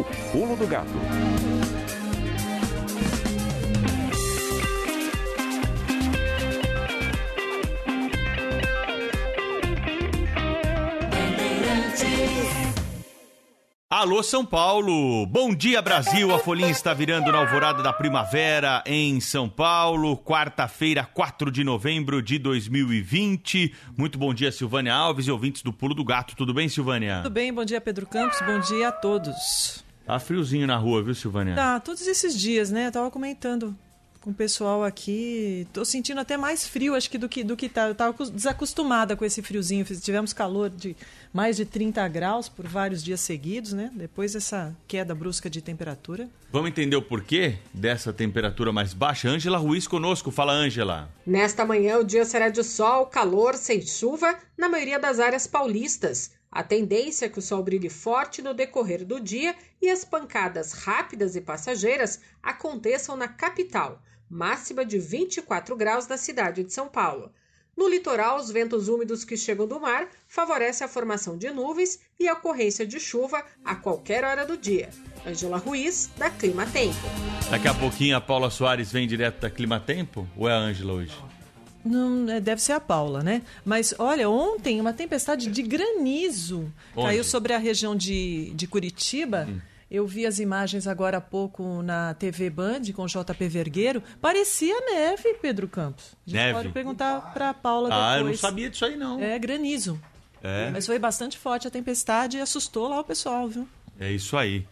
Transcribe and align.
o 0.00 0.04
pulo 0.32 0.56
do 0.56 0.66
gato. 0.66 0.88
Alô 13.88 14.24
São 14.24 14.44
Paulo! 14.44 15.24
Bom 15.26 15.54
dia 15.54 15.80
Brasil! 15.80 16.34
A 16.34 16.38
folhinha 16.38 16.70
está 16.70 16.92
virando 16.92 17.30
na 17.30 17.38
alvorada 17.38 17.80
da 17.80 17.92
primavera 17.92 18.82
em 18.84 19.20
São 19.20 19.48
Paulo, 19.48 20.16
quarta-feira, 20.16 21.04
4 21.04 21.48
de 21.48 21.62
novembro 21.62 22.20
de 22.20 22.36
2020. 22.36 23.72
Muito 23.96 24.18
bom 24.18 24.34
dia, 24.34 24.50
Silvânia 24.50 24.92
Alves 24.92 25.28
e 25.28 25.30
ouvintes 25.30 25.62
do 25.62 25.72
Pulo 25.72 25.94
do 25.94 26.04
Gato. 26.04 26.34
Tudo 26.34 26.52
bem, 26.52 26.68
Silvânia? 26.68 27.20
Tudo 27.22 27.32
bem, 27.32 27.52
bom 27.52 27.64
dia, 27.64 27.80
Pedro 27.80 28.04
Campos. 28.04 28.40
Bom 28.40 28.58
dia 28.58 28.88
a 28.88 28.92
todos. 28.92 29.83
Tá 30.06 30.18
friozinho 30.18 30.66
na 30.66 30.76
rua, 30.76 31.02
viu, 31.02 31.14
Silvânia? 31.14 31.54
Tá, 31.54 31.80
todos 31.80 32.06
esses 32.06 32.38
dias, 32.38 32.70
né? 32.70 32.88
Eu 32.88 32.92
tava 32.92 33.10
comentando 33.10 33.74
com 34.24 34.30
o 34.30 34.34
pessoal 34.34 34.82
aqui. 34.82 35.68
Tô 35.70 35.84
sentindo 35.84 36.18
até 36.18 36.36
mais 36.38 36.66
frio, 36.66 36.94
acho 36.94 37.10
que 37.10 37.18
do 37.18 37.28
que 37.28 37.44
do 37.44 37.54
que 37.54 37.68
tá. 37.68 37.88
Eu 37.88 37.94
tava 37.94 38.24
desacostumada 38.30 39.14
com 39.14 39.24
esse 39.24 39.42
friozinho. 39.42 39.84
Tivemos 39.84 40.32
calor 40.32 40.70
de 40.70 40.96
mais 41.32 41.56
de 41.56 41.66
30 41.66 42.08
graus 42.08 42.48
por 42.48 42.66
vários 42.66 43.04
dias 43.04 43.20
seguidos, 43.20 43.74
né? 43.74 43.90
Depois 43.94 44.32
dessa 44.32 44.74
queda 44.88 45.14
brusca 45.14 45.50
de 45.50 45.60
temperatura. 45.60 46.26
Vamos 46.50 46.70
entender 46.70 46.96
o 46.96 47.02
porquê 47.02 47.56
dessa 47.72 48.12
temperatura 48.12 48.72
mais 48.72 48.94
baixa? 48.94 49.28
Ângela 49.28 49.58
Ruiz 49.58 49.86
conosco. 49.86 50.30
Fala, 50.30 50.54
Ângela. 50.54 51.10
Nesta 51.26 51.66
manhã, 51.66 51.98
o 51.98 52.04
dia 52.04 52.24
será 52.24 52.48
de 52.48 52.64
sol, 52.64 53.06
calor, 53.06 53.54
sem 53.56 53.82
chuva, 53.82 54.38
na 54.56 54.70
maioria 54.70 54.98
das 54.98 55.20
áreas 55.20 55.46
paulistas. 55.46 56.32
A 56.54 56.62
tendência 56.62 57.26
é 57.26 57.28
que 57.28 57.40
o 57.40 57.42
sol 57.42 57.64
brilhe 57.64 57.90
forte 57.90 58.40
no 58.40 58.54
decorrer 58.54 59.04
do 59.04 59.18
dia 59.18 59.56
e 59.82 59.90
as 59.90 60.04
pancadas 60.04 60.72
rápidas 60.72 61.34
e 61.34 61.40
passageiras 61.40 62.20
aconteçam 62.40 63.16
na 63.16 63.26
capital, 63.26 64.00
máxima 64.30 64.84
de 64.86 64.96
24 64.96 65.74
graus 65.74 66.06
na 66.06 66.16
cidade 66.16 66.62
de 66.62 66.72
São 66.72 66.86
Paulo. 66.86 67.32
No 67.76 67.88
litoral, 67.88 68.36
os 68.36 68.52
ventos 68.52 68.86
úmidos 68.86 69.24
que 69.24 69.36
chegam 69.36 69.66
do 69.66 69.80
mar 69.80 70.08
favorecem 70.28 70.84
a 70.84 70.88
formação 70.88 71.36
de 71.36 71.50
nuvens 71.50 71.98
e 72.20 72.28
a 72.28 72.34
ocorrência 72.34 72.86
de 72.86 73.00
chuva 73.00 73.44
a 73.64 73.74
qualquer 73.74 74.22
hora 74.22 74.46
do 74.46 74.56
dia. 74.56 74.90
Angela 75.26 75.58
Ruiz, 75.58 76.08
da 76.16 76.30
Clima 76.30 76.66
Tempo. 76.66 76.94
Daqui 77.50 77.66
a 77.66 77.74
pouquinho 77.74 78.16
a 78.16 78.20
Paula 78.20 78.48
Soares 78.48 78.92
vem 78.92 79.08
direto 79.08 79.40
da 79.40 79.50
Clima 79.50 79.80
Tempo? 79.80 80.28
Ou 80.36 80.48
é 80.48 80.52
a 80.52 80.56
Ângela 80.56 80.92
hoje? 80.92 81.33
Não, 81.84 82.30
é, 82.30 82.40
deve 82.40 82.62
ser 82.62 82.72
a 82.72 82.80
Paula, 82.80 83.22
né? 83.22 83.42
Mas 83.64 83.94
olha, 83.98 84.28
ontem 84.28 84.80
uma 84.80 84.92
tempestade 84.92 85.50
de 85.50 85.62
granizo 85.62 86.70
Onde? 86.96 87.06
caiu 87.08 87.24
sobre 87.24 87.52
a 87.52 87.58
região 87.58 87.94
de, 87.94 88.52
de 88.54 88.66
Curitiba. 88.66 89.46
Hum. 89.48 89.60
Eu 89.90 90.06
vi 90.06 90.26
as 90.26 90.38
imagens 90.40 90.86
agora 90.88 91.18
há 91.18 91.20
pouco 91.20 91.82
na 91.82 92.14
TV 92.14 92.48
Band 92.50 92.80
com 92.94 93.02
o 93.02 93.06
JP 93.06 93.46
Vergueiro. 93.48 94.02
Parecia 94.20 94.74
neve, 94.80 95.34
Pedro 95.34 95.68
Campos. 95.68 96.06
A 96.26 96.30
gente 96.30 96.36
Neve? 96.38 96.52
pode 96.54 96.68
perguntar 96.70 97.32
para 97.32 97.50
a 97.50 97.54
Paula 97.54 97.90
Ah, 97.92 98.14
eu 98.16 98.24
depois. 98.24 98.40
não 98.42 98.48
sabia 98.48 98.70
disso 98.70 98.84
aí, 98.86 98.96
não. 98.96 99.20
É 99.22 99.38
granizo. 99.38 100.00
É. 100.42 100.70
Mas 100.70 100.86
foi 100.86 100.98
bastante 100.98 101.38
forte 101.38 101.68
a 101.68 101.70
tempestade 101.70 102.38
e 102.38 102.40
assustou 102.40 102.88
lá 102.88 102.98
o 102.98 103.04
pessoal, 103.04 103.46
viu? 103.46 103.68
É 104.00 104.10
isso 104.10 104.36
aí. 104.36 104.66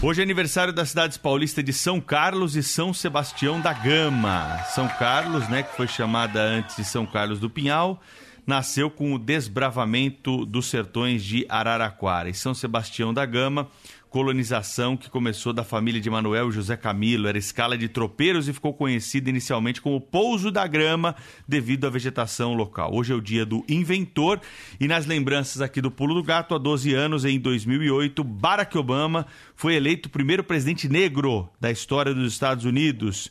Hoje 0.00 0.20
é 0.20 0.22
aniversário 0.22 0.72
das 0.72 0.90
cidades 0.90 1.18
paulistas 1.18 1.64
de 1.64 1.72
São 1.72 2.00
Carlos 2.00 2.54
e 2.54 2.62
São 2.62 2.94
Sebastião 2.94 3.60
da 3.60 3.72
Gama. 3.72 4.62
São 4.68 4.86
Carlos, 4.86 5.48
né, 5.48 5.64
que 5.64 5.76
foi 5.76 5.88
chamada 5.88 6.40
antes 6.40 6.76
de 6.76 6.84
São 6.84 7.04
Carlos 7.04 7.40
do 7.40 7.50
Pinhal, 7.50 8.00
nasceu 8.46 8.88
com 8.88 9.12
o 9.12 9.18
desbravamento 9.18 10.46
dos 10.46 10.66
sertões 10.66 11.24
de 11.24 11.44
Araraquara. 11.48 12.30
E 12.30 12.34
São 12.34 12.54
Sebastião 12.54 13.12
da 13.12 13.26
Gama, 13.26 13.66
colonização 14.08 14.96
que 14.96 15.10
começou 15.10 15.52
da 15.52 15.62
família 15.62 16.00
de 16.00 16.08
Manuel 16.08 16.50
José 16.50 16.76
Camilo, 16.76 17.28
era 17.28 17.36
escala 17.36 17.76
de 17.76 17.88
tropeiros 17.88 18.48
e 18.48 18.52
ficou 18.52 18.72
conhecida 18.72 19.28
inicialmente 19.28 19.80
como 19.80 20.00
Pouso 20.00 20.50
da 20.50 20.66
Grama 20.66 21.14
devido 21.46 21.86
à 21.86 21.90
vegetação 21.90 22.54
local. 22.54 22.94
Hoje 22.94 23.12
é 23.12 23.16
o 23.16 23.20
dia 23.20 23.44
do 23.44 23.64
inventor 23.68 24.40
e 24.80 24.88
nas 24.88 25.06
lembranças 25.06 25.60
aqui 25.60 25.80
do 25.80 25.90
Pulo 25.90 26.14
do 26.14 26.22
Gato, 26.22 26.54
há 26.54 26.58
12 26.58 26.94
anos, 26.94 27.24
em 27.24 27.38
2008, 27.38 28.24
Barack 28.24 28.76
Obama 28.78 29.26
foi 29.54 29.74
eleito 29.74 30.08
o 30.08 30.12
primeiro 30.12 30.42
presidente 30.42 30.88
negro 30.88 31.48
da 31.60 31.70
história 31.70 32.14
dos 32.14 32.32
Estados 32.32 32.64
Unidos 32.64 33.30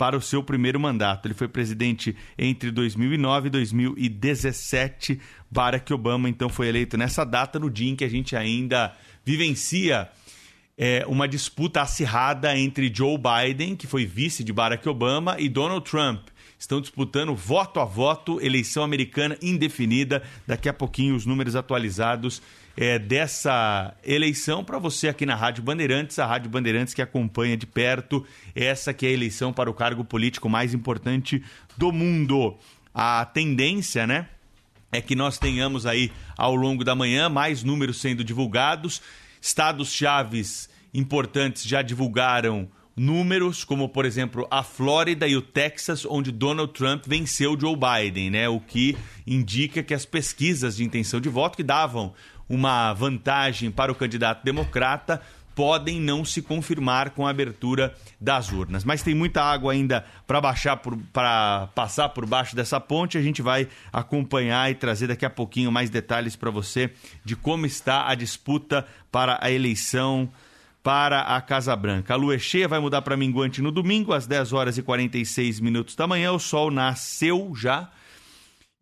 para 0.00 0.16
o 0.16 0.22
seu 0.22 0.42
primeiro 0.42 0.80
mandato. 0.80 1.26
Ele 1.26 1.34
foi 1.34 1.46
presidente 1.46 2.16
entre 2.38 2.70
2009 2.70 3.48
e 3.48 3.50
2017. 3.50 5.20
Barack 5.50 5.92
Obama, 5.92 6.26
então, 6.26 6.48
foi 6.48 6.68
eleito 6.68 6.96
nessa 6.96 7.22
data, 7.22 7.58
no 7.58 7.68
dia 7.68 7.90
em 7.90 7.94
que 7.94 8.02
a 8.02 8.08
gente 8.08 8.34
ainda 8.34 8.96
vivencia 9.22 10.08
é, 10.78 11.04
uma 11.06 11.28
disputa 11.28 11.82
acirrada 11.82 12.56
entre 12.56 12.90
Joe 12.90 13.18
Biden, 13.18 13.76
que 13.76 13.86
foi 13.86 14.06
vice 14.06 14.42
de 14.42 14.54
Barack 14.54 14.88
Obama, 14.88 15.36
e 15.38 15.50
Donald 15.50 15.84
Trump. 15.84 16.28
Estão 16.58 16.80
disputando 16.80 17.34
voto 17.34 17.78
a 17.78 17.84
voto, 17.84 18.40
eleição 18.40 18.82
americana 18.82 19.36
indefinida. 19.42 20.22
Daqui 20.46 20.70
a 20.70 20.72
pouquinho, 20.72 21.14
os 21.14 21.26
números 21.26 21.54
atualizados 21.54 22.40
é, 22.76 22.98
dessa 22.98 23.94
eleição 24.04 24.64
para 24.64 24.78
você 24.78 25.08
aqui 25.08 25.26
na 25.26 25.34
Rádio 25.34 25.62
Bandeirantes, 25.62 26.18
a 26.18 26.26
Rádio 26.26 26.50
Bandeirantes 26.50 26.94
que 26.94 27.02
acompanha 27.02 27.56
de 27.56 27.66
perto 27.66 28.26
essa 28.54 28.92
que 28.92 29.06
é 29.06 29.08
a 29.10 29.12
eleição 29.12 29.52
para 29.52 29.70
o 29.70 29.74
cargo 29.74 30.04
político 30.04 30.48
mais 30.48 30.74
importante 30.74 31.42
do 31.76 31.92
mundo. 31.92 32.56
A 32.94 33.24
tendência, 33.24 34.06
né? 34.06 34.26
é 34.92 35.00
que 35.00 35.14
nós 35.14 35.38
tenhamos 35.38 35.86
aí 35.86 36.10
ao 36.36 36.54
longo 36.54 36.84
da 36.84 36.94
manhã 36.94 37.28
mais 37.28 37.62
números 37.62 38.00
sendo 38.00 38.24
divulgados. 38.24 39.00
Estados 39.40 39.92
chaves 39.92 40.68
importantes 40.92 41.62
já 41.62 41.80
divulgaram 41.80 42.68
números, 42.96 43.64
como 43.64 43.88
por 43.88 44.04
exemplo 44.04 44.46
a 44.50 44.62
Flórida 44.62 45.26
e 45.26 45.36
o 45.36 45.40
Texas, 45.40 46.04
onde 46.04 46.32
Donald 46.32 46.72
Trump 46.72 47.04
venceu 47.06 47.58
Joe 47.58 47.76
Biden, 47.76 48.30
né? 48.30 48.48
O 48.48 48.60
que 48.60 48.96
indica 49.26 49.82
que 49.82 49.94
as 49.94 50.04
pesquisas 50.04 50.76
de 50.76 50.84
intenção 50.84 51.20
de 51.20 51.28
voto 51.28 51.56
que 51.56 51.62
davam 51.62 52.12
uma 52.50 52.92
vantagem 52.92 53.70
para 53.70 53.92
o 53.92 53.94
candidato 53.94 54.44
democrata 54.44 55.22
podem 55.54 56.00
não 56.00 56.24
se 56.24 56.42
confirmar 56.42 57.10
com 57.10 57.26
a 57.26 57.30
abertura 57.30 57.94
das 58.20 58.50
urnas. 58.50 58.82
Mas 58.82 59.02
tem 59.02 59.14
muita 59.14 59.42
água 59.42 59.72
ainda 59.72 60.04
para 60.26 60.40
baixar 60.40 60.80
para 61.12 61.68
passar 61.74 62.08
por 62.08 62.26
baixo 62.26 62.56
dessa 62.56 62.80
ponte. 62.80 63.16
A 63.16 63.22
gente 63.22 63.40
vai 63.40 63.68
acompanhar 63.92 64.70
e 64.70 64.74
trazer 64.74 65.06
daqui 65.06 65.24
a 65.24 65.30
pouquinho 65.30 65.70
mais 65.70 65.90
detalhes 65.90 66.34
para 66.34 66.50
você 66.50 66.90
de 67.24 67.36
como 67.36 67.66
está 67.66 68.08
a 68.08 68.14
disputa 68.14 68.86
para 69.12 69.38
a 69.40 69.50
eleição 69.50 70.28
para 70.82 71.20
a 71.20 71.40
Casa 71.40 71.76
Branca. 71.76 72.14
A 72.14 72.16
lua 72.16 72.34
é 72.34 72.38
cheia, 72.38 72.66
vai 72.66 72.80
mudar 72.80 73.02
para 73.02 73.16
minguante 73.16 73.60
no 73.60 73.70
domingo, 73.70 74.14
às 74.14 74.26
10 74.26 74.52
horas 74.52 74.78
e 74.78 74.82
46 74.82 75.60
minutos 75.60 75.94
da 75.94 76.06
manhã. 76.06 76.32
O 76.32 76.38
sol 76.38 76.70
nasceu 76.70 77.52
já 77.54 77.90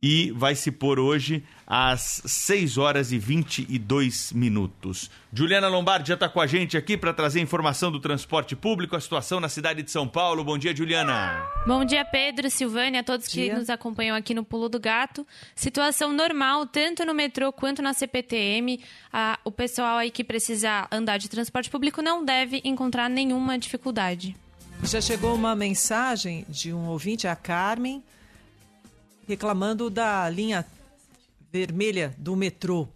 e 0.02 0.30
vai 0.30 0.54
se 0.54 0.70
pôr 0.70 0.98
hoje 1.00 1.42
às 1.70 2.22
6 2.24 2.78
horas 2.78 3.12
e 3.12 3.18
22 3.18 4.32
minutos. 4.32 5.10
Juliana 5.30 5.68
Lombardi 5.68 6.08
já 6.08 6.14
está 6.14 6.26
com 6.26 6.40
a 6.40 6.46
gente 6.46 6.78
aqui 6.78 6.96
para 6.96 7.12
trazer 7.12 7.40
informação 7.40 7.92
do 7.92 8.00
transporte 8.00 8.56
público, 8.56 8.96
a 8.96 9.00
situação 9.00 9.38
na 9.38 9.50
cidade 9.50 9.82
de 9.82 9.90
São 9.90 10.08
Paulo. 10.08 10.42
Bom 10.42 10.56
dia, 10.56 10.74
Juliana. 10.74 11.46
Bom 11.66 11.84
dia, 11.84 12.06
Pedro, 12.06 12.48
Silvânia, 12.48 13.00
a 13.00 13.04
todos 13.04 13.28
que 13.28 13.52
nos 13.52 13.68
acompanham 13.68 14.16
aqui 14.16 14.32
no 14.32 14.42
Pulo 14.42 14.70
do 14.70 14.80
Gato. 14.80 15.26
Situação 15.54 16.10
normal, 16.10 16.66
tanto 16.66 17.04
no 17.04 17.12
metrô 17.12 17.52
quanto 17.52 17.82
na 17.82 17.92
CPTM. 17.92 18.80
Ah, 19.12 19.38
o 19.44 19.52
pessoal 19.52 19.98
aí 19.98 20.10
que 20.10 20.24
precisa 20.24 20.88
andar 20.90 21.18
de 21.18 21.28
transporte 21.28 21.68
público 21.68 22.00
não 22.00 22.24
deve 22.24 22.62
encontrar 22.64 23.10
nenhuma 23.10 23.58
dificuldade. 23.58 24.34
Já 24.84 25.02
chegou 25.02 25.34
uma 25.34 25.54
mensagem 25.54 26.46
de 26.48 26.72
um 26.72 26.86
ouvinte, 26.86 27.26
a 27.26 27.36
Carmen, 27.36 28.02
reclamando 29.26 29.90
da 29.90 30.30
linha 30.30 30.64
vermelha 31.52 32.14
do 32.18 32.36
metrô. 32.36 32.88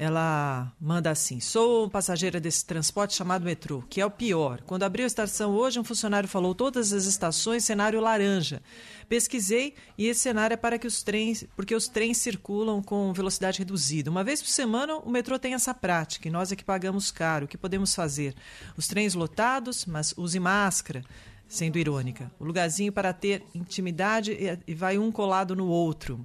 Ela 0.00 0.72
manda 0.80 1.10
assim: 1.10 1.40
Sou 1.40 1.90
passageira 1.90 2.38
desse 2.38 2.64
transporte 2.64 3.16
chamado 3.16 3.44
metrô, 3.44 3.82
que 3.90 4.00
é 4.00 4.06
o 4.06 4.10
pior. 4.10 4.60
Quando 4.62 4.84
abriu 4.84 5.04
a 5.04 5.08
estação 5.08 5.50
hoje, 5.56 5.80
um 5.80 5.84
funcionário 5.84 6.28
falou 6.28 6.54
todas 6.54 6.92
as 6.92 7.04
estações, 7.04 7.64
cenário 7.64 8.00
laranja. 8.00 8.62
Pesquisei 9.08 9.74
e 9.96 10.06
esse 10.06 10.20
cenário 10.20 10.54
é 10.54 10.56
para 10.56 10.78
que 10.78 10.86
os 10.86 11.02
trens, 11.02 11.44
porque 11.56 11.74
os 11.74 11.88
trens 11.88 12.18
circulam 12.18 12.80
com 12.80 13.12
velocidade 13.12 13.58
reduzida. 13.58 14.08
Uma 14.08 14.22
vez 14.22 14.40
por 14.40 14.50
semana, 14.50 14.98
o 14.98 15.10
metrô 15.10 15.36
tem 15.36 15.54
essa 15.54 15.74
prática 15.74 16.28
e 16.28 16.30
nós 16.30 16.52
é 16.52 16.56
que 16.56 16.64
pagamos 16.64 17.10
caro. 17.10 17.46
O 17.46 17.48
que 17.48 17.58
podemos 17.58 17.92
fazer? 17.92 18.36
Os 18.76 18.86
trens 18.86 19.14
lotados, 19.14 19.84
mas 19.84 20.14
use 20.16 20.38
máscara 20.38 21.04
sendo 21.48 21.76
irônica. 21.76 22.30
O 22.38 22.44
lugarzinho 22.44 22.92
para 22.92 23.12
ter 23.12 23.42
intimidade 23.52 24.36
e 24.64 24.74
vai 24.74 24.96
um 24.96 25.10
colado 25.10 25.56
no 25.56 25.66
outro. 25.66 26.24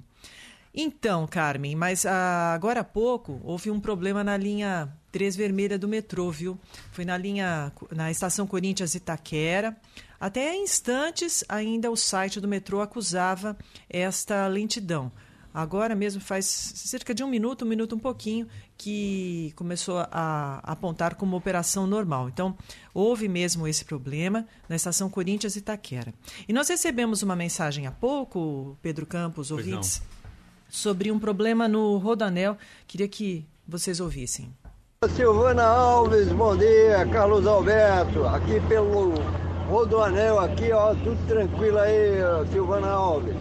Então, 0.74 1.24
Carmen, 1.26 1.76
mas 1.76 2.04
ah, 2.04 2.52
agora 2.52 2.80
há 2.80 2.84
pouco 2.84 3.40
houve 3.44 3.70
um 3.70 3.78
problema 3.78 4.24
na 4.24 4.36
linha 4.36 4.92
3 5.12 5.36
vermelha 5.36 5.78
do 5.78 5.86
metrô, 5.86 6.28
viu? 6.32 6.58
Foi 6.90 7.04
na 7.04 7.16
linha 7.16 7.72
na 7.92 8.10
estação 8.10 8.44
Corinthians 8.44 8.96
Itaquera. 8.96 9.76
Até 10.18 10.56
instantes 10.56 11.44
ainda 11.48 11.90
o 11.90 11.96
site 11.96 12.40
do 12.40 12.48
metrô 12.48 12.80
acusava 12.80 13.56
esta 13.88 14.48
lentidão. 14.48 15.12
Agora 15.54 15.94
mesmo 15.94 16.20
faz 16.20 16.46
cerca 16.46 17.14
de 17.14 17.22
um 17.22 17.28
minuto, 17.28 17.64
um 17.64 17.68
minuto 17.68 17.94
um 17.94 17.98
pouquinho, 17.98 18.48
que 18.76 19.52
começou 19.54 19.98
a, 20.10 20.58
apontar 20.64 21.14
como 21.14 21.36
operação 21.36 21.86
normal. 21.86 22.28
Então, 22.28 22.58
houve 22.92 23.28
mesmo 23.28 23.68
esse 23.68 23.84
problema 23.84 24.44
na 24.68 24.74
estação 24.74 25.08
Corinthians 25.08 25.54
Itaquera. 25.54 26.12
E 26.48 26.52
nós 26.52 26.68
recebemos 26.68 27.22
uma 27.22 27.36
mensagem 27.36 27.86
há 27.86 27.92
pouco, 27.92 28.76
Pedro 28.82 29.06
Campos, 29.06 29.52
ouvintes, 29.52 30.02
sobre 30.68 31.10
um 31.10 31.18
problema 31.18 31.68
no 31.68 31.96
Rodanel. 31.98 32.56
Queria 32.86 33.08
que 33.08 33.44
vocês 33.66 34.00
ouvissem. 34.00 34.48
Silvana 35.14 35.64
Alves, 35.64 36.28
bom 36.28 36.56
dia. 36.56 37.06
Carlos 37.12 37.46
Alberto, 37.46 38.24
aqui 38.26 38.60
pelo 38.68 39.14
Rodoanel, 39.68 40.38
aqui, 40.38 40.72
ó, 40.72 40.94
tudo 40.94 41.26
tranquilo 41.26 41.78
aí, 41.78 42.18
Silvana 42.52 42.88
Alves. 42.88 43.34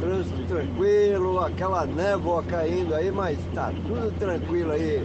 Trânsito 0.00 0.42
tranquilo, 0.46 1.38
aquela 1.40 1.86
névoa 1.86 2.42
caindo 2.42 2.94
aí, 2.94 3.10
mas 3.10 3.38
tá 3.54 3.72
tudo 3.86 4.12
tranquilo 4.18 4.72
aí. 4.72 5.02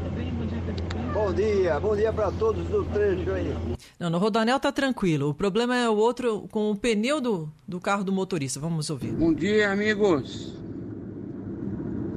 Bom 1.14 1.34
dia, 1.34 1.80
bom 1.80 1.96
dia 1.96 2.12
para 2.12 2.32
todos 2.32 2.66
do 2.68 2.84
trecho 2.86 3.32
aí. 3.32 3.54
Não, 4.00 4.10
no 4.10 4.18
Rodanel 4.18 4.60
tá 4.60 4.72
tranquilo. 4.72 5.30
O 5.30 5.34
problema 5.34 5.76
é 5.76 5.90
o 5.90 5.96
outro 5.96 6.48
com 6.52 6.72
o 6.72 6.76
pneu 6.76 7.22
do, 7.22 7.50
do 7.68 7.80
carro 7.80 8.04
do 8.04 8.12
motorista. 8.12 8.60
Vamos 8.60 8.90
ouvir. 8.90 9.12
Bom 9.12 9.34
dia, 9.34 9.72
amigos. 9.72 10.54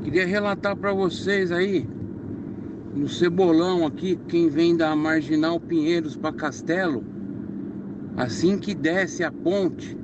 Queria 0.04 0.26
relatar 0.26 0.76
para 0.76 0.92
vocês 0.92 1.50
aí, 1.50 1.88
no 2.94 3.08
Cebolão 3.08 3.86
aqui, 3.86 4.18
quem 4.28 4.50
vem 4.50 4.76
da 4.76 4.94
Marginal 4.94 5.58
Pinheiros 5.58 6.14
para 6.14 6.30
Castelo, 6.30 7.02
assim 8.14 8.58
que 8.58 8.74
desce 8.74 9.24
a 9.24 9.32
ponte 9.32 9.96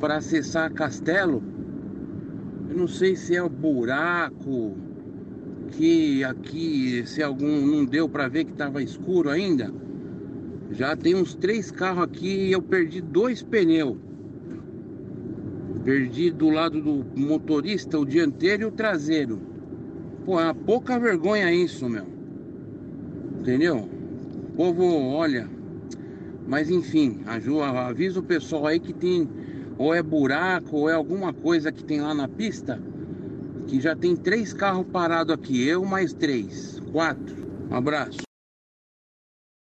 para 0.00 0.16
acessar 0.16 0.72
Castelo, 0.72 1.42
eu 2.70 2.76
não 2.78 2.88
sei 2.88 3.14
se 3.14 3.36
é 3.36 3.42
o 3.42 3.50
buraco 3.50 4.74
que 5.72 6.24
aqui, 6.24 7.02
se 7.06 7.22
algum 7.22 7.66
não 7.66 7.84
deu 7.84 8.08
para 8.08 8.28
ver 8.28 8.46
que 8.46 8.52
estava 8.52 8.82
escuro 8.82 9.28
ainda. 9.28 9.70
Já 10.70 10.96
tem 10.96 11.14
uns 11.14 11.34
três 11.34 11.70
carros 11.70 12.04
aqui 12.04 12.46
e 12.46 12.52
eu 12.52 12.62
perdi 12.62 13.02
dois 13.02 13.42
pneus. 13.42 13.98
Perdi 15.84 16.30
do 16.30 16.50
lado 16.50 16.80
do 16.80 17.04
motorista 17.18 17.98
o 17.98 18.04
dianteiro 18.04 18.62
e 18.62 18.66
o 18.66 18.70
traseiro. 18.70 19.40
Pô, 20.24 20.38
é 20.38 20.44
uma 20.44 20.54
pouca 20.54 20.98
vergonha 20.98 21.52
isso, 21.52 21.88
meu. 21.88 22.06
Entendeu? 23.40 23.88
O 24.50 24.52
povo, 24.56 24.84
olha. 24.84 25.48
Mas 26.46 26.68
enfim, 26.70 27.20
avisa 27.26 28.20
o 28.20 28.22
pessoal 28.22 28.66
aí 28.66 28.78
que 28.78 28.92
tem 28.92 29.28
ou 29.78 29.94
é 29.94 30.02
buraco 30.02 30.76
ou 30.76 30.90
é 30.90 30.92
alguma 30.92 31.32
coisa 31.32 31.72
que 31.72 31.82
tem 31.82 32.00
lá 32.00 32.12
na 32.12 32.28
pista. 32.28 32.78
Que 33.66 33.80
já 33.80 33.96
tem 33.96 34.14
três 34.14 34.52
carros 34.52 34.86
parados 34.92 35.32
aqui. 35.32 35.66
Eu 35.66 35.84
mais 35.84 36.12
três. 36.12 36.80
Quatro. 36.92 37.36
Um 37.70 37.74
abraço. 37.74 38.29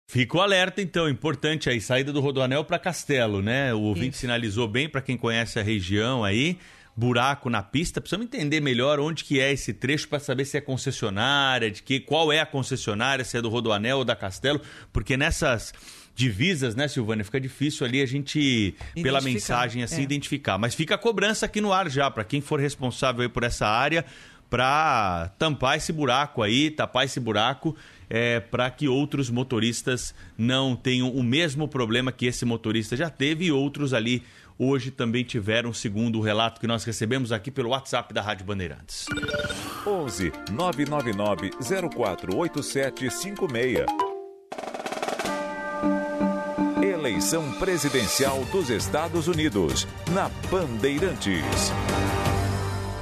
Fica 0.06 0.36
o 0.36 0.40
alerta, 0.40 0.82
então, 0.82 1.08
importante 1.08 1.68
aí, 1.68 1.80
saída 1.80 2.12
do 2.12 2.20
Rodoanel 2.20 2.64
para 2.64 2.78
Castelo, 2.78 3.40
né? 3.40 3.72
O 3.72 3.80
ouvinte 3.80 4.10
Isso. 4.10 4.20
sinalizou 4.20 4.68
bem 4.68 4.88
para 4.88 5.00
quem 5.00 5.16
conhece 5.16 5.58
a 5.58 5.62
região 5.62 6.22
aí, 6.22 6.58
buraco 6.94 7.48
na 7.48 7.62
pista. 7.62 8.00
Precisamos 8.00 8.26
entender 8.26 8.60
melhor 8.60 9.00
onde 9.00 9.24
que 9.24 9.40
é 9.40 9.50
esse 9.50 9.72
trecho 9.72 10.08
para 10.08 10.20
saber 10.20 10.44
se 10.44 10.56
é 10.56 10.60
concessionária, 10.60 11.70
de 11.70 11.82
que 11.82 12.00
qual 12.00 12.32
é 12.32 12.40
a 12.40 12.46
concessionária, 12.46 13.24
se 13.24 13.36
é 13.36 13.42
do 13.42 13.48
Rodoanel 13.48 13.98
ou 13.98 14.04
da 14.04 14.14
Castelo, 14.14 14.60
porque 14.92 15.16
nessas 15.16 15.72
divisas, 16.14 16.76
né, 16.76 16.86
Silvânia, 16.86 17.24
fica 17.24 17.40
difícil 17.40 17.84
ali 17.84 18.00
a 18.00 18.06
gente, 18.06 18.76
pela 18.94 19.20
mensagem 19.20 19.82
assim, 19.82 20.02
é. 20.02 20.04
identificar. 20.04 20.58
Mas 20.58 20.74
fica 20.74 20.94
a 20.94 20.98
cobrança 20.98 21.46
aqui 21.46 21.60
no 21.60 21.72
ar 21.72 21.90
já, 21.90 22.10
para 22.10 22.24
quem 22.24 22.40
for 22.40 22.60
responsável 22.60 23.28
por 23.28 23.42
essa 23.42 23.66
área, 23.66 24.04
para 24.48 25.32
tampar 25.38 25.76
esse 25.76 25.92
buraco 25.92 26.42
aí, 26.42 26.70
tapar 26.70 27.04
esse 27.04 27.18
buraco 27.18 27.74
é, 28.08 28.40
para 28.40 28.70
que 28.70 28.88
outros 28.88 29.28
motoristas 29.30 30.14
não 30.36 30.76
tenham 30.76 31.10
o 31.10 31.22
mesmo 31.22 31.68
problema 31.68 32.12
que 32.12 32.26
esse 32.26 32.44
motorista 32.44 32.96
já 32.96 33.10
teve 33.10 33.46
e 33.46 33.52
outros 33.52 33.94
ali 33.94 34.22
hoje 34.58 34.90
também 34.90 35.22
tiveram, 35.24 35.72
segundo 35.72 36.18
o 36.18 36.22
relato 36.22 36.60
que 36.60 36.66
nós 36.66 36.84
recebemos 36.84 37.32
aqui 37.32 37.50
pelo 37.50 37.70
WhatsApp 37.70 38.12
da 38.14 38.22
Rádio 38.22 38.46
Bandeirantes. 38.46 39.06
11 39.86 40.32
999 40.52 41.50
048756. 41.60 43.86
Eleição 46.82 47.52
Presidencial 47.54 48.44
dos 48.46 48.70
Estados 48.70 49.28
Unidos, 49.28 49.86
na 50.12 50.30
Bandeirantes. 50.50 51.72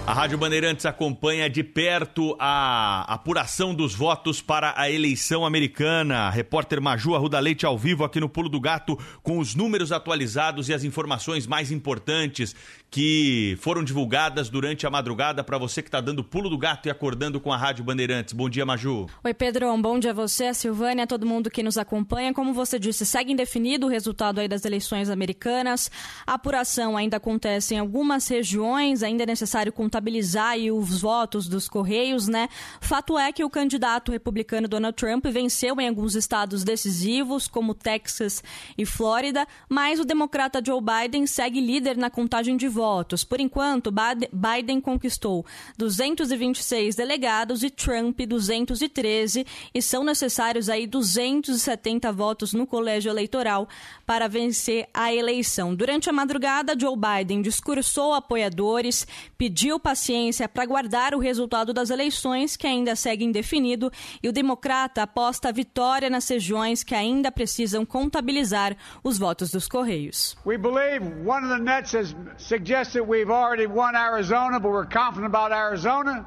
A 0.05 0.13
Rádio 0.13 0.37
Bandeirantes 0.37 0.85
acompanha 0.85 1.49
de 1.49 1.63
perto 1.63 2.37
a 2.37 3.03
apuração 3.03 3.73
dos 3.73 3.95
votos 3.95 4.43
para 4.43 4.75
a 4.77 4.91
eleição 4.91 5.47
americana. 5.47 6.29
Repórter 6.29 6.81
Maju 6.81 7.15
Arruda 7.15 7.39
Leite 7.39 7.65
ao 7.65 7.79
vivo 7.79 8.03
aqui 8.03 8.19
no 8.19 8.29
Pulo 8.29 8.49
do 8.49 8.61
Gato 8.61 8.99
com 9.23 9.39
os 9.39 9.55
números 9.55 9.93
atualizados 9.93 10.69
e 10.69 10.75
as 10.75 10.83
informações 10.83 11.47
mais 11.47 11.71
importantes 11.71 12.53
que 12.93 13.57
foram 13.59 13.83
divulgadas 13.83 14.51
durante 14.51 14.87
a 14.87 14.91
madrugada 14.91 15.43
para 15.43 15.57
você 15.57 15.81
que 15.81 15.89
está 15.89 15.99
dando 15.99 16.23
pulo 16.23 16.51
do 16.51 16.59
gato 16.59 16.87
e 16.87 16.91
acordando 16.91 17.41
com 17.41 17.51
a 17.51 17.57
Rádio 17.57 17.83
Bandeirantes. 17.83 18.35
Bom 18.35 18.51
dia, 18.51 18.67
Maju. 18.67 19.07
Oi, 19.25 19.33
Pedro. 19.33 19.73
Um 19.73 19.81
bom 19.81 19.99
dia 19.99 20.11
a 20.11 20.15
você, 20.15 20.49
a 20.49 20.55
Silvânia, 20.55 21.05
a 21.05 21.07
todo 21.07 21.25
mundo 21.25 21.51
que 21.51 21.63
nos 21.63 21.79
acompanha. 21.79 22.35
Como 22.35 22.53
você 22.53 22.79
disse, 22.79 23.07
segue 23.07 23.33
indefinido 23.33 23.87
o 23.87 23.89
resultado 23.89 24.41
aí 24.41 24.47
das 24.47 24.67
eleições 24.67 25.09
americanas. 25.09 25.91
A 26.27 26.35
apuração 26.35 26.95
ainda 26.95 27.17
acontece 27.17 27.75
em 27.75 27.79
algumas 27.79 28.29
regiões, 28.29 29.03
ainda 29.03 29.23
é 29.23 29.27
necessário 29.27 29.73
contabilizar 29.93 30.57
os 30.73 31.03
votos 31.03 31.47
dos 31.47 31.69
Correios, 31.69 32.27
né? 32.27 32.49
Fato 32.81 33.19
é 33.19 33.31
que 33.31 33.45
o 33.45 33.51
candidato 33.51 34.11
republicano 34.11 34.67
Donald 34.67 34.97
Trump 34.97 35.27
venceu 35.27 35.79
em 35.79 35.89
alguns 35.89 36.15
estados 36.15 36.65
decisivos, 36.65 37.47
como 37.47 37.75
Texas 37.75 38.43
e 38.79 38.87
Flórida, 38.87 39.47
mas 39.69 40.01
o 40.01 40.05
democrata 40.05 40.63
Joe 40.65 40.81
Biden 40.81 41.27
segue 41.27 41.61
líder 41.61 41.99
na 41.99 42.09
contagem 42.09 42.57
de 42.57 42.69
votos. 42.69 43.23
Por 43.23 43.39
enquanto, 43.39 43.93
Biden 44.33 44.81
conquistou 44.81 45.45
226 45.77 46.95
delegados 46.97 47.63
e 47.63 47.69
Trump 47.69 48.19
213 48.21 49.47
e 49.75 49.83
são 49.83 50.05
necessários 50.05 50.71
aí 50.71 50.87
270 50.87 52.11
votos 52.13 52.55
no 52.55 52.67
colégio 52.67 53.11
eleitoral 53.11 53.69
para 54.07 54.27
vencer 54.27 54.89
a 54.95 55.13
eleição. 55.13 55.75
Durante 55.75 56.09
a 56.09 56.13
madrugada, 56.15 56.75
Joe 56.79 56.97
Biden 56.97 57.43
discursou 57.43 58.15
apoiadores, 58.15 59.07
pediu 59.37 59.82
paciência 59.83 60.49
para 60.49 60.65
guardar 60.65 61.15
o 61.15 61.19
resultado 61.19 61.75
das 61.75 61.91
eleições, 61.91 62.57
que 62.57 62.67
ainda 62.67 62.97
segue 62.97 63.25
indefinido, 63.25 63.91
e 64.23 64.29
o 64.29 64.33
democrata 64.33 65.03
aposta 65.03 65.49
a 65.49 65.53
vitória 65.53 66.09
nas 66.09 66.29
regiões 66.29 66.83
que 66.83 66.95
ainda 66.95 67.31
precisam 67.31 67.85
contabilizar 67.85 68.75
os 69.05 69.19
votos 69.19 69.51
dos 69.51 69.69
Correios. 69.69 70.37
We 70.47 70.57
believe 70.57 71.05
one 71.27 71.45
of 71.45 71.49
the 71.49 71.63
nets 71.63 71.95
has 71.95 72.15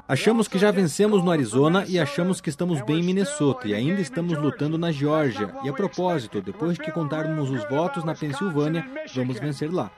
Achamos 0.08 0.48
que 0.48 0.58
já 0.58 0.70
vencemos 0.70 1.24
no 1.24 1.30
Arizona 1.30 1.84
e 1.88 1.98
achamos 1.98 2.40
que 2.40 2.50
estamos 2.50 2.80
bem 2.82 3.00
em 3.00 3.02
Minnesota 3.02 3.68
e 3.68 3.74
ainda 3.74 4.00
estamos 4.00 4.36
lutando 4.38 4.76
na 4.76 4.92
Geórgia. 4.92 5.54
E 5.64 5.68
a 5.68 5.72
propósito, 5.72 6.40
depois 6.40 6.78
que 6.78 6.90
contarmos 6.90 7.50
os 7.50 7.68
votos 7.68 8.04
na 8.04 8.14
Pensilvânia, 8.14 8.86
vamos 9.14 9.38
vencer 9.38 9.72
lá. 9.72 9.90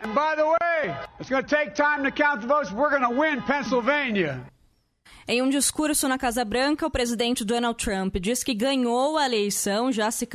Em 5.31 5.43
um 5.43 5.49
discurso 5.51 6.09
na 6.09 6.17
Casa 6.17 6.43
Branca, 6.43 6.87
o 6.87 6.91
presidente 6.91 7.45
Donald 7.45 7.83
Trump 7.83 8.17
diz 8.17 8.43
que 8.43 8.55
ganhou 8.55 9.19
a 9.19 9.27
eleição, 9.27 9.93
já 9.93 10.11
se, 10.11 10.27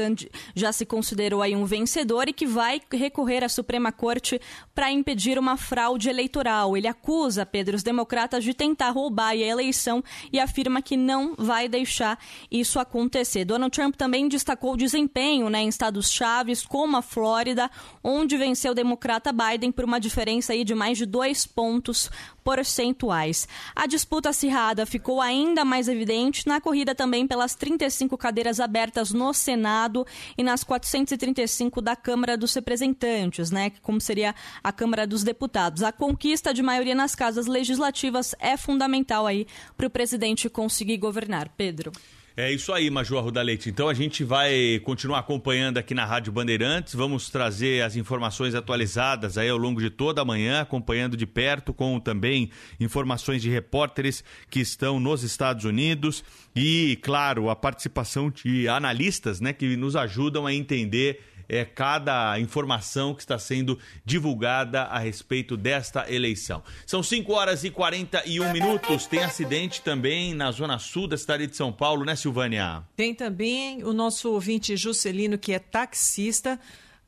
já 0.55 0.71
se 0.71 0.85
considerou 0.85 1.41
aí 1.41 1.55
um 1.55 1.65
vencedor 1.65 2.29
e 2.29 2.33
que 2.33 2.45
vai 2.45 2.79
recorrer 2.91 3.43
à 3.43 3.49
Suprema 3.49 3.91
Corte 3.91 4.39
para 4.75 4.91
impedir 4.91 5.39
uma 5.39 5.57
fraude 5.57 6.09
eleitoral. 6.09 6.77
Ele 6.77 6.87
acusa, 6.87 7.43
Pedro, 7.43 7.75
os 7.75 7.81
democratas 7.81 8.43
de 8.43 8.53
tentar 8.53 8.91
roubar 8.91 9.29
a 9.29 9.35
eleição 9.35 10.03
e 10.31 10.39
afirma 10.39 10.79
que 10.79 10.95
não 10.95 11.33
vai 11.35 11.67
deixar 11.67 12.19
isso 12.51 12.79
acontecer. 12.79 13.45
Donald 13.45 13.75
Trump 13.75 13.95
também 13.95 14.27
destacou 14.27 14.73
o 14.73 14.77
desempenho 14.77 15.49
né, 15.49 15.61
em 15.61 15.69
estados 15.69 16.11
chaves, 16.11 16.63
como 16.63 16.97
a 16.97 17.01
Flórida, 17.01 17.67
onde 18.03 18.37
venceu 18.37 18.73
o 18.73 18.75
democrata 18.75 19.33
Biden 19.33 19.71
por 19.71 19.85
uma 19.85 19.99
diferença 19.99 20.53
aí 20.53 20.63
de 20.63 20.75
mais 20.75 20.99
de 20.99 21.07
dois 21.07 21.47
pontos 21.47 22.11
percentuais. 22.43 23.47
A 23.75 23.87
disputa 23.87 24.29
acirrada 24.29 24.85
ficou 24.85 25.21
ainda 25.21 25.63
mais 25.63 25.87
evidente 25.87 26.47
na 26.47 26.59
corrida 26.59 26.93
também 26.93 27.25
pelas 27.25 27.55
35 27.55 28.17
cadeiras 28.17 28.59
abertas 28.59 29.11
no 29.11 29.33
Senado 29.33 30.05
e 30.37 30.43
nas 30.43 30.63
435 30.63 31.81
da 31.81 31.95
Câmara 31.95 32.37
dos 32.37 32.53
Representantes, 32.53 33.51
né, 33.51 33.71
como 33.81 34.01
seria 34.01 34.35
a 34.63 34.71
Câmara 34.71 35.07
dos 35.07 35.23
Deputados. 35.23 35.83
A 35.83 35.91
conquista 35.91 36.53
de 36.53 36.61
maioria 36.61 36.95
nas 36.95 37.15
casas 37.15 37.47
legislativas 37.47 38.35
é 38.39 38.57
fundamental 38.57 39.25
aí 39.25 39.47
para 39.77 39.87
o 39.87 39.89
presidente 39.89 40.49
conseguir 40.49 40.97
governar. 40.97 41.49
Pedro. 41.55 41.91
É 42.35 42.51
isso 42.51 42.73
aí, 42.73 42.89
Major 42.89 43.19
Arruda 43.19 43.43
Leite. 43.43 43.69
Então 43.69 43.87
a 43.87 43.93
gente 43.93 44.23
vai 44.23 44.81
continuar 44.83 45.19
acompanhando 45.19 45.77
aqui 45.77 45.93
na 45.93 46.03
Rádio 46.03 46.33
Bandeirantes. 46.33 46.95
Vamos 46.95 47.29
trazer 47.29 47.83
as 47.83 47.95
informações 47.95 48.55
atualizadas 48.55 49.37
aí 49.37 49.49
ao 49.49 49.57
longo 49.57 49.79
de 49.79 49.91
toda 49.91 50.23
a 50.23 50.25
manhã, 50.25 50.61
acompanhando 50.61 51.15
de 51.15 51.27
perto, 51.27 51.71
com 51.71 51.99
também 51.99 52.49
informações 52.79 53.39
de 53.39 53.51
repórteres 53.51 54.23
que 54.49 54.59
estão 54.59 54.99
nos 54.99 55.21
Estados 55.21 55.63
Unidos 55.63 56.23
e, 56.55 56.97
claro, 57.03 57.51
a 57.51 57.55
participação 57.55 58.31
de 58.31 58.67
analistas 58.67 59.39
né, 59.39 59.53
que 59.53 59.77
nos 59.77 59.95
ajudam 59.95 60.47
a 60.47 60.53
entender 60.55 61.21
é, 61.53 61.65
cada 61.65 62.39
informação 62.39 63.13
que 63.13 63.21
está 63.21 63.37
sendo 63.37 63.77
divulgada 64.03 64.83
a 64.83 64.97
respeito 64.97 65.55
desta 65.55 66.11
eleição. 66.11 66.63
São 66.85 67.03
5 67.03 67.31
horas 67.31 67.63
e 67.63 67.69
41 67.69 68.51
minutos. 68.51 69.05
Tem 69.05 69.23
acidente 69.23 69.81
também 69.81 70.33
na 70.33 70.51
zona 70.51 70.79
sul 70.79 71.07
da 71.07 71.17
cidade 71.17 71.45
de 71.45 71.55
São 71.55 71.71
Paulo, 71.71 72.03
né, 72.03 72.15
Silvânia? 72.15 72.83
Tem 72.95 73.13
também 73.13 73.83
o 73.83 73.93
nosso 73.93 74.31
ouvinte 74.31 74.75
Juscelino, 74.75 75.37
que 75.37 75.53
é 75.53 75.59
taxista 75.59 76.59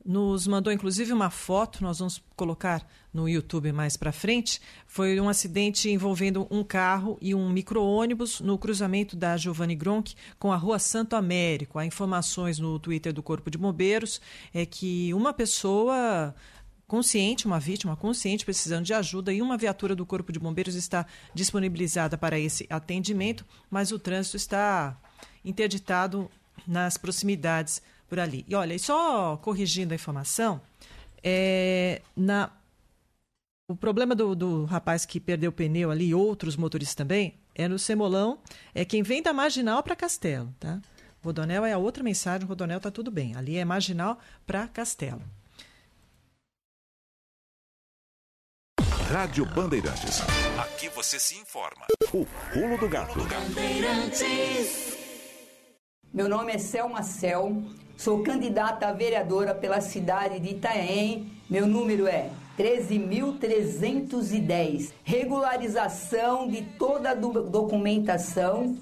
nos 0.05 0.45
mandou 0.45 0.71
inclusive 0.71 1.11
uma 1.11 1.31
foto, 1.31 1.81
nós 1.81 1.97
vamos 1.97 2.21
colocar 2.35 2.87
no 3.11 3.27
YouTube 3.27 3.71
mais 3.71 3.97
para 3.97 4.11
frente. 4.11 4.61
Foi 4.85 5.19
um 5.19 5.27
acidente 5.27 5.89
envolvendo 5.89 6.45
um 6.51 6.63
carro 6.63 7.17
e 7.19 7.33
um 7.33 7.49
micro-ônibus 7.49 8.39
no 8.39 8.57
cruzamento 8.57 9.15
da 9.15 9.35
Giovanni 9.35 9.75
Gronk 9.75 10.13
com 10.37 10.53
a 10.53 10.57
Rua 10.57 10.77
Santo 10.77 11.15
Américo. 11.15 11.79
Há 11.79 11.85
informações 11.85 12.59
no 12.59 12.77
Twitter 12.77 13.11
do 13.11 13.23
Corpo 13.23 13.49
de 13.49 13.57
Bombeiros 13.57 14.21
é 14.53 14.65
que 14.65 15.11
uma 15.13 15.33
pessoa 15.33 16.35
consciente, 16.87 17.47
uma 17.47 17.59
vítima 17.59 17.95
consciente 17.95 18.45
precisando 18.45 18.85
de 18.85 18.93
ajuda 18.93 19.33
e 19.33 19.41
uma 19.41 19.57
viatura 19.57 19.95
do 19.95 20.05
Corpo 20.05 20.31
de 20.31 20.37
Bombeiros 20.37 20.75
está 20.75 21.05
disponibilizada 21.33 22.15
para 22.15 22.37
esse 22.37 22.67
atendimento, 22.69 23.43
mas 23.71 23.91
o 23.91 23.97
trânsito 23.97 24.37
está 24.37 24.95
interditado 25.43 26.29
nas 26.67 26.97
proximidades 26.97 27.81
por 28.07 28.19
ali. 28.19 28.45
E 28.47 28.55
olha, 28.55 28.73
e 28.73 28.79
só 28.79 29.37
corrigindo 29.37 29.93
a 29.93 29.95
informação, 29.95 30.61
é, 31.23 32.01
na, 32.15 32.51
o 33.67 33.75
problema 33.75 34.13
do, 34.15 34.35
do 34.35 34.65
rapaz 34.65 35.05
que 35.05 35.19
perdeu 35.19 35.49
o 35.49 35.53
pneu 35.53 35.91
ali, 35.91 36.07
e 36.07 36.15
outros 36.15 36.55
motoristas 36.55 36.95
também, 36.95 37.35
é 37.53 37.67
no 37.67 37.79
Semolão, 37.79 38.39
é 38.73 38.83
quem 38.83 39.01
vem 39.01 39.21
da 39.21 39.33
Marginal 39.33 39.81
para 39.81 39.95
Castelo, 39.95 40.53
tá? 40.59 40.79
Rodonel 41.23 41.65
é 41.65 41.73
a 41.73 41.77
outra 41.79 42.03
mensagem, 42.03 42.47
Rodonel 42.47 42.79
tá 42.79 42.91
tudo 42.91 43.09
bem. 43.09 43.35
Ali 43.35 43.57
é 43.57 43.65
Marginal 43.65 44.19
para 44.45 44.67
Castelo. 44.67 45.23
Rádio 49.09 49.45
Bandeirantes. 49.45 50.21
Aqui 50.59 50.89
você 50.89 51.19
se 51.19 51.35
informa. 51.35 51.87
O 52.13 52.25
pulo 52.53 52.77
do 52.77 52.87
gato. 52.87 53.19
Meu 56.13 56.29
nome 56.29 56.53
é 56.53 56.57
Selma 56.57 57.01
Cel, 57.01 57.63
Sou 57.97 58.23
candidata 58.23 58.87
a 58.87 58.91
vereadora 58.91 59.55
pela 59.55 59.79
cidade 59.79 60.37
de 60.39 60.49
Itanhaém. 60.49 61.31
Meu 61.49 61.65
número 61.65 62.07
é 62.07 62.29
13.310. 62.57 64.91
Regularização 65.03 66.47
de 66.47 66.61
toda 66.77 67.11
a 67.11 67.15
documentação 67.15 68.75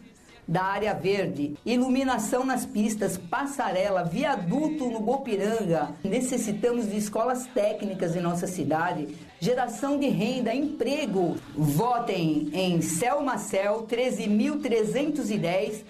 da 0.48 0.63
área 0.63 0.93
verde, 0.93 1.58
iluminação 1.65 2.46
nas 2.46 2.65
pistas, 2.65 3.17
passarela, 3.17 4.03
viaduto 4.03 4.89
no 4.89 5.00
Bopiranga. 5.00 5.96
Necessitamos 6.03 6.89
de 6.89 6.98
escolas 6.98 7.48
técnicas 7.48 8.13
em 8.15 8.20
nossa 8.20 8.46
cidade, 8.46 9.15
geração 9.39 9.98
de 9.98 10.10
renda, 10.10 10.53
emprego. 10.53 11.38
Votem 11.55 12.50
em 12.53 12.82
Selma 12.82 13.38
Cel 13.38 13.88
13.310. 13.88 15.86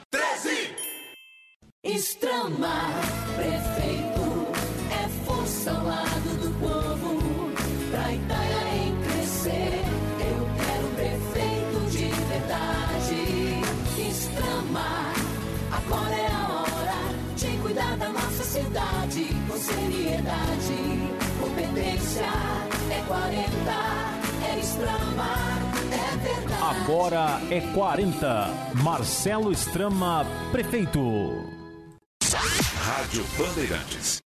13! 1.84 1.98
Estrama, 1.98 2.90
prefeito, 3.36 4.48
é 4.90 5.10
força 5.26 5.72
ao 5.72 5.84
lado 5.86 6.30
do 6.42 6.50
povo, 6.60 7.52
pra 7.92 8.14
Itanhaém 8.14 8.96
crescer. 9.04 9.84
Eu 10.22 10.48
quero 10.64 10.88
prefeito 10.96 11.90
de 11.92 12.06
verdade. 12.30 13.22
Estrama, 14.10 15.14
agora 15.72 16.16
é 16.16 16.28
a 16.32 16.48
hora 16.52 17.36
de 17.36 17.58
cuidar 17.58 17.98
da 17.98 18.10
nossa 18.10 18.44
cidade 18.46 19.28
com 19.50 19.58
seriedade. 19.58 20.78
Competência 21.42 22.32
é 22.92 23.04
40, 23.06 23.48
é 24.50 24.60
Estrama, 24.60 25.34
é. 25.92 26.04
Agora 26.64 27.42
é 27.52 27.60
40. 27.74 28.74
Marcelo 28.82 29.52
Estrama, 29.52 30.26
prefeito. 30.54 31.63
Rádio 32.34 33.24
Bandeirantes. 33.38 34.24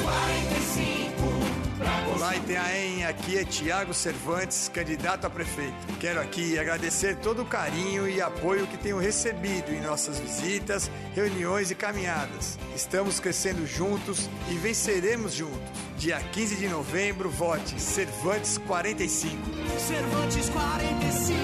Cervantes 0.00 0.02
45. 0.02 2.16
Olá, 2.16 2.36
Itanhaém, 2.36 3.04
aqui 3.04 3.38
é 3.38 3.44
Tiago 3.44 3.92
Cervantes, 3.92 4.68
candidato 4.68 5.26
a 5.26 5.30
prefeito. 5.30 5.74
Quero 5.98 6.20
aqui 6.20 6.58
agradecer 6.58 7.16
todo 7.16 7.42
o 7.42 7.44
carinho 7.44 8.08
e 8.08 8.20
apoio 8.20 8.66
que 8.66 8.78
tenho 8.78 8.98
recebido 8.98 9.72
em 9.72 9.80
nossas 9.80 10.18
visitas, 10.18 10.90
reuniões 11.14 11.70
e 11.70 11.74
caminhadas. 11.74 12.58
Estamos 12.74 13.20
crescendo 13.20 13.66
juntos 13.66 14.28
e 14.50 14.54
venceremos 14.54 15.34
juntos. 15.34 15.60
Dia 15.96 16.20
15 16.20 16.56
de 16.56 16.68
novembro, 16.68 17.30
vote 17.30 17.80
Cervantes 17.80 18.58
45. 18.58 19.36
Cervantes 19.78 20.48
45. 20.48 21.40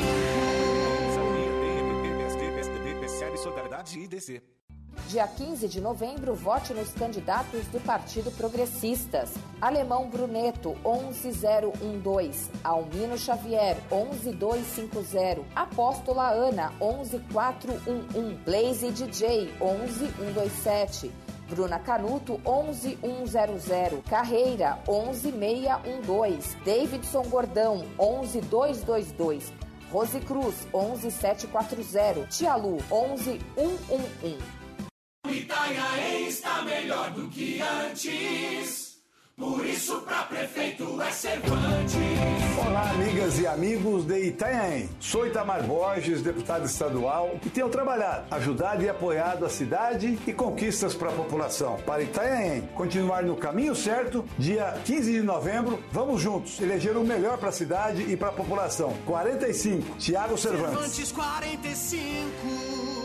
PSDB, 2.22 2.22
PSDB, 2.22 3.00
PSDB, 3.00 3.36
Solidariedade 3.36 3.98
e. 3.98 4.65
Dia 5.08 5.28
15 5.28 5.68
de 5.68 5.80
novembro, 5.80 6.34
vote 6.34 6.74
nos 6.74 6.90
candidatos 6.90 7.64
do 7.68 7.80
Partido 7.80 8.30
Progressistas. 8.32 9.32
Alemão 9.60 10.10
Bruneto, 10.10 10.76
11012. 10.82 12.50
Almino 12.64 13.16
Xavier, 13.16 13.76
11250. 13.90 15.42
Apóstola 15.54 16.30
Ana, 16.30 16.72
11411. 16.80 18.34
Blaze 18.44 18.90
DJ, 18.90 19.52
11127. 19.60 21.12
Bruna 21.48 21.78
Canuto, 21.78 22.40
11100. 22.44 24.02
Carreira, 24.10 24.80
11612. 24.88 26.56
Davidson 26.64 27.22
Gordão, 27.28 27.86
11222. 27.96 29.52
Rose 29.92 30.18
Cruz, 30.20 30.66
11740. 30.72 32.26
Tia 32.26 32.56
Lu, 32.56 32.78
11111. 32.90 34.55
Itanhaém 35.30 36.28
está 36.28 36.62
melhor 36.62 37.10
do 37.10 37.28
que 37.28 37.60
antes. 37.60 38.96
Por 39.36 39.66
isso, 39.66 40.00
pra 40.00 40.22
prefeito 40.22 41.00
é 41.02 41.10
Cervantes. 41.10 41.94
Olá, 42.58 42.90
amigas 42.90 43.38
e 43.38 43.46
amigos 43.46 44.04
de 44.06 44.28
Itanhaém. 44.28 44.88
Sou 44.98 45.26
Itamar 45.26 45.62
Borges, 45.62 46.22
deputado 46.22 46.64
estadual, 46.64 47.38
e 47.44 47.50
tenho 47.50 47.68
trabalhado, 47.68 48.26
ajudado 48.34 48.82
e 48.82 48.88
apoiado 48.88 49.44
a 49.44 49.50
cidade 49.50 50.18
e 50.26 50.32
conquistas 50.32 50.94
para 50.94 51.10
a 51.10 51.12
população. 51.12 51.76
Para 51.84 52.02
Itanhaém 52.02 52.62
continuar 52.74 53.22
no 53.24 53.36
caminho 53.36 53.74
certo, 53.74 54.24
dia 54.38 54.80
15 54.86 55.12
de 55.12 55.22
novembro, 55.22 55.82
vamos 55.92 56.22
juntos 56.22 56.58
eleger 56.60 56.96
o 56.96 57.04
melhor 57.04 57.36
para 57.36 57.50
a 57.50 57.52
cidade 57.52 58.10
e 58.10 58.16
para 58.16 58.28
a 58.28 58.32
população. 58.32 58.96
45, 59.04 59.98
Tiago 59.98 60.38
Cervantes. 60.38 60.72
Cervantes 60.72 61.12
45. 61.12 62.95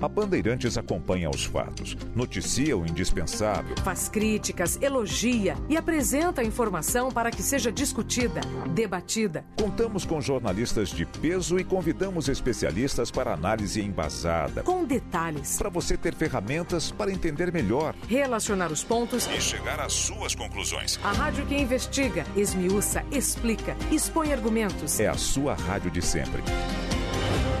A 0.00 0.08
Bandeirantes 0.08 0.76
acompanha 0.76 1.30
os 1.30 1.44
fatos, 1.44 1.96
noticia 2.14 2.76
o 2.76 2.84
indispensável, 2.86 3.74
Faz 3.82 4.08
críticas, 4.08 4.78
elogia 4.82 5.56
e 5.68 5.76
apresenta 5.76 6.42
a 6.42 6.44
informação 6.44 7.10
para 7.10 7.30
que 7.30 7.42
seja 7.42 7.72
discutida, 7.72 8.40
debatida. 8.74 9.44
Contamos 9.58 10.04
com 10.04 10.20
jornalistas 10.20 10.90
de 10.90 11.06
peso 11.06 11.58
e 11.58 11.64
convidamos 11.64 12.28
especialistas 12.28 13.10
para 13.10 13.32
análise 13.32 13.80
embasada. 13.80 14.62
Com 14.62 14.84
detalhes. 14.84 15.56
Para 15.56 15.70
você 15.70 15.96
ter 15.96 16.14
ferramentas 16.14 16.90
para 16.90 17.10
entender 17.10 17.50
melhor 17.52 17.94
Relacionar 18.08 18.70
os 18.70 18.84
pontos. 18.84 19.26
e 19.26 19.40
chegar 19.40 19.80
às 19.80 19.92
suas 19.92 20.34
conclusões. 20.34 20.98
A 21.02 21.12
rádio 21.12 21.46
que 21.46 21.56
investiga, 21.56 22.24
esmiuça, 22.36 23.02
explica, 23.10 23.76
expõe 23.90 24.32
argumentos. 24.32 25.00
É 25.00 25.08
a 25.08 25.14
sua 25.14 25.54
rádio 25.54 25.90
de 25.90 26.02
sempre. 26.02 26.42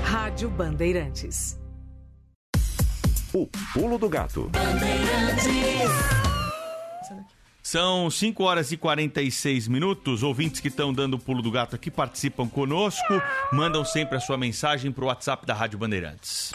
Rádio 0.04 0.50
Bandeirantes. 0.50 1.58
O 3.36 3.46
Pulo 3.74 3.98
do 3.98 4.08
Gato. 4.08 4.50
São 7.62 8.08
5 8.08 8.42
horas 8.42 8.72
e 8.72 8.78
46 8.78 9.68
minutos. 9.68 10.22
Ouvintes 10.22 10.58
que 10.58 10.68
estão 10.68 10.90
dando 10.90 11.14
o 11.14 11.18
pulo 11.18 11.42
do 11.42 11.50
gato 11.50 11.76
aqui 11.76 11.90
participam 11.90 12.48
conosco. 12.48 13.20
Mandam 13.52 13.84
sempre 13.84 14.16
a 14.16 14.20
sua 14.20 14.38
mensagem 14.38 14.90
para 14.90 15.04
o 15.04 15.08
WhatsApp 15.08 15.44
da 15.44 15.52
Rádio 15.52 15.78
Bandeirantes. 15.78 16.50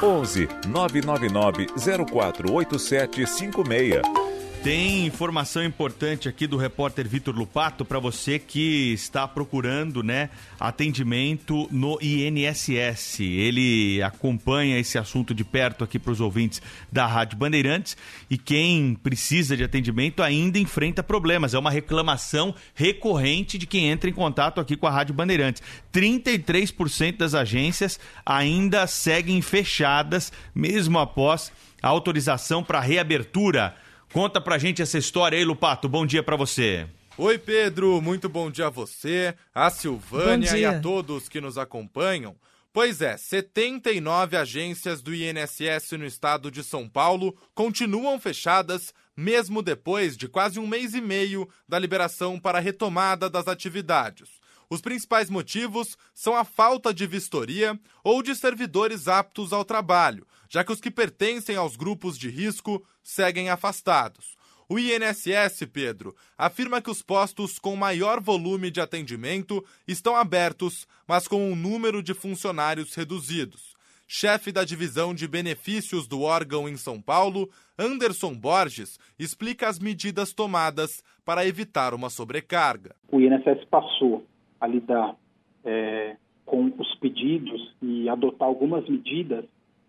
11 0.00 0.48
999 0.68 1.66
048756. 1.74 4.35
Tem 4.66 5.06
informação 5.06 5.62
importante 5.62 6.28
aqui 6.28 6.44
do 6.44 6.56
repórter 6.56 7.06
Vitor 7.06 7.32
Lupato 7.32 7.84
para 7.84 8.00
você 8.00 8.36
que 8.36 8.92
está 8.92 9.28
procurando, 9.28 10.02
né, 10.02 10.28
atendimento 10.58 11.68
no 11.70 11.96
INSS. 12.02 13.20
Ele 13.20 14.02
acompanha 14.02 14.76
esse 14.76 14.98
assunto 14.98 15.32
de 15.32 15.44
perto 15.44 15.84
aqui 15.84 16.00
para 16.00 16.10
os 16.10 16.20
ouvintes 16.20 16.60
da 16.90 17.06
Rádio 17.06 17.38
Bandeirantes 17.38 17.96
e 18.28 18.36
quem 18.36 18.96
precisa 18.96 19.56
de 19.56 19.62
atendimento 19.62 20.20
ainda 20.20 20.58
enfrenta 20.58 21.00
problemas. 21.00 21.54
É 21.54 21.58
uma 21.60 21.70
reclamação 21.70 22.52
recorrente 22.74 23.58
de 23.58 23.68
quem 23.68 23.86
entra 23.88 24.10
em 24.10 24.12
contato 24.12 24.60
aqui 24.60 24.76
com 24.76 24.88
a 24.88 24.90
Rádio 24.90 25.14
Bandeirantes. 25.14 25.62
33% 25.92 27.18
das 27.18 27.36
agências 27.36 28.00
ainda 28.26 28.84
seguem 28.88 29.40
fechadas 29.42 30.32
mesmo 30.52 30.98
após 30.98 31.52
a 31.80 31.86
autorização 31.86 32.64
para 32.64 32.80
reabertura. 32.80 33.76
Conta 34.12 34.40
pra 34.40 34.58
gente 34.58 34.80
essa 34.80 34.98
história 34.98 35.38
aí, 35.38 35.44
Lupato. 35.44 35.88
Bom 35.88 36.06
dia 36.06 36.22
pra 36.22 36.36
você. 36.36 36.86
Oi, 37.18 37.38
Pedro. 37.38 38.00
Muito 38.00 38.28
bom 38.28 38.50
dia 38.50 38.66
a 38.66 38.70
você, 38.70 39.34
a 39.54 39.70
Silvânia 39.70 40.56
e 40.56 40.64
a 40.64 40.80
todos 40.80 41.28
que 41.28 41.40
nos 41.40 41.58
acompanham. 41.58 42.36
Pois 42.72 43.00
é, 43.00 43.16
79 43.16 44.36
agências 44.36 45.00
do 45.00 45.14
INSS 45.14 45.92
no 45.92 46.04
estado 46.04 46.50
de 46.50 46.62
São 46.62 46.86
Paulo 46.86 47.34
continuam 47.54 48.20
fechadas, 48.20 48.92
mesmo 49.16 49.62
depois 49.62 50.14
de 50.14 50.28
quase 50.28 50.60
um 50.60 50.66
mês 50.66 50.92
e 50.92 51.00
meio 51.00 51.48
da 51.66 51.78
liberação 51.78 52.38
para 52.38 52.58
a 52.58 52.60
retomada 52.60 53.30
das 53.30 53.48
atividades. 53.48 54.28
Os 54.68 54.80
principais 54.80 55.30
motivos 55.30 55.96
são 56.12 56.34
a 56.34 56.44
falta 56.44 56.92
de 56.92 57.06
vistoria 57.06 57.78
ou 58.02 58.22
de 58.22 58.34
servidores 58.34 59.06
aptos 59.06 59.52
ao 59.52 59.64
trabalho, 59.64 60.26
já 60.48 60.64
que 60.64 60.72
os 60.72 60.80
que 60.80 60.90
pertencem 60.90 61.56
aos 61.56 61.76
grupos 61.76 62.18
de 62.18 62.28
risco 62.28 62.84
seguem 63.02 63.48
afastados. 63.48 64.36
O 64.68 64.80
INSS, 64.80 65.64
Pedro, 65.72 66.16
afirma 66.36 66.82
que 66.82 66.90
os 66.90 67.00
postos 67.00 67.56
com 67.56 67.76
maior 67.76 68.20
volume 68.20 68.68
de 68.68 68.80
atendimento 68.80 69.64
estão 69.86 70.16
abertos, 70.16 70.88
mas 71.06 71.28
com 71.28 71.52
um 71.52 71.54
número 71.54 72.02
de 72.02 72.12
funcionários 72.12 72.92
reduzidos. 72.94 73.76
Chefe 74.08 74.50
da 74.50 74.64
divisão 74.64 75.14
de 75.14 75.28
benefícios 75.28 76.08
do 76.08 76.22
órgão 76.22 76.68
em 76.68 76.76
São 76.76 77.00
Paulo, 77.00 77.48
Anderson 77.78 78.34
Borges, 78.34 78.98
explica 79.16 79.68
as 79.68 79.78
medidas 79.78 80.32
tomadas 80.32 81.02
para 81.24 81.46
evitar 81.46 81.94
uma 81.94 82.10
sobrecarga. 82.10 82.94
o 83.10 83.20
INSS 83.20 83.64
passou 83.70 84.24
a 84.60 84.66
lidar 84.66 85.16
é, 85.64 86.16
com 86.44 86.72
os 86.78 86.94
pedidos 86.96 87.74
e 87.82 88.08
adotar 88.08 88.48
algumas 88.48 88.88
medidas 88.88 89.44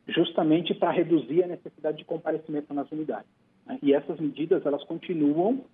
justamente 0.07 0.73
para 0.73 0.91
reduzir 0.91 1.43
a 1.43 1.47
necessidade 1.47 1.97
de 1.97 2.05
comparecimento 2.05 2.73
nas 2.73 2.89
unidades. 2.91 3.29
né? 3.65 3.77
E 3.81 3.93
essas 3.93 4.19
medidas 4.19 4.65
elas 4.65 4.83
continuam 4.85 5.65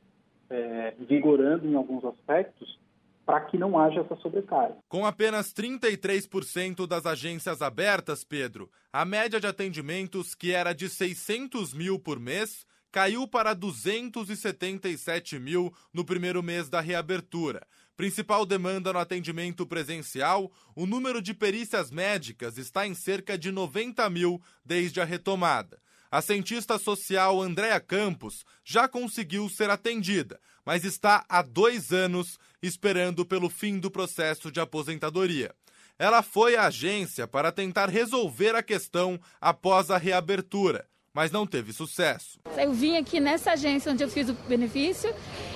é, 0.49 0.93
vigorando 1.07 1.67
em 1.67 1.75
alguns 1.75 2.03
aspectos 2.03 2.77
para 3.25 3.39
que 3.41 3.57
não 3.57 3.79
haja 3.79 4.01
essa 4.01 4.15
sobrecarga. 4.17 4.75
Com 4.89 5.05
apenas 5.05 5.53
33% 5.53 6.85
das 6.85 7.05
agências 7.05 7.61
abertas, 7.61 8.23
Pedro, 8.23 8.69
a 8.91 9.05
média 9.05 9.39
de 9.39 9.47
atendimentos, 9.47 10.35
que 10.35 10.51
era 10.51 10.73
de 10.73 10.89
600 10.89 11.73
mil 11.73 11.97
por 11.97 12.19
mês, 12.19 12.65
caiu 12.91 13.27
para 13.27 13.53
277 13.53 15.39
mil 15.39 15.73
no 15.93 16.05
primeiro 16.05 16.43
mês 16.43 16.69
da 16.69 16.81
reabertura. 16.81 17.65
Principal 17.95 18.45
demanda 18.45 18.91
no 18.91 18.99
atendimento 18.99 19.67
presencial, 19.67 20.51
o 20.75 20.85
número 20.85 21.21
de 21.21 21.33
perícias 21.33 21.91
médicas 21.91 22.57
está 22.57 22.87
em 22.87 22.95
cerca 22.95 23.37
de 23.37 23.51
90 23.51 24.09
mil 24.09 24.41
desde 24.65 24.99
a 24.99 25.05
retomada. 25.05 25.79
A 26.09 26.21
cientista 26.21 26.77
social 26.77 27.41
Andréa 27.41 27.79
Campos 27.79 28.45
já 28.63 28.87
conseguiu 28.87 29.49
ser 29.49 29.69
atendida, 29.69 30.39
mas 30.65 30.83
está 30.83 31.25
há 31.27 31.41
dois 31.41 31.91
anos 31.91 32.39
esperando 32.61 33.25
pelo 33.25 33.49
fim 33.49 33.79
do 33.79 33.89
processo 33.89 34.51
de 34.51 34.59
aposentadoria. 34.59 35.53
Ela 35.97 36.23
foi 36.23 36.55
à 36.55 36.65
agência 36.65 37.27
para 37.27 37.51
tentar 37.51 37.89
resolver 37.89 38.55
a 38.55 38.63
questão 38.63 39.19
após 39.39 39.91
a 39.91 39.97
reabertura, 39.97 40.87
mas 41.13 41.31
não 41.31 41.45
teve 41.45 41.71
sucesso. 41.71 42.39
Eu 42.57 42.73
vim 42.73 42.97
aqui 42.97 43.19
nessa 43.19 43.51
agência 43.51 43.91
onde 43.91 44.03
eu 44.03 44.09
fiz 44.09 44.29
o 44.29 44.33
benefício, 44.33 45.13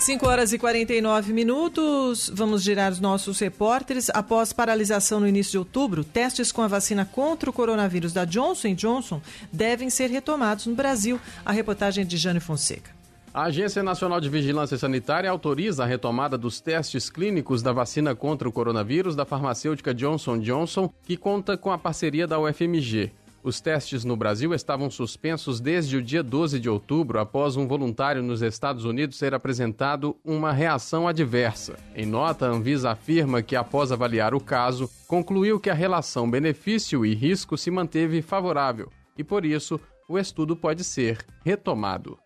5 0.05 0.27
horas 0.27 0.53
e 0.53 0.59
49 0.59 1.33
minutos. 1.33 2.29
Vamos 2.31 2.61
girar 2.61 2.91
os 2.91 2.99
nossos 2.99 3.39
repórteres. 3.39 4.07
Após 4.11 4.53
paralisação 4.53 5.19
no 5.19 5.27
início 5.27 5.53
de 5.53 5.57
outubro, 5.57 6.03
testes 6.03 6.51
com 6.51 6.61
a 6.61 6.67
vacina 6.67 7.05
contra 7.05 7.49
o 7.49 7.53
coronavírus 7.53 8.13
da 8.13 8.23
Johnson 8.23 8.75
Johnson 8.75 9.19
devem 9.51 9.89
ser 9.89 10.11
retomados 10.11 10.67
no 10.67 10.75
Brasil. 10.75 11.19
A 11.43 11.51
reportagem 11.51 12.03
é 12.03 12.05
de 12.05 12.17
Jane 12.17 12.39
Fonseca. 12.39 12.91
A 13.33 13.45
Agência 13.45 13.81
Nacional 13.81 14.21
de 14.21 14.29
Vigilância 14.29 14.77
Sanitária 14.77 15.27
autoriza 15.27 15.81
a 15.81 15.87
retomada 15.87 16.37
dos 16.37 16.61
testes 16.61 17.09
clínicos 17.09 17.63
da 17.63 17.73
vacina 17.73 18.13
contra 18.13 18.47
o 18.47 18.51
coronavírus 18.51 19.15
da 19.15 19.25
farmacêutica 19.25 19.91
Johnson 19.91 20.37
Johnson, 20.37 20.87
que 21.01 21.17
conta 21.17 21.57
com 21.57 21.71
a 21.71 21.79
parceria 21.79 22.27
da 22.27 22.39
UFMG. 22.39 23.11
Os 23.45 23.61
testes 23.61 24.03
no 24.03 24.15
Brasil 24.15 24.55
estavam 24.55 24.89
suspensos 24.89 25.59
desde 25.59 25.97
o 25.97 26.01
dia 26.01 26.23
12 26.23 26.59
de 26.59 26.67
outubro, 26.67 27.19
após 27.19 27.55
um 27.55 27.67
voluntário 27.67 28.23
nos 28.23 28.41
Estados 28.41 28.85
Unidos 28.85 29.19
ser 29.19 29.35
apresentado 29.35 30.17
uma 30.25 30.51
reação 30.51 31.07
adversa. 31.07 31.77
Em 31.95 32.07
nota, 32.07 32.47
a 32.47 32.49
Anvisa 32.49 32.89
afirma 32.89 33.43
que, 33.43 33.55
após 33.55 33.91
avaliar 33.91 34.33
o 34.33 34.39
caso, 34.39 34.89
concluiu 35.07 35.59
que 35.59 35.69
a 35.69 35.75
relação 35.75 36.27
benefício 36.27 37.05
e 37.05 37.13
risco 37.13 37.55
se 37.55 37.69
manteve 37.69 38.19
favorável 38.23 38.91
e, 39.15 39.23
por 39.23 39.45
isso, 39.45 39.79
o 40.09 40.17
estudo 40.17 40.55
pode 40.55 40.83
ser 40.83 41.19
retomado. 41.45 42.17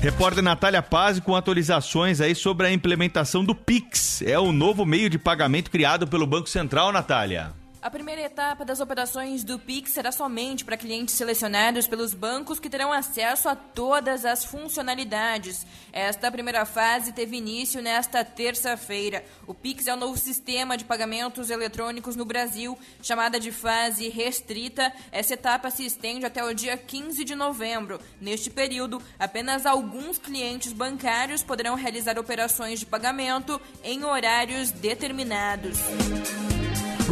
Repórter 0.00 0.42
Natália 0.42 0.82
Paz 0.82 1.20
com 1.20 1.36
atualizações 1.36 2.18
aí 2.22 2.34
sobre 2.34 2.66
a 2.66 2.72
implementação 2.72 3.44
do 3.44 3.54
Pix. 3.54 4.22
É 4.22 4.38
o 4.38 4.52
novo 4.52 4.86
meio 4.86 5.10
de 5.10 5.18
pagamento 5.18 5.70
criado 5.70 6.08
pelo 6.08 6.26
Banco 6.26 6.48
Central, 6.48 6.90
Natália. 6.90 7.60
A 7.82 7.90
primeira 7.90 8.20
etapa 8.20 8.64
das 8.64 8.78
operações 8.78 9.42
do 9.42 9.58
Pix 9.58 9.90
será 9.90 10.12
somente 10.12 10.64
para 10.64 10.76
clientes 10.76 11.16
selecionados 11.16 11.88
pelos 11.88 12.14
bancos 12.14 12.60
que 12.60 12.70
terão 12.70 12.92
acesso 12.92 13.48
a 13.48 13.56
todas 13.56 14.24
as 14.24 14.44
funcionalidades. 14.44 15.66
Esta 15.92 16.30
primeira 16.30 16.64
fase 16.64 17.12
teve 17.12 17.38
início 17.38 17.82
nesta 17.82 18.24
terça-feira. 18.24 19.24
O 19.48 19.52
Pix 19.52 19.88
é 19.88 19.94
o 19.94 19.96
novo 19.96 20.16
sistema 20.16 20.76
de 20.76 20.84
pagamentos 20.84 21.50
eletrônicos 21.50 22.14
no 22.14 22.24
Brasil, 22.24 22.78
chamada 23.02 23.40
de 23.40 23.50
fase 23.50 24.08
restrita. 24.08 24.92
Essa 25.10 25.34
etapa 25.34 25.68
se 25.68 25.84
estende 25.84 26.24
até 26.24 26.44
o 26.44 26.54
dia 26.54 26.76
15 26.76 27.24
de 27.24 27.34
novembro. 27.34 28.00
Neste 28.20 28.48
período, 28.48 29.02
apenas 29.18 29.66
alguns 29.66 30.18
clientes 30.18 30.72
bancários 30.72 31.42
poderão 31.42 31.74
realizar 31.74 32.16
operações 32.16 32.78
de 32.78 32.86
pagamento 32.86 33.60
em 33.82 34.04
horários 34.04 34.70
determinados. 34.70 35.78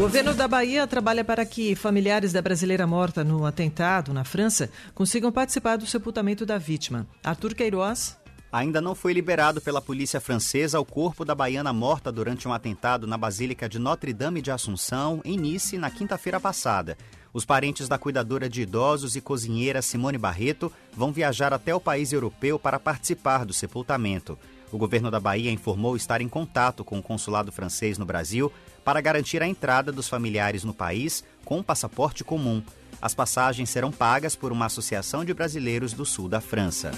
Governo 0.01 0.33
da 0.33 0.49
Bahia 0.49 0.87
trabalha 0.87 1.23
para 1.23 1.45
que 1.45 1.75
familiares 1.77 2.33
da 2.33 2.41
brasileira 2.41 2.87
morta 2.87 3.23
no 3.23 3.45
atentado 3.45 4.15
na 4.15 4.25
França 4.25 4.71
consigam 4.95 5.31
participar 5.31 5.77
do 5.77 5.85
sepultamento 5.87 6.47
da 6.47 6.57
vítima. 6.57 7.07
Arthur 7.23 7.55
Queiroz. 7.55 8.17
Ainda 8.51 8.81
não 8.81 8.95
foi 8.95 9.13
liberado 9.13 9.61
pela 9.61 9.79
polícia 9.79 10.19
francesa 10.19 10.81
o 10.81 10.87
corpo 10.87 11.23
da 11.23 11.35
baiana 11.35 11.71
morta 11.71 12.11
durante 12.11 12.49
um 12.49 12.53
atentado 12.55 13.07
na 13.07 13.19
Basílica 13.19 13.69
de 13.69 13.79
Notre-Dame 13.79 14.41
de 14.41 14.51
Assunção, 14.51 15.21
em 15.23 15.37
Nice, 15.37 15.77
na 15.77 15.91
quinta-feira 15.91 16.41
passada. 16.41 16.97
Os 17.31 17.45
parentes 17.45 17.87
da 17.87 17.99
cuidadora 17.99 18.49
de 18.49 18.63
idosos 18.63 19.17
e 19.17 19.21
cozinheira 19.21 19.83
Simone 19.83 20.17
Barreto 20.17 20.73
vão 20.95 21.13
viajar 21.13 21.53
até 21.53 21.75
o 21.75 21.81
país 21.81 22.11
europeu 22.11 22.59
para 22.59 22.81
participar 22.81 23.45
do 23.45 23.53
sepultamento. 23.53 24.39
O 24.73 24.79
governo 24.79 25.11
da 25.11 25.21
Bahia 25.21 25.51
informou 25.51 25.95
estar 25.95 26.21
em 26.21 26.29
contato 26.29 26.85
com 26.85 26.99
o 26.99 27.03
consulado 27.03 27.53
francês 27.53 27.99
no 27.99 28.07
Brasil 28.07 28.51
para 28.91 29.01
garantir 29.01 29.41
a 29.41 29.47
entrada 29.47 29.93
dos 29.93 30.09
familiares 30.09 30.65
no 30.65 30.75
país 30.75 31.23
com 31.45 31.59
um 31.59 31.63
passaporte 31.63 32.25
comum. 32.25 32.61
As 33.01 33.15
passagens 33.15 33.71
serão 33.71 33.93
pagas 33.93 34.35
por 34.35 34.51
uma 34.51 34.67
associação 34.67 35.25
de 35.25 35.33
brasileiros 35.33 35.93
do 35.93 36.05
sul 36.05 36.29
da 36.29 36.41
França. 36.41 36.91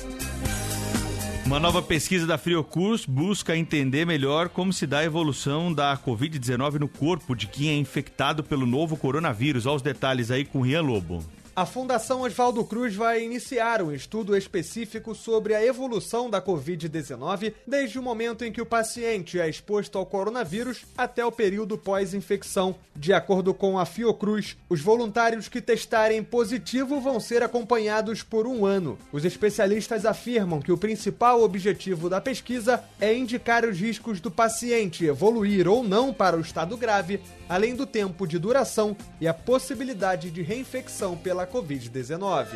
Uma 1.45 1.61
nova 1.61 1.83
pesquisa 1.83 2.27
da 2.27 2.39
Fiocruz 2.39 3.05
busca 3.05 3.55
entender 3.55 4.07
melhor 4.07 4.49
como 4.49 4.73
se 4.73 4.87
dá 4.87 5.01
a 5.01 5.05
evolução 5.05 5.71
da 5.71 5.95
Covid-19 5.99 6.79
no 6.79 6.89
corpo 6.89 7.37
de 7.37 7.47
quem 7.47 7.69
é 7.69 7.77
infectado 7.77 8.43
pelo 8.43 8.65
novo 8.65 8.97
coronavírus. 8.97 9.67
Olha 9.67 9.77
os 9.77 9.83
detalhes 9.83 10.31
aí 10.31 10.47
com 10.47 10.63
Rian 10.63 10.81
Lobo. 10.81 11.23
A 11.55 11.67
Fundação 11.67 12.23
Oswaldo 12.23 12.65
Cruz 12.65 12.95
vai 12.95 13.23
iniciar 13.23 13.83
um 13.83 13.93
estudo 13.93 14.35
específico 14.35 15.15
sobre 15.15 15.55
a 15.55 15.63
evolução 15.63 16.31
da 16.31 16.41
Covid-19 16.41 17.53
desde 17.67 17.99
o 17.99 18.03
momento 18.03 18.43
em 18.43 18.51
que 18.51 18.63
o 18.63 18.65
paciente 18.65 19.39
é 19.39 19.47
exposto 19.47 19.99
ao 19.99 20.07
coronavírus 20.07 20.87
até 20.97 21.23
o 21.23 21.31
período 21.31 21.77
pós-infecção. 21.77 22.75
De 22.97 23.13
acordo 23.13 23.53
com 23.53 23.79
a 23.79 23.85
Fiocruz, 23.85 24.57
os 24.67 24.81
voluntários 24.81 25.47
que 25.47 25.61
testarem 25.61 26.25
positivo 26.25 27.03
vão 27.03 27.21
ser 27.21 27.43
acompanhados 27.43 28.23
por 28.23 28.47
um 28.47 28.65
ano. 28.65 28.99
Os 29.13 29.27
especialistas 29.27 30.07
afirmam 30.07 30.59
que 30.59 30.73
o 30.73 30.79
principal 30.79 31.43
objetivo 31.43 32.09
da 32.09 32.19
pesquisa 32.19 32.83
é 32.99 33.15
indicar 33.15 33.67
os 33.67 33.79
riscos 33.79 34.21
do 34.21 34.31
paciente 34.31 35.05
evoluir 35.05 35.69
ou 35.69 35.85
não 35.85 36.15
para 36.15 36.35
o 36.35 36.41
estado 36.41 36.79
grave, 36.79 37.21
além 37.53 37.77
do 37.77 37.85
tempo 37.85 38.27
de 38.27 38.39
duração 38.39 38.97
e 39.21 39.29
a 39.29 39.35
possibilidade 39.35 40.31
de 40.31 40.41
reinfecção 40.41 41.19
pela 41.19 41.47
Covid-19. 41.47 42.47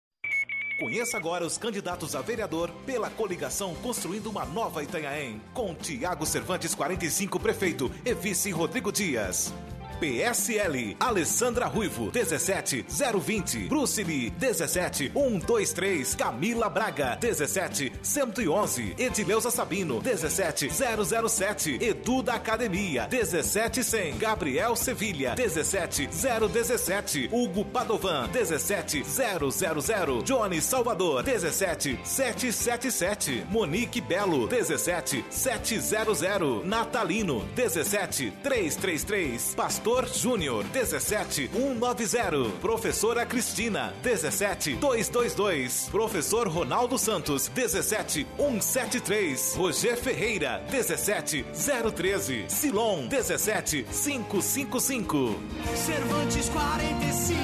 Conheça 0.82 1.16
agora 1.16 1.46
os 1.46 1.60
candidatos 1.60 2.16
a 2.16 2.24
vereador 2.24 2.72
pela 2.88 3.08
coligação 3.08 3.76
Construindo 3.84 4.32
uma 4.32 4.46
Nova 4.46 4.82
Itanhaém, 4.82 5.40
com 5.54 5.76
Tiago 5.76 6.26
Cervantes 6.26 6.74
45 6.74 7.40
prefeito 7.40 7.92
e 8.04 8.16
vice 8.16 8.50
Rodrigo 8.50 8.92
Dias. 8.92 9.54
PSL, 10.02 10.96
Alessandra 11.00 11.68
Ruivo, 11.68 12.10
17020, 12.12 13.68
Bruce 13.68 14.04
Lee, 14.04 14.32
17123, 14.32 16.16
Camila 16.16 16.70
Braga, 16.70 17.18
17111, 17.22 18.96
Edileuza 18.98 19.52
Sabino, 19.52 20.02
17007, 20.02 21.78
Edu 21.80 22.24
da 22.24 22.34
Academia, 22.34 23.08
17100, 23.08 24.18
Gabriel 24.18 24.76
Sevilha, 24.76 25.36
17017, 25.36 27.30
Hugo 27.32 27.64
Padovan, 27.64 28.28
17000, 28.32 30.24
Johnny 30.26 30.60
Salvador, 30.62 31.24
17777, 31.24 33.46
Monique 33.52 34.02
Belo, 34.02 34.48
17700, 34.48 36.64
Natalino, 36.66 37.44
17333, 37.56 39.54
Pastor 39.56 39.91
Júnior, 40.08 40.66
17190. 40.72 42.50
Professora 42.62 43.26
Cristina, 43.26 43.94
17222. 44.02 45.90
Professor 45.92 46.48
Ronaldo 46.48 46.98
Santos, 46.98 47.52
17173. 47.54 49.56
Roger 49.58 49.98
Ferreira, 49.98 50.64
17013. 50.70 52.46
Silon, 52.48 53.10
17555. 53.10 55.36
Cervantes 55.76 56.48
45. 56.50 57.36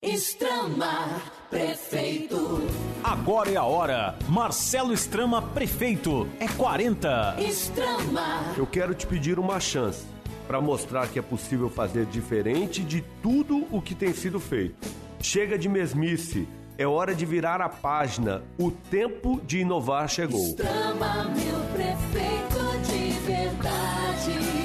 Estrama, 0.00 1.20
prefeito. 1.50 2.62
Agora 3.02 3.50
é 3.50 3.56
a 3.56 3.64
hora. 3.64 4.14
Marcelo 4.28 4.92
Estrama, 4.92 5.40
prefeito. 5.40 6.28
É 6.38 6.46
40. 6.48 7.36
Estrama. 7.38 8.54
Eu 8.56 8.66
quero 8.66 8.94
te 8.94 9.06
pedir 9.06 9.38
uma 9.38 9.58
chance 9.60 10.04
para 10.46 10.60
mostrar 10.60 11.08
que 11.08 11.18
é 11.18 11.22
possível 11.22 11.68
fazer 11.68 12.06
diferente 12.06 12.82
de 12.82 13.02
tudo 13.22 13.66
o 13.70 13.80
que 13.80 13.94
tem 13.94 14.12
sido 14.12 14.40
feito. 14.40 14.88
Chega 15.20 15.58
de 15.58 15.68
mesmice. 15.68 16.48
É 16.76 16.86
hora 16.86 17.14
de 17.14 17.26
virar 17.26 17.60
a 17.60 17.68
página. 17.68 18.42
O 18.58 18.70
tempo 18.70 19.40
de 19.44 19.58
inovar 19.58 20.08
chegou. 20.08 20.40
Estrama, 20.40 21.24
meu 21.24 21.58
prefeito 21.72 22.78
de 22.86 23.10
verdade. 23.26 24.57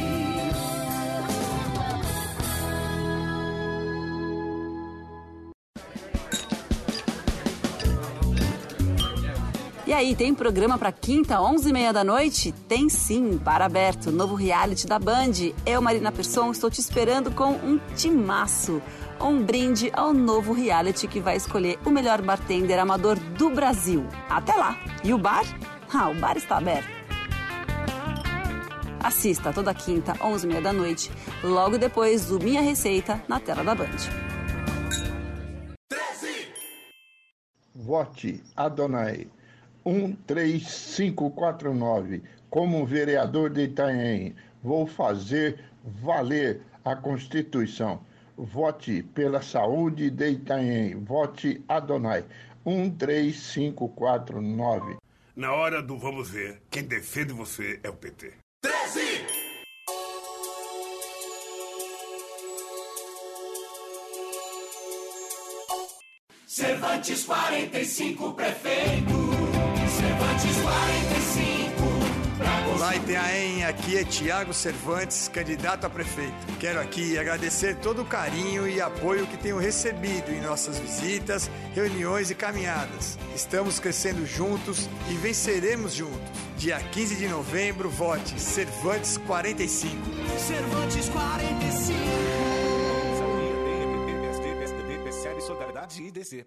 E 9.85 9.91
aí, 9.91 10.15
tem 10.15 10.33
programa 10.33 10.77
pra 10.77 10.93
quinta, 10.93 11.35
11h30 11.39 11.91
da 11.91 12.05
noite? 12.05 12.53
Tem 12.69 12.87
sim, 12.87 13.37
para 13.37 13.65
aberto, 13.65 14.13
novo 14.13 14.33
reality 14.33 14.87
da 14.87 14.97
Band. 14.97 15.33
Eu, 15.65 15.81
Marina 15.81 16.09
Persson, 16.09 16.51
estou 16.51 16.71
te 16.71 16.79
esperando 16.79 17.29
com 17.31 17.51
um 17.51 17.77
timaço. 17.93 18.81
Um 19.19 19.43
brinde 19.43 19.91
ao 19.93 20.13
novo 20.13 20.53
reality 20.53 21.05
que 21.05 21.19
vai 21.19 21.35
escolher 21.35 21.77
o 21.85 21.89
melhor 21.89 22.21
bartender 22.21 22.79
amador 22.79 23.19
do 23.19 23.49
Brasil. 23.49 24.07
Até 24.29 24.55
lá! 24.55 24.77
E 25.03 25.13
o 25.13 25.17
bar? 25.17 25.43
Ah, 25.93 26.09
o 26.09 26.15
bar 26.15 26.37
está 26.37 26.59
aberto. 26.59 26.87
Assista 29.03 29.51
toda 29.51 29.73
quinta, 29.73 30.13
11h30 30.13 30.61
da 30.61 30.71
noite, 30.71 31.11
logo 31.43 31.77
depois 31.77 32.27
do 32.27 32.39
Minha 32.39 32.61
Receita, 32.61 33.21
na 33.27 33.37
tela 33.37 33.65
da 33.65 33.75
Band. 33.75 33.97
Vote 37.75 38.41
Adonai 38.55 39.27
13549 39.85 42.23
como 42.49 42.85
vereador 42.85 43.49
de 43.49 43.63
Itanhaém. 43.63 44.35
Vou 44.61 44.85
fazer 44.85 45.59
valer 45.83 46.61
a 46.85 46.95
Constituição. 46.95 47.99
Vote 48.37 49.03
pela 49.13 49.41
saúde 49.41 50.09
de 50.09 50.31
Itanhaém. 50.31 50.95
Vote 50.95 51.61
Adonai 51.67 52.23
13549. 52.65 54.95
Na 55.35 55.53
hora 55.53 55.81
do 55.81 55.97
vamos 55.97 56.29
ver, 56.29 56.61
quem 56.69 56.83
defende 56.83 57.33
você 57.33 57.79
é 57.83 57.89
o 57.89 57.93
PT. 57.93 58.33
Cervantes 66.45 67.25
45, 67.25 68.33
prefeito. 68.33 69.32
Cervantes 70.63 71.27
45. 71.33 72.73
Olá, 72.75 72.95
Itanhaém, 72.95 73.65
aqui 73.65 73.97
é 73.97 74.03
Tiago 74.03 74.53
Cervantes, 74.53 75.27
candidato 75.27 75.85
a 75.85 75.89
prefeito. 75.89 76.33
Quero 76.59 76.79
aqui 76.79 77.17
agradecer 77.17 77.75
todo 77.77 78.01
o 78.01 78.05
carinho 78.05 78.67
e 78.67 78.81
apoio 78.81 79.27
que 79.27 79.37
tenho 79.37 79.57
recebido 79.57 80.31
em 80.31 80.41
nossas 80.41 80.79
visitas, 80.79 81.49
reuniões 81.73 82.31
e 82.31 82.35
caminhadas. 82.35 83.17
Estamos 83.35 83.79
crescendo 83.79 84.25
juntos 84.25 84.89
e 85.09 85.13
venceremos 85.15 85.93
juntos. 85.93 86.31
Dia 86.57 86.79
15 86.79 87.15
de 87.15 87.27
novembro, 87.27 87.89
vote 87.89 88.39
Cervantes 88.39 89.17
45. 89.17 89.95
Cervantes 90.39 91.09
45. 91.09 91.99
PSDB, 94.59 95.41
Solidariedade 95.41 96.03
e 96.03 96.11
DC. 96.11 96.45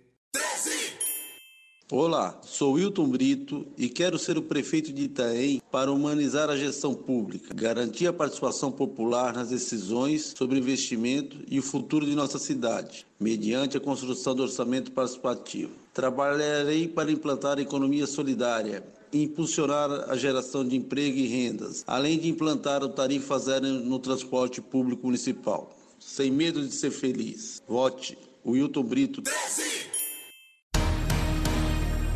Olá, 1.88 2.36
sou 2.42 2.72
Wilton 2.72 3.08
Brito 3.08 3.64
e 3.78 3.88
quero 3.88 4.18
ser 4.18 4.36
o 4.36 4.42
prefeito 4.42 4.92
de 4.92 5.04
Itaém 5.04 5.62
para 5.70 5.92
humanizar 5.92 6.50
a 6.50 6.56
gestão 6.56 6.92
pública, 6.92 7.54
garantir 7.54 8.08
a 8.08 8.12
participação 8.12 8.72
popular 8.72 9.32
nas 9.32 9.50
decisões 9.50 10.34
sobre 10.36 10.58
investimento 10.58 11.36
e 11.48 11.60
o 11.60 11.62
futuro 11.62 12.04
de 12.04 12.16
nossa 12.16 12.40
cidade, 12.40 13.06
mediante 13.20 13.76
a 13.76 13.80
construção 13.80 14.34
do 14.34 14.42
orçamento 14.42 14.90
participativo. 14.90 15.70
Trabalharei 15.94 16.88
para 16.88 17.12
implantar 17.12 17.58
a 17.58 17.62
economia 17.62 18.08
solidária 18.08 18.82
e 19.12 19.22
impulsionar 19.22 20.10
a 20.10 20.16
geração 20.16 20.66
de 20.66 20.74
emprego 20.74 21.16
e 21.16 21.28
rendas, 21.28 21.84
além 21.86 22.18
de 22.18 22.28
implantar 22.28 22.82
o 22.82 22.88
tarifa 22.88 23.38
zero 23.38 23.64
no 23.64 24.00
transporte 24.00 24.60
público 24.60 25.06
municipal. 25.06 25.70
Sem 26.00 26.32
medo 26.32 26.66
de 26.66 26.74
ser 26.74 26.90
feliz. 26.90 27.62
Vote 27.68 28.18
Wilton 28.44 28.82
Brito. 28.82 29.22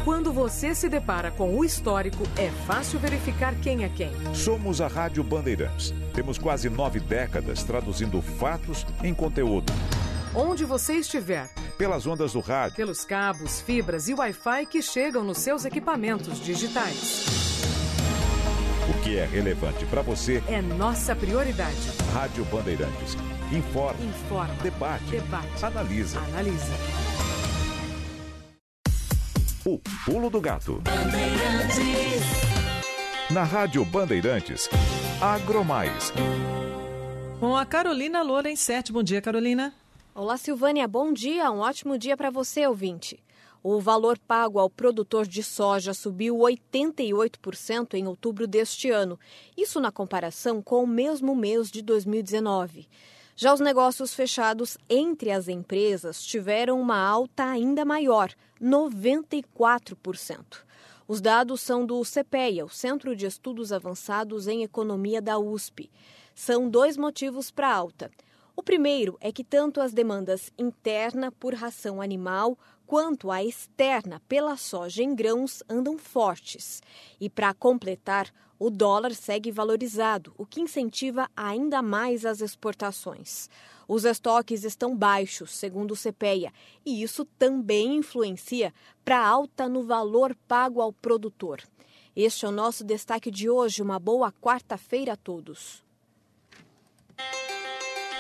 Quando 0.05 0.33
você 0.33 0.75
se 0.75 0.89
depara 0.89 1.31
com 1.31 1.55
o 1.57 1.65
histórico, 1.65 2.25
é 2.37 2.49
fácil 2.67 2.99
verificar 2.99 3.55
quem 3.57 3.85
é 3.85 3.89
quem. 3.89 4.11
Somos 4.35 4.81
a 4.81 4.87
Rádio 4.89 5.23
Bandeirantes. 5.23 5.93
Temos 6.15 6.39
quase 6.39 6.71
nove 6.71 6.99
décadas 7.01 7.63
traduzindo 7.63 8.21
fatos 8.23 8.87
em 9.05 9.13
conteúdo. 9.13 9.73
Onde 10.35 10.65
você 10.65 10.95
estiver, 10.95 11.49
Pelas 11.77 12.07
ondas 12.07 12.35
do 12.35 12.41
rádio, 12.41 12.77
pelos 12.77 13.05
cabos, 13.05 13.61
fibras 13.63 14.07
e 14.09 14.15
Wi-Fi 14.15 14.67
que 14.67 14.83
chegam 14.83 15.25
nos 15.25 15.39
seus 15.39 15.65
equipamentos 15.65 16.39
digitais. 16.41 17.27
o 18.89 19.03
que 19.03 19.17
é 19.19 19.25
relevante 19.25 19.85
para 19.87 20.03
você, 20.03 20.43
É 20.49 20.61
nossa 20.63 21.15
prioridade. 21.17 21.77
Rádio 22.13 22.45
Bandeirantes. 22.47 23.17
Informa, 23.53 23.99
Informa, 24.05 24.55
debate, 24.63 25.05
debate, 25.07 25.65
analisa. 25.65 26.19
analisa. 26.21 26.73
O 29.63 29.79
Pulo 30.07 30.31
do 30.31 30.41
Gato. 30.41 30.83
Na 33.31 33.45
Rádio 33.45 33.85
Bandeirantes. 33.85 34.71
Agromais. 35.21 36.11
Com 37.39 37.55
a 37.55 37.67
Carolina 37.67 38.23
Lorenzetti. 38.23 38.91
Bom 38.91 39.03
dia, 39.03 39.21
Carolina. 39.21 39.75
Olá, 40.15 40.39
Silvânia. 40.39 40.89
Bom 40.89 41.13
dia. 41.13 41.51
Um 41.51 41.59
ótimo 41.59 41.99
dia 41.99 42.17
para 42.17 42.31
você, 42.31 42.67
ouvinte. 42.67 43.23
O 43.63 43.79
valor 43.81 44.19
pago 44.19 44.59
ao 44.59 44.71
produtor 44.71 45.27
de 45.27 45.43
soja 45.43 45.93
subiu 45.93 46.39
88% 46.39 47.93
em 47.93 48.07
outubro 48.07 48.47
deste 48.47 48.89
ano, 48.91 49.21
isso 49.55 49.79
na 49.79 49.93
comparação 49.93 50.63
com 50.63 50.83
o 50.83 50.87
mesmo 50.87 51.37
mês 51.37 51.71
de 51.71 51.83
2019. 51.83 52.89
Já 53.43 53.55
os 53.55 53.61
negócios 53.61 54.13
fechados 54.13 54.77
entre 54.87 55.31
as 55.31 55.49
empresas 55.49 56.23
tiveram 56.23 56.79
uma 56.79 56.99
alta 56.99 57.43
ainda 57.43 57.87
maior, 57.87 58.35
94%. 58.61 60.59
Os 61.09 61.23
dados 61.23 61.63
são 61.63 61.87
do 61.87 62.03
CPEA, 62.03 62.67
o 62.67 62.69
Centro 62.69 63.17
de 63.17 63.25
Estudos 63.25 63.73
Avançados 63.73 64.47
em 64.47 64.63
Economia 64.63 65.23
da 65.23 65.39
USP. 65.39 65.91
São 66.35 66.69
dois 66.69 66.99
motivos 66.99 67.51
para 67.51 67.69
a 67.69 67.75
alta. 67.75 68.11
O 68.55 68.63
primeiro 68.63 69.17
é 69.23 69.33
que 69.33 69.43
tanto 69.43 69.81
as 69.81 69.95
demandas 69.95 70.53
interna 70.59 71.33
por 71.33 71.55
ração 71.55 72.03
animal 72.03 72.59
quanto 72.87 73.31
a 73.31 73.43
externa 73.43 74.21
pela 74.29 74.59
soja 74.59 75.03
em 75.03 75.15
grãos 75.15 75.63
andam 75.67 75.97
fortes. 75.97 76.83
E 77.19 77.31
para 77.31 77.55
completar, 77.55 78.31
o 78.61 78.69
dólar 78.69 79.15
segue 79.15 79.51
valorizado, 79.51 80.35
o 80.37 80.45
que 80.45 80.61
incentiva 80.61 81.31
ainda 81.35 81.81
mais 81.81 82.27
as 82.27 82.43
exportações. 82.43 83.49
Os 83.89 84.05
estoques 84.05 84.65
estão 84.65 84.95
baixos, 84.95 85.57
segundo 85.57 85.93
o 85.93 85.97
CPEA, 85.97 86.53
e 86.85 87.03
isso 87.03 87.25
também 87.39 87.97
influencia 87.97 88.73
para 89.03 89.19
a 89.19 89.27
alta 89.27 89.67
no 89.67 89.83
valor 89.83 90.37
pago 90.47 90.83
ao 90.83 90.93
produtor. 90.93 91.63
Este 92.15 92.45
é 92.45 92.49
o 92.49 92.53
nosso 92.53 92.85
destaque 92.85 93.31
de 93.31 93.49
hoje. 93.49 93.81
Uma 93.81 93.99
boa 93.99 94.31
quarta-feira 94.31 95.15
a 95.15 95.17
todos. 95.17 95.83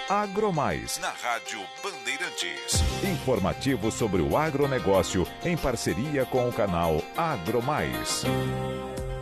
Agromais. 0.08 0.98
Na 0.98 1.10
Rádio 1.10 1.60
Bandeirantes. 1.82 2.80
Informativo 3.04 3.92
sobre 3.92 4.22
o 4.22 4.36
agronegócio 4.36 5.26
em 5.44 5.56
parceria 5.56 6.24
com 6.24 6.48
o 6.48 6.52
canal 6.52 7.02
Agromais. 7.16 8.24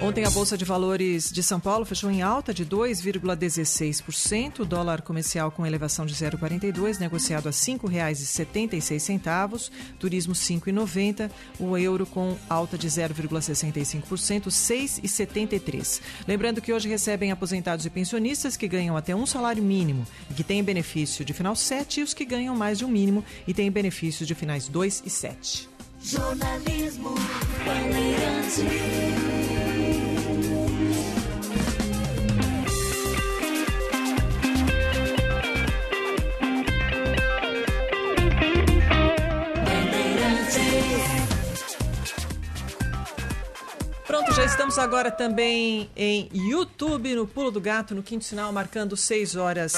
Ontem 0.01 0.25
a 0.25 0.31
Bolsa 0.31 0.57
de 0.57 0.65
Valores 0.65 1.33
de 1.33 1.43
São 1.43 1.59
Paulo 1.59 1.85
fechou 1.85 2.09
em 2.09 2.23
alta 2.23 2.55
de 2.55 2.65
2,16%, 2.65 4.61
o 4.61 4.65
dólar 4.65 5.03
comercial 5.03 5.51
com 5.51 5.67
elevação 5.67 6.07
de 6.07 6.15
0,42, 6.15 7.01
negociado 7.01 7.49
a 7.49 7.51
R$ 7.51 7.57
5,76, 7.57 9.73
turismo 9.99 10.35
5,90, 10.35 11.29
o 11.59 11.77
euro 11.77 12.07
com 12.07 12.37
alta 12.49 12.79
de 12.79 12.89
0,65%, 12.89 14.47
6,73. 14.47 16.01
Lembrando 16.29 16.63
que 16.63 16.73
hoje 16.73 16.89
recebem 16.89 17.33
aposentados 17.33 17.85
e 17.85 17.91
pensionistas 17.91 18.57
que 18.57 18.69
ganham 18.69 18.97
até 18.97 19.17
um 19.17 19.27
salário 19.27 19.65
mínimo 19.65 20.07
e 20.31 20.35
que 20.35 20.45
têm 20.45 20.63
benefício 20.63 21.25
de 21.25 21.33
final 21.33 21.57
7 21.57 21.99
e 21.99 22.05
os 22.05 22.15
que 22.15 22.25
ganham 22.25 22.55
mais 22.55 22.79
de 22.79 22.85
um 22.85 22.89
mínimo 22.89 23.25
e 23.49 23.53
têm 23.53 23.69
benefícios 23.69 24.29
de 24.29 24.35
finais 24.37 24.69
2 24.69 25.03
e 25.05 25.11
7. 25.11 25.69
Jornalismo 26.01 27.17
Bandeirantes. 27.67 28.63
Pronto, 44.09 44.33
já 44.33 44.43
estamos 44.43 44.79
agora 44.79 45.11
também 45.11 45.91
em 45.95 46.31
YouTube, 46.33 47.15
no 47.15 47.27
Pulo 47.27 47.51
do 47.51 47.61
Gato, 47.61 47.95
no 47.95 48.03
quinto 48.03 48.25
sinal, 48.25 48.51
marcando 48.51 48.97
6 48.97 49.37
horas 49.37 49.75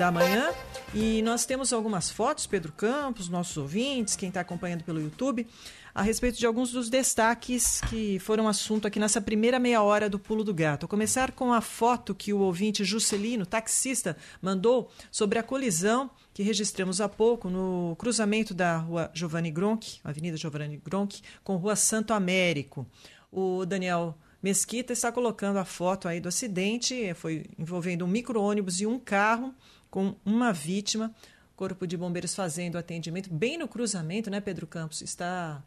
da 0.00 0.10
manhã. 0.10 0.50
E 0.92 1.22
nós 1.22 1.46
temos 1.46 1.72
algumas 1.72 2.10
fotos, 2.10 2.44
Pedro 2.44 2.72
Campos, 2.72 3.28
nossos 3.28 3.56
ouvintes, 3.56 4.16
quem 4.16 4.30
está 4.30 4.40
acompanhando 4.40 4.82
pelo 4.82 5.00
YouTube, 5.00 5.46
a 5.94 6.02
respeito 6.02 6.36
de 6.38 6.44
alguns 6.44 6.72
dos 6.72 6.90
destaques 6.90 7.80
que 7.82 8.18
foram 8.18 8.48
assunto 8.48 8.88
aqui 8.88 8.98
nessa 8.98 9.20
primeira 9.20 9.60
meia 9.60 9.80
hora 9.80 10.10
do 10.10 10.18
Pulo 10.18 10.42
do 10.42 10.52
Gato. 10.52 10.86
A 10.86 10.88
começar 10.88 11.30
com 11.30 11.52
a 11.52 11.60
foto 11.60 12.16
que 12.16 12.32
o 12.32 12.40
ouvinte 12.40 12.84
Juscelino, 12.84 13.46
taxista, 13.46 14.16
mandou 14.42 14.90
sobre 15.08 15.38
a 15.38 15.42
colisão 15.42 16.10
que 16.34 16.42
registramos 16.42 17.00
há 17.00 17.08
pouco 17.08 17.48
no 17.48 17.94
cruzamento 17.96 18.52
da 18.52 18.78
rua 18.78 19.08
Giovanni 19.14 19.52
Gronchi, 19.52 20.00
Avenida 20.02 20.36
Giovanni 20.36 20.80
Gronchi, 20.84 21.22
com 21.44 21.54
rua 21.56 21.76
Santo 21.76 22.12
Américo. 22.12 22.84
O 23.30 23.66
Daniel 23.66 24.16
Mesquita 24.42 24.92
está 24.92 25.10
colocando 25.10 25.58
a 25.58 25.64
foto 25.64 26.06
aí 26.06 26.20
do 26.20 26.28
acidente, 26.28 27.12
foi 27.14 27.44
envolvendo 27.58 28.04
um 28.04 28.08
micro-ônibus 28.08 28.80
e 28.80 28.86
um 28.86 28.98
carro 28.98 29.54
com 29.90 30.14
uma 30.24 30.52
vítima. 30.52 31.14
Corpo 31.56 31.86
de 31.86 31.96
Bombeiros 31.96 32.34
fazendo 32.34 32.78
atendimento 32.78 33.32
bem 33.32 33.58
no 33.58 33.66
cruzamento, 33.66 34.30
né, 34.30 34.40
Pedro 34.40 34.66
Campos? 34.66 35.02
Está 35.02 35.62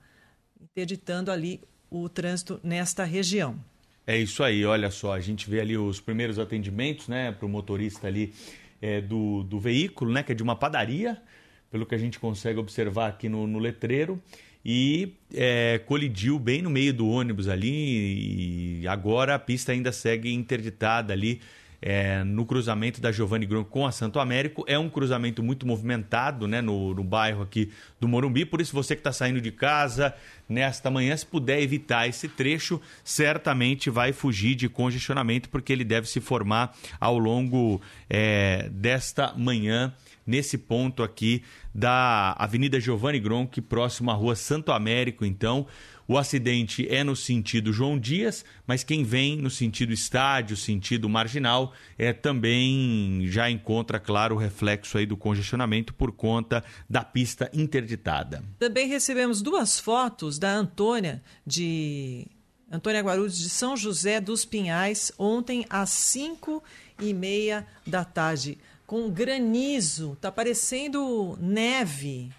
interditando 0.59 1.29
ali 1.29 1.61
o 1.89 2.07
trânsito 2.07 2.61
nesta 2.63 3.03
região. 3.03 3.59
É 4.07 4.17
isso 4.17 4.41
aí, 4.41 4.65
olha 4.65 4.89
só, 4.89 5.13
a 5.13 5.19
gente 5.19 5.49
vê 5.49 5.59
ali 5.59 5.77
os 5.77 5.99
primeiros 5.99 6.39
atendimentos, 6.39 7.07
né, 7.07 7.31
para 7.31 7.45
o 7.45 7.49
motorista 7.49 8.07
ali 8.07 8.33
é, 8.81 9.01
do, 9.01 9.43
do 9.43 9.59
veículo, 9.59 10.11
né, 10.11 10.23
que 10.23 10.31
é 10.31 10.35
de 10.35 10.41
uma 10.41 10.55
padaria, 10.55 11.21
pelo 11.69 11.85
que 11.85 11.93
a 11.93 11.97
gente 11.97 12.19
consegue 12.19 12.57
observar 12.57 13.09
aqui 13.09 13.29
no, 13.29 13.45
no 13.45 13.59
letreiro 13.59 14.21
e 14.63 15.13
é, 15.33 15.79
colidiu 15.85 16.37
bem 16.37 16.61
no 16.61 16.69
meio 16.69 16.93
do 16.93 17.07
ônibus 17.07 17.47
ali 17.47 18.81
e 18.81 18.87
agora 18.87 19.35
a 19.35 19.39
pista 19.39 19.71
ainda 19.71 19.91
segue 19.91 20.31
interditada 20.31 21.13
ali 21.13 21.41
é, 21.81 22.23
no 22.23 22.45
cruzamento 22.45 23.01
da 23.01 23.11
Giovanni 23.11 23.45
Gron 23.45 23.63
com 23.63 23.87
a 23.87 23.91
Santo 23.91 24.19
Américo. 24.19 24.63
É 24.67 24.77
um 24.77 24.89
cruzamento 24.89 25.41
muito 25.41 25.65
movimentado 25.65 26.47
né, 26.47 26.61
no, 26.61 26.93
no 26.93 27.03
bairro 27.03 27.41
aqui 27.41 27.71
do 27.99 28.07
Morumbi, 28.07 28.45
por 28.45 28.61
isso 28.61 28.73
você 28.73 28.95
que 28.95 28.99
está 28.99 29.11
saindo 29.11 29.41
de 29.41 29.51
casa 29.51 30.13
nesta 30.47 30.91
manhã, 30.91 31.15
se 31.15 31.25
puder 31.25 31.61
evitar 31.61 32.07
esse 32.07 32.27
trecho, 32.27 32.79
certamente 33.03 33.89
vai 33.89 34.11
fugir 34.11 34.53
de 34.53 34.67
congestionamento, 34.67 35.49
porque 35.49 35.71
ele 35.71 35.83
deve 35.83 36.07
se 36.07 36.19
formar 36.19 36.75
ao 36.99 37.17
longo 37.17 37.81
é, 38.09 38.69
desta 38.69 39.33
manhã 39.35 39.93
nesse 40.25 40.57
ponto 40.57 41.03
aqui 41.03 41.43
da 41.73 42.35
Avenida 42.37 42.79
Giovanni 42.79 43.19
Gronchi, 43.19 43.61
próximo 43.61 44.11
à 44.11 44.13
Rua 44.13 44.35
Santo 44.35 44.71
Américo, 44.71 45.25
então. 45.25 45.65
O 46.11 46.17
acidente 46.17 46.85
é 46.93 47.05
no 47.05 47.15
sentido 47.15 47.71
João 47.71 47.97
Dias, 47.97 48.43
mas 48.67 48.83
quem 48.83 49.01
vem 49.01 49.37
no 49.37 49.49
sentido 49.49 49.93
estádio, 49.93 50.57
sentido 50.57 51.07
marginal, 51.07 51.71
é 51.97 52.11
também 52.11 53.21
já 53.27 53.49
encontra, 53.49 53.97
claro, 53.97 54.35
o 54.35 54.37
reflexo 54.37 54.97
aí 54.97 55.05
do 55.05 55.15
congestionamento 55.15 55.93
por 55.93 56.11
conta 56.11 56.65
da 56.89 57.01
pista 57.01 57.49
interditada. 57.53 58.43
Também 58.59 58.89
recebemos 58.89 59.41
duas 59.41 59.79
fotos 59.79 60.37
da 60.37 60.53
Antônia 60.53 61.23
de 61.47 62.27
Antônia 62.69 62.99
Guarulhos 62.99 63.37
de 63.37 63.49
São 63.49 63.77
José 63.77 64.19
dos 64.19 64.43
Pinhais, 64.43 65.13
ontem 65.17 65.65
às 65.69 65.91
5 65.91 66.61
e 67.01 67.13
meia 67.13 67.65
da 67.87 68.03
tarde 68.03 68.57
com 68.85 69.09
granizo, 69.09 70.17
tá 70.19 70.29
parecendo 70.29 71.37
neve. 71.39 72.33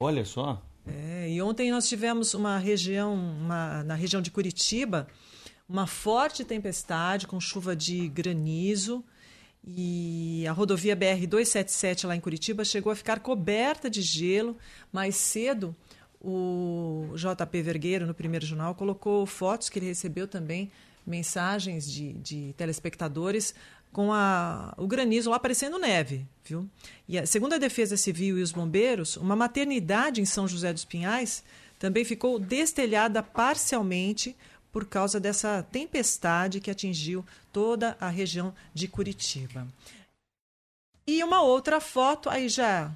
Olha 0.00 0.24
só. 0.24 0.60
É, 0.86 1.30
e 1.30 1.40
ontem 1.40 1.70
nós 1.70 1.88
tivemos 1.88 2.34
uma 2.34 2.58
região, 2.58 3.14
uma, 3.14 3.82
na 3.84 3.94
região 3.94 4.20
de 4.20 4.30
Curitiba, 4.30 5.06
uma 5.68 5.86
forte 5.86 6.44
tempestade 6.44 7.26
com 7.26 7.40
chuva 7.40 7.74
de 7.76 8.08
granizo. 8.08 9.04
E 9.64 10.44
a 10.48 10.52
rodovia 10.52 10.96
BR-277 10.96 12.06
lá 12.06 12.16
em 12.16 12.20
Curitiba 12.20 12.64
chegou 12.64 12.90
a 12.90 12.96
ficar 12.96 13.20
coberta 13.20 13.88
de 13.88 14.02
gelo. 14.02 14.56
Mais 14.92 15.14
cedo, 15.14 15.74
o 16.20 17.10
JP 17.14 17.62
Vergueiro, 17.62 18.06
no 18.06 18.14
primeiro 18.14 18.44
jornal, 18.44 18.74
colocou 18.74 19.24
fotos 19.24 19.68
que 19.68 19.78
ele 19.78 19.86
recebeu 19.86 20.26
também, 20.26 20.70
mensagens 21.06 21.90
de, 21.90 22.12
de 22.14 22.54
telespectadores 22.56 23.54
com 23.92 24.12
a, 24.12 24.74
o 24.78 24.86
granizo 24.86 25.30
lá 25.30 25.38
parecendo 25.38 25.78
neve, 25.78 26.26
viu? 26.44 26.68
E 27.06 27.18
a, 27.18 27.26
segundo 27.26 27.54
a 27.54 27.58
Defesa 27.58 27.96
Civil 27.96 28.38
e 28.38 28.42
os 28.42 28.52
bombeiros, 28.52 29.16
uma 29.16 29.36
maternidade 29.36 30.20
em 30.20 30.24
São 30.24 30.48
José 30.48 30.72
dos 30.72 30.84
Pinhais 30.84 31.44
também 31.78 32.04
ficou 32.04 32.38
destelhada 32.38 33.22
parcialmente 33.22 34.36
por 34.72 34.86
causa 34.86 35.20
dessa 35.20 35.62
tempestade 35.70 36.60
que 36.60 36.70
atingiu 36.70 37.24
toda 37.52 37.96
a 38.00 38.08
região 38.08 38.54
de 38.72 38.88
Curitiba. 38.88 39.66
E 41.06 41.22
uma 41.22 41.42
outra 41.42 41.80
foto, 41.80 42.30
aí 42.30 42.48
já 42.48 42.90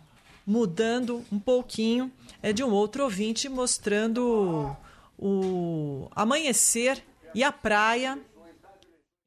mudando 0.47 1.25
um 1.31 1.39
pouquinho, 1.39 2.11
é 2.41 2.53
de 2.53 2.63
um 2.63 2.71
outro 2.71 3.03
ouvinte 3.03 3.49
mostrando 3.49 4.75
o 5.19 6.09
amanhecer 6.13 7.03
e 7.35 7.43
a 7.43 7.51
praia 7.51 8.19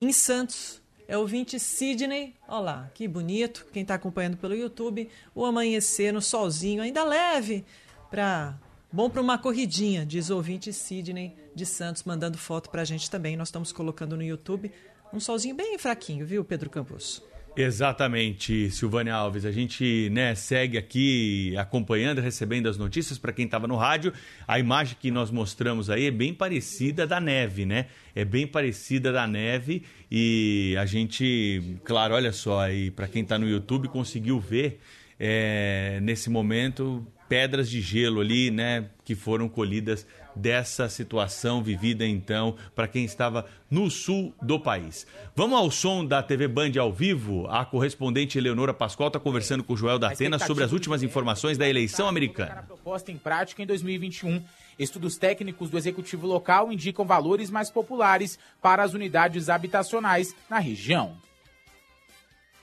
em 0.01 0.13
Santos, 0.13 0.78
é 1.09 1.17
o 1.17 1.21
ouvinte 1.21 1.59
Sidney. 1.59 2.35
Olha 2.47 2.59
lá, 2.59 2.91
que 2.93 3.07
bonito. 3.07 3.65
Quem 3.73 3.81
está 3.81 3.95
acompanhando 3.95 4.37
pelo 4.37 4.53
YouTube, 4.53 5.09
o 5.33 5.43
amanhecer 5.43 6.13
no 6.13 6.21
solzinho, 6.21 6.83
ainda 6.83 7.03
leve, 7.03 7.65
para 8.11 8.55
bom 8.93 9.09
para 9.09 9.19
uma 9.19 9.35
corridinha, 9.35 10.05
diz 10.05 10.29
o 10.29 10.35
ouvinte 10.35 10.71
Sidney 10.71 11.35
de 11.55 11.65
Santos, 11.65 12.03
mandando 12.03 12.37
foto 12.37 12.69
para 12.69 12.83
a 12.83 12.85
gente 12.85 13.09
também. 13.09 13.35
Nós 13.35 13.47
estamos 13.47 13.71
colocando 13.71 14.15
no 14.15 14.21
YouTube 14.21 14.71
um 15.11 15.19
solzinho 15.19 15.55
bem 15.55 15.79
fraquinho, 15.79 16.27
viu, 16.27 16.45
Pedro 16.45 16.69
Campos? 16.69 17.23
Exatamente, 17.55 18.69
Silvânia 18.71 19.13
Alves. 19.13 19.45
A 19.45 19.51
gente 19.51 20.09
né, 20.11 20.33
segue 20.35 20.77
aqui 20.77 21.55
acompanhando, 21.57 22.21
recebendo 22.21 22.69
as 22.69 22.77
notícias 22.77 23.17
para 23.17 23.33
quem 23.33 23.45
estava 23.45 23.67
no 23.67 23.75
rádio. 23.75 24.13
A 24.47 24.59
imagem 24.59 24.95
que 24.99 25.11
nós 25.11 25.29
mostramos 25.29 25.89
aí 25.89 26.05
é 26.05 26.11
bem 26.11 26.33
parecida 26.33 27.05
da 27.05 27.19
neve, 27.19 27.65
né? 27.65 27.87
É 28.15 28.23
bem 28.23 28.47
parecida 28.47 29.11
da 29.11 29.27
neve 29.27 29.83
e 30.09 30.75
a 30.79 30.85
gente, 30.85 31.79
claro, 31.83 32.15
olha 32.15 32.31
só 32.31 32.61
aí, 32.61 32.91
para 32.91 33.07
quem 33.07 33.23
está 33.23 33.37
no 33.37 33.47
YouTube, 33.47 33.87
conseguiu 33.87 34.39
ver 34.39 34.79
é, 35.19 35.99
nesse 36.01 36.29
momento 36.29 37.05
pedras 37.27 37.69
de 37.69 37.81
gelo 37.81 38.21
ali, 38.21 38.49
né, 38.49 38.89
que 39.09 39.15
foram 39.15 39.49
colhidas 39.49 40.05
dessa 40.35 40.87
situação 40.87 41.63
vivida 41.63 42.05
então 42.05 42.55
para 42.75 42.87
quem 42.87 43.03
estava 43.03 43.43
no 43.67 43.89
sul 43.89 44.35
do 44.39 44.59
país. 44.59 45.07
Vamos 45.35 45.57
ao 45.57 45.71
som 45.71 46.05
da 46.05 46.21
TV 46.21 46.47
Band 46.47 46.73
ao 46.79 46.93
vivo. 46.93 47.47
A 47.47 47.65
correspondente 47.65 48.37
Eleonora 48.37 48.71
Pascoal 48.71 49.07
está 49.07 49.19
conversando 49.19 49.63
com 49.63 49.73
o 49.73 49.75
Joel 49.77 49.97
da 49.97 50.09
Atena 50.09 50.37
sobre 50.37 50.63
as 50.63 50.71
últimas 50.71 51.01
informações 51.01 51.57
da 51.57 51.67
eleição 51.67 52.07
americana. 52.07 52.65
Proposta 52.67 53.11
em 53.11 53.17
prática 53.17 53.63
em 53.63 53.65
2021. 53.65 54.43
Estudos 54.77 55.17
técnicos 55.17 55.71
do 55.71 55.77
executivo 55.79 56.27
local 56.27 56.71
indicam 56.71 57.03
valores 57.03 57.49
mais 57.49 57.71
populares 57.71 58.37
para 58.61 58.83
as 58.83 58.93
unidades 58.93 59.49
habitacionais 59.49 60.35
na 60.47 60.59
região. 60.59 61.17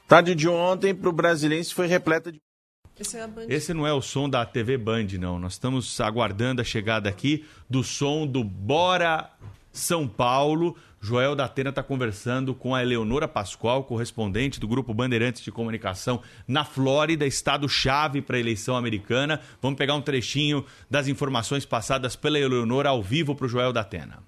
Tarde 0.07 0.37
de 0.37 0.49
ontem 0.49 0.95
para 0.95 1.09
o 1.09 1.13
brasileiro 1.13 1.69
foi 1.75 1.89
repleta 1.89 2.31
de 2.31 2.41
Esse, 2.99 3.19
é 3.19 3.29
Esse 3.49 3.75
não 3.75 3.87
é 3.87 3.93
o 3.93 4.01
som 4.01 4.29
da 4.29 4.45
TV 4.47 4.79
Band, 4.79 5.07
não. 5.21 5.39
Nós 5.39 5.53
estamos 5.53 6.01
aguardando 6.01 6.63
a 6.63 6.65
chegada 6.65 7.11
aqui 7.11 7.45
do 7.69 7.85
som 7.85 8.27
do 8.27 8.43
Bora 8.43 9.31
São 9.71 10.09
Paulo. 10.09 10.75
Joel 10.99 11.37
da 11.37 11.45
Atena 11.45 11.69
está 11.71 11.83
conversando 11.83 12.55
com 12.55 12.75
a 12.75 12.83
Eleonora 12.83 13.29
Pascoal, 13.29 13.85
correspondente 13.85 14.59
do 14.59 14.67
Grupo 14.67 14.95
Bandeirantes 14.95 15.43
de 15.43 15.53
Comunicação 15.53 16.23
na 16.49 16.65
Flórida, 16.65 17.27
estado-chave 17.27 18.23
para 18.23 18.39
a 18.39 18.41
eleição 18.41 18.75
americana. 18.75 19.41
Vamos 19.61 19.77
pegar 19.77 19.95
um 19.95 20.01
trechinho 20.01 20.65
das 20.89 21.07
informações 21.07 21.67
passadas 21.67 22.17
pela 22.17 22.39
Eleonora 22.39 22.89
ao 22.89 23.03
vivo 23.03 23.35
para 23.35 23.45
o 23.45 23.49
Joel 23.49 23.75
da 23.75 23.83
Atena. 23.83 24.23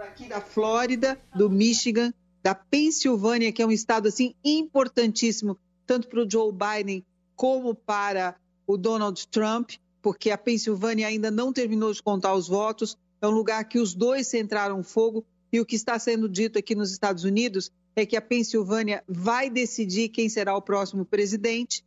Aqui 0.00 0.26
da 0.26 0.40
Flórida, 0.40 1.20
do 1.36 1.48
Michigan, 1.50 2.12
da 2.42 2.54
Pensilvânia, 2.54 3.52
que 3.52 3.62
é 3.62 3.66
um 3.66 3.70
estado 3.70 4.08
assim 4.08 4.34
importantíssimo, 4.42 5.58
tanto 5.86 6.08
para 6.08 6.22
o 6.22 6.28
Joe 6.28 6.50
Biden 6.50 7.04
como 7.40 7.74
para 7.74 8.36
o 8.66 8.76
Donald 8.76 9.26
Trump, 9.28 9.70
porque 10.02 10.30
a 10.30 10.36
Pensilvânia 10.36 11.06
ainda 11.06 11.30
não 11.30 11.54
terminou 11.54 11.90
de 11.90 12.02
contar 12.02 12.34
os 12.34 12.46
votos. 12.46 12.98
É 13.18 13.26
um 13.26 13.30
lugar 13.30 13.64
que 13.64 13.78
os 13.78 13.94
dois 13.94 14.26
centraram 14.26 14.82
fogo. 14.82 15.24
E 15.50 15.58
o 15.58 15.64
que 15.64 15.74
está 15.74 15.98
sendo 15.98 16.28
dito 16.28 16.58
aqui 16.58 16.74
nos 16.74 16.92
Estados 16.92 17.24
Unidos 17.24 17.72
é 17.96 18.04
que 18.04 18.14
a 18.14 18.20
Pensilvânia 18.20 19.02
vai 19.08 19.48
decidir 19.48 20.10
quem 20.10 20.28
será 20.28 20.54
o 20.54 20.60
próximo 20.60 21.02
presidente. 21.02 21.82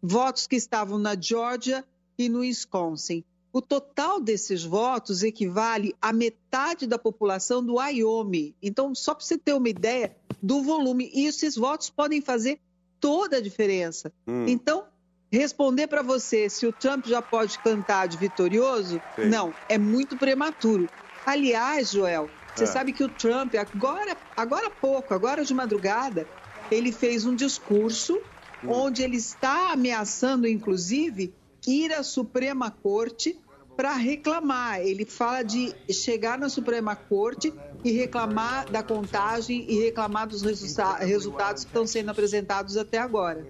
Votos 0.00 0.46
que 0.46 0.54
estavam 0.54 0.98
na 0.98 1.20
Georgia 1.20 1.84
e 2.16 2.28
no 2.28 2.38
Wisconsin. 2.38 3.24
O 3.52 3.60
total 3.60 4.20
desses 4.20 4.62
votos 4.62 5.24
equivale 5.24 5.96
à 6.00 6.12
metade 6.12 6.86
da 6.86 6.96
população 6.96 7.60
do 7.60 7.74
Wyoming. 7.74 8.54
Então, 8.62 8.94
só 8.94 9.16
para 9.16 9.24
você 9.24 9.36
ter 9.36 9.52
uma 9.52 9.68
ideia 9.68 10.16
do 10.40 10.62
volume, 10.62 11.10
e 11.12 11.26
esses 11.26 11.56
votos 11.56 11.90
podem 11.90 12.20
fazer 12.20 12.60
toda 13.00 13.38
a 13.38 13.40
diferença. 13.40 14.12
Hum. 14.28 14.46
Então, 14.46 14.91
responder 15.38 15.86
para 15.86 16.02
você 16.02 16.48
se 16.50 16.66
o 16.66 16.72
Trump 16.72 17.06
já 17.06 17.22
pode 17.22 17.58
cantar 17.58 18.06
de 18.06 18.16
vitorioso, 18.18 19.02
Sim. 19.18 19.28
não, 19.28 19.56
é 19.68 19.78
muito 19.78 20.16
prematuro. 20.16 20.90
Aliás, 21.24 21.90
Joel, 21.90 22.30
Você 22.54 22.64
É. 22.64 22.66
sabe 22.66 22.92
que 22.92 23.02
o 23.02 23.08
Trump, 23.08 23.54
agora, 23.54 24.14
agora 24.36 24.66
há 24.66 24.70
pouco, 24.70 25.14
agora 25.14 25.42
de 25.42 25.54
madrugada, 25.54 26.28
ele 26.70 26.92
fez 26.92 27.24
um 27.24 27.34
discurso 27.34 28.22
onde 28.62 29.02
ele 29.02 29.16
está 29.16 29.72
ameaçando, 29.72 30.46
inclusive, 30.46 31.34
ir 31.66 31.92
à 31.92 32.02
Suprema 32.02 32.70
Corte 32.70 33.41
para 33.82 33.96
reclamar. 33.96 34.80
Ele 34.80 35.04
fala 35.04 35.42
de 35.42 35.74
chegar 35.92 36.38
na 36.38 36.48
Suprema 36.48 36.94
Corte 36.94 37.52
e 37.84 37.90
reclamar 37.90 38.70
da 38.70 38.80
contagem 38.80 39.66
e 39.68 39.74
reclamar 39.82 40.28
dos 40.28 40.40
resulta- 40.40 40.98
resultados 40.98 41.64
que 41.64 41.70
estão 41.70 41.84
sendo 41.84 42.12
apresentados 42.12 42.76
até 42.76 42.98
agora. 42.98 43.44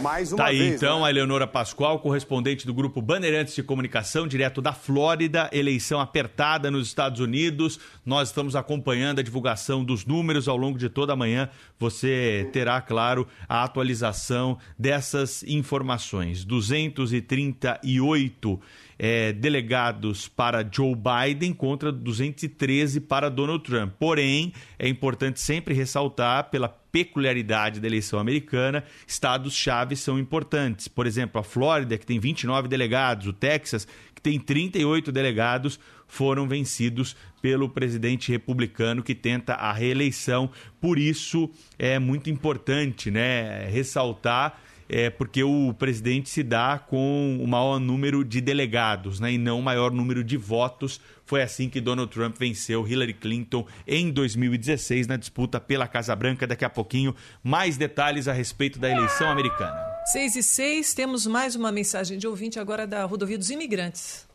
Mais 0.00 0.30
Tá 0.30 0.46
aí 0.46 0.68
então 0.68 1.04
a 1.04 1.10
Eleonora 1.10 1.46
Pascoal, 1.46 2.00
correspondente 2.00 2.66
do 2.66 2.72
grupo 2.72 3.02
Bandeirantes 3.02 3.54
de 3.54 3.62
Comunicação, 3.62 4.26
direto 4.26 4.62
da 4.62 4.72
Flórida, 4.72 5.50
eleição 5.52 6.00
apertada 6.00 6.70
nos 6.70 6.88
Estados 6.88 7.20
Unidos. 7.20 7.78
Nós 8.04 8.28
estamos 8.30 8.56
acompanhando 8.56 9.18
a 9.18 9.22
divulgação 9.22 9.84
dos 9.84 10.06
números 10.06 10.48
ao 10.48 10.56
longo 10.56 10.78
de 10.78 10.88
toda 10.88 11.12
a 11.12 11.16
manhã. 11.16 11.50
Você 11.78 12.48
terá, 12.50 12.80
claro, 12.80 13.28
a 13.46 13.62
atualização 13.62 14.56
dessas 14.78 15.42
informações. 15.42 16.46
238 16.46 18.58
eh, 18.98 19.32
delegados 19.32 20.28
para 20.28 20.66
Joe 20.70 20.94
Biden 20.94 21.52
contra 21.52 21.92
213 21.92 23.00
para 23.00 23.28
Donald 23.28 23.62
Trump. 23.64 23.92
Porém, 23.98 24.52
é 24.78 24.88
importante 24.88 25.40
sempre 25.40 25.74
ressaltar 25.74 26.50
pela 26.50 26.68
peculiaridade 26.68 27.78
da 27.78 27.86
eleição 27.86 28.18
americana, 28.18 28.82
estados-chave 29.06 29.94
são 29.96 30.18
importantes. 30.18 30.88
Por 30.88 31.06
exemplo, 31.06 31.38
a 31.38 31.44
Flórida, 31.44 31.98
que 31.98 32.06
tem 32.06 32.18
29 32.18 32.68
delegados, 32.68 33.26
o 33.26 33.34
Texas, 33.34 33.86
que 34.14 34.22
tem 34.22 34.38
38 34.38 35.12
delegados, 35.12 35.78
foram 36.08 36.48
vencidos 36.48 37.14
pelo 37.42 37.68
presidente 37.68 38.32
republicano 38.32 39.02
que 39.02 39.14
tenta 39.14 39.54
a 39.54 39.72
reeleição. 39.72 40.50
Por 40.80 40.98
isso 40.98 41.50
é 41.78 41.98
muito 41.98 42.30
importante, 42.30 43.10
né, 43.10 43.66
ressaltar 43.68 44.58
é 44.88 45.10
porque 45.10 45.42
o 45.42 45.74
presidente 45.74 46.28
se 46.28 46.42
dá 46.42 46.78
com 46.78 47.38
o 47.40 47.46
maior 47.46 47.78
número 47.78 48.24
de 48.24 48.40
delegados, 48.40 49.20
né, 49.20 49.32
e 49.32 49.38
não 49.38 49.58
o 49.58 49.62
maior 49.62 49.90
número 49.90 50.22
de 50.22 50.36
votos. 50.36 51.00
Foi 51.24 51.42
assim 51.42 51.68
que 51.68 51.80
Donald 51.80 52.12
Trump 52.12 52.36
venceu 52.38 52.86
Hillary 52.86 53.14
Clinton 53.14 53.66
em 53.86 54.10
2016 54.10 55.06
na 55.06 55.16
disputa 55.16 55.58
pela 55.58 55.88
Casa 55.88 56.14
Branca. 56.14 56.46
Daqui 56.46 56.64
a 56.64 56.70
pouquinho, 56.70 57.14
mais 57.42 57.76
detalhes 57.76 58.28
a 58.28 58.32
respeito 58.32 58.78
da 58.78 58.90
eleição 58.90 59.28
americana. 59.28 59.76
6 60.12 60.36
e 60.36 60.42
6, 60.42 60.94
temos 60.94 61.26
mais 61.26 61.56
uma 61.56 61.72
mensagem 61.72 62.16
de 62.16 62.28
ouvinte 62.28 62.60
agora 62.60 62.86
da 62.86 63.04
Rodovia 63.04 63.36
dos 63.36 63.50
Imigrantes. 63.50 64.26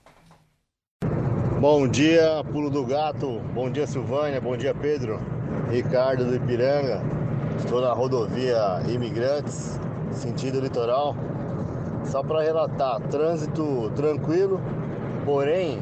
Bom 1.61 1.87
dia, 1.87 2.43
Pulo 2.51 2.69
do 2.69 2.83
Gato. 2.83 3.39
Bom 3.53 3.69
dia, 3.69 3.85
Silvânia. 3.85 4.41
Bom 4.41 4.57
dia, 4.57 4.73
Pedro. 4.73 5.19
Ricardo 5.69 6.25
do 6.25 6.35
Ipiranga. 6.35 7.01
Estou 7.57 7.81
na 7.81 7.93
rodovia 7.93 8.81
Imigrantes, 8.89 9.79
sentido 10.14 10.59
litoral. 10.59 11.16
Só 12.05 12.24
para 12.24 12.41
relatar, 12.41 12.99
trânsito 13.09 13.91
tranquilo, 13.95 14.59
porém, 15.24 15.80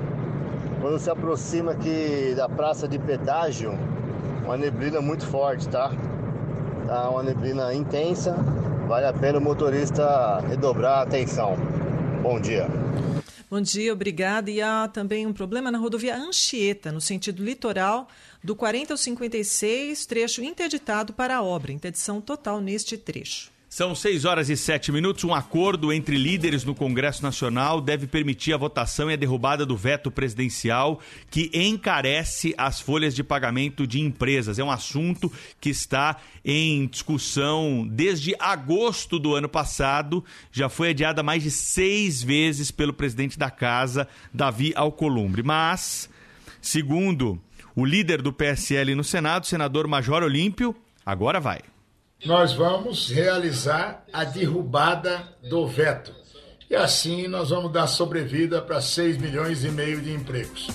quando 0.81 0.99
se 0.99 1.09
aproxima 1.09 1.71
aqui 1.71 2.33
da 2.35 2.47
praça 2.47 2.87
de 2.87 2.99
pedágio, 2.99 3.77
uma 4.43 4.57
neblina 4.57 5.01
muito 5.01 5.25
forte, 5.25 5.67
tá? 5.69 5.91
Tá 6.87 7.09
uma 7.09 7.23
neblina 7.23 7.73
intensa. 7.73 8.35
Vale 8.87 9.05
a 9.05 9.13
pena 9.13 9.37
o 9.37 9.41
motorista 9.41 10.39
redobrar 10.47 10.99
a 10.99 11.01
atenção. 11.03 11.55
Bom 12.23 12.39
dia. 12.39 12.67
Bom 13.49 13.61
dia, 13.61 13.93
obrigada. 13.93 14.49
E 14.49 14.61
há 14.61 14.87
também 14.87 15.25
um 15.25 15.33
problema 15.33 15.71
na 15.71 15.77
rodovia 15.77 16.15
Anchieta, 16.15 16.91
no 16.91 17.01
sentido 17.01 17.43
litoral, 17.43 18.07
do 18.43 18.55
40 18.55 18.93
ao 18.93 18.97
56, 18.97 20.05
trecho 20.05 20.43
interditado 20.43 21.13
para 21.13 21.37
a 21.37 21.43
obra. 21.43 21.71
Interdição 21.71 22.21
total 22.21 22.61
neste 22.61 22.97
trecho. 22.97 23.51
São 23.69 23.93
6 23.93 24.25
horas 24.25 24.49
e 24.49 24.57
7 24.57 24.91
minutos. 24.91 25.23
Um 25.23 25.31
acordo 25.31 25.93
entre 25.93 26.17
líderes 26.17 26.63
no 26.63 26.73
Congresso 26.73 27.21
Nacional 27.21 27.79
deve 27.79 28.07
permitir 28.07 28.51
a 28.51 28.57
votação 28.57 29.11
e 29.11 29.13
a 29.13 29.15
derrubada 29.15 29.63
do 29.63 29.77
veto 29.77 30.09
presidencial 30.09 30.99
que 31.29 31.51
encarece 31.53 32.55
as 32.57 32.81
folhas 32.81 33.13
de 33.13 33.23
pagamento 33.23 33.85
de 33.85 34.01
empresas. 34.01 34.57
É 34.57 34.63
um 34.63 34.71
assunto 34.71 35.31
que 35.61 35.69
está 35.69 36.17
em 36.43 36.87
discussão 36.87 37.87
desde 37.87 38.35
agosto 38.39 39.19
do 39.19 39.35
ano 39.35 39.47
passado. 39.47 40.25
Já 40.51 40.67
foi 40.67 40.89
adiada 40.89 41.21
mais 41.21 41.43
de 41.43 41.51
seis 41.51 42.23
vezes 42.23 42.71
pelo 42.71 42.91
presidente 42.91 43.37
da 43.37 43.51
casa, 43.51 44.07
Davi 44.33 44.73
Alcolumbre. 44.75 45.43
Mas, 45.43 46.09
segundo 46.59 47.39
o 47.75 47.85
líder 47.85 48.19
do 48.23 48.33
PSL 48.33 48.95
no 48.95 49.03
Senado, 49.03 49.45
senador 49.45 49.87
Major 49.87 50.23
Olímpio, 50.23 50.75
agora 51.05 51.39
vai. 51.39 51.59
Nós 52.25 52.53
vamos 52.53 53.09
realizar 53.09 54.03
a 54.11 54.23
derrubada 54.23 55.27
do 55.49 55.65
veto. 55.65 56.13
E 56.69 56.75
assim 56.75 57.27
nós 57.27 57.49
vamos 57.49 57.71
dar 57.71 57.87
sobrevida 57.87 58.61
para 58.61 58.81
6 58.81 59.17
milhões 59.17 59.63
e 59.63 59.69
meio 59.69 60.01
de 60.01 60.13
empregos. 60.13 60.67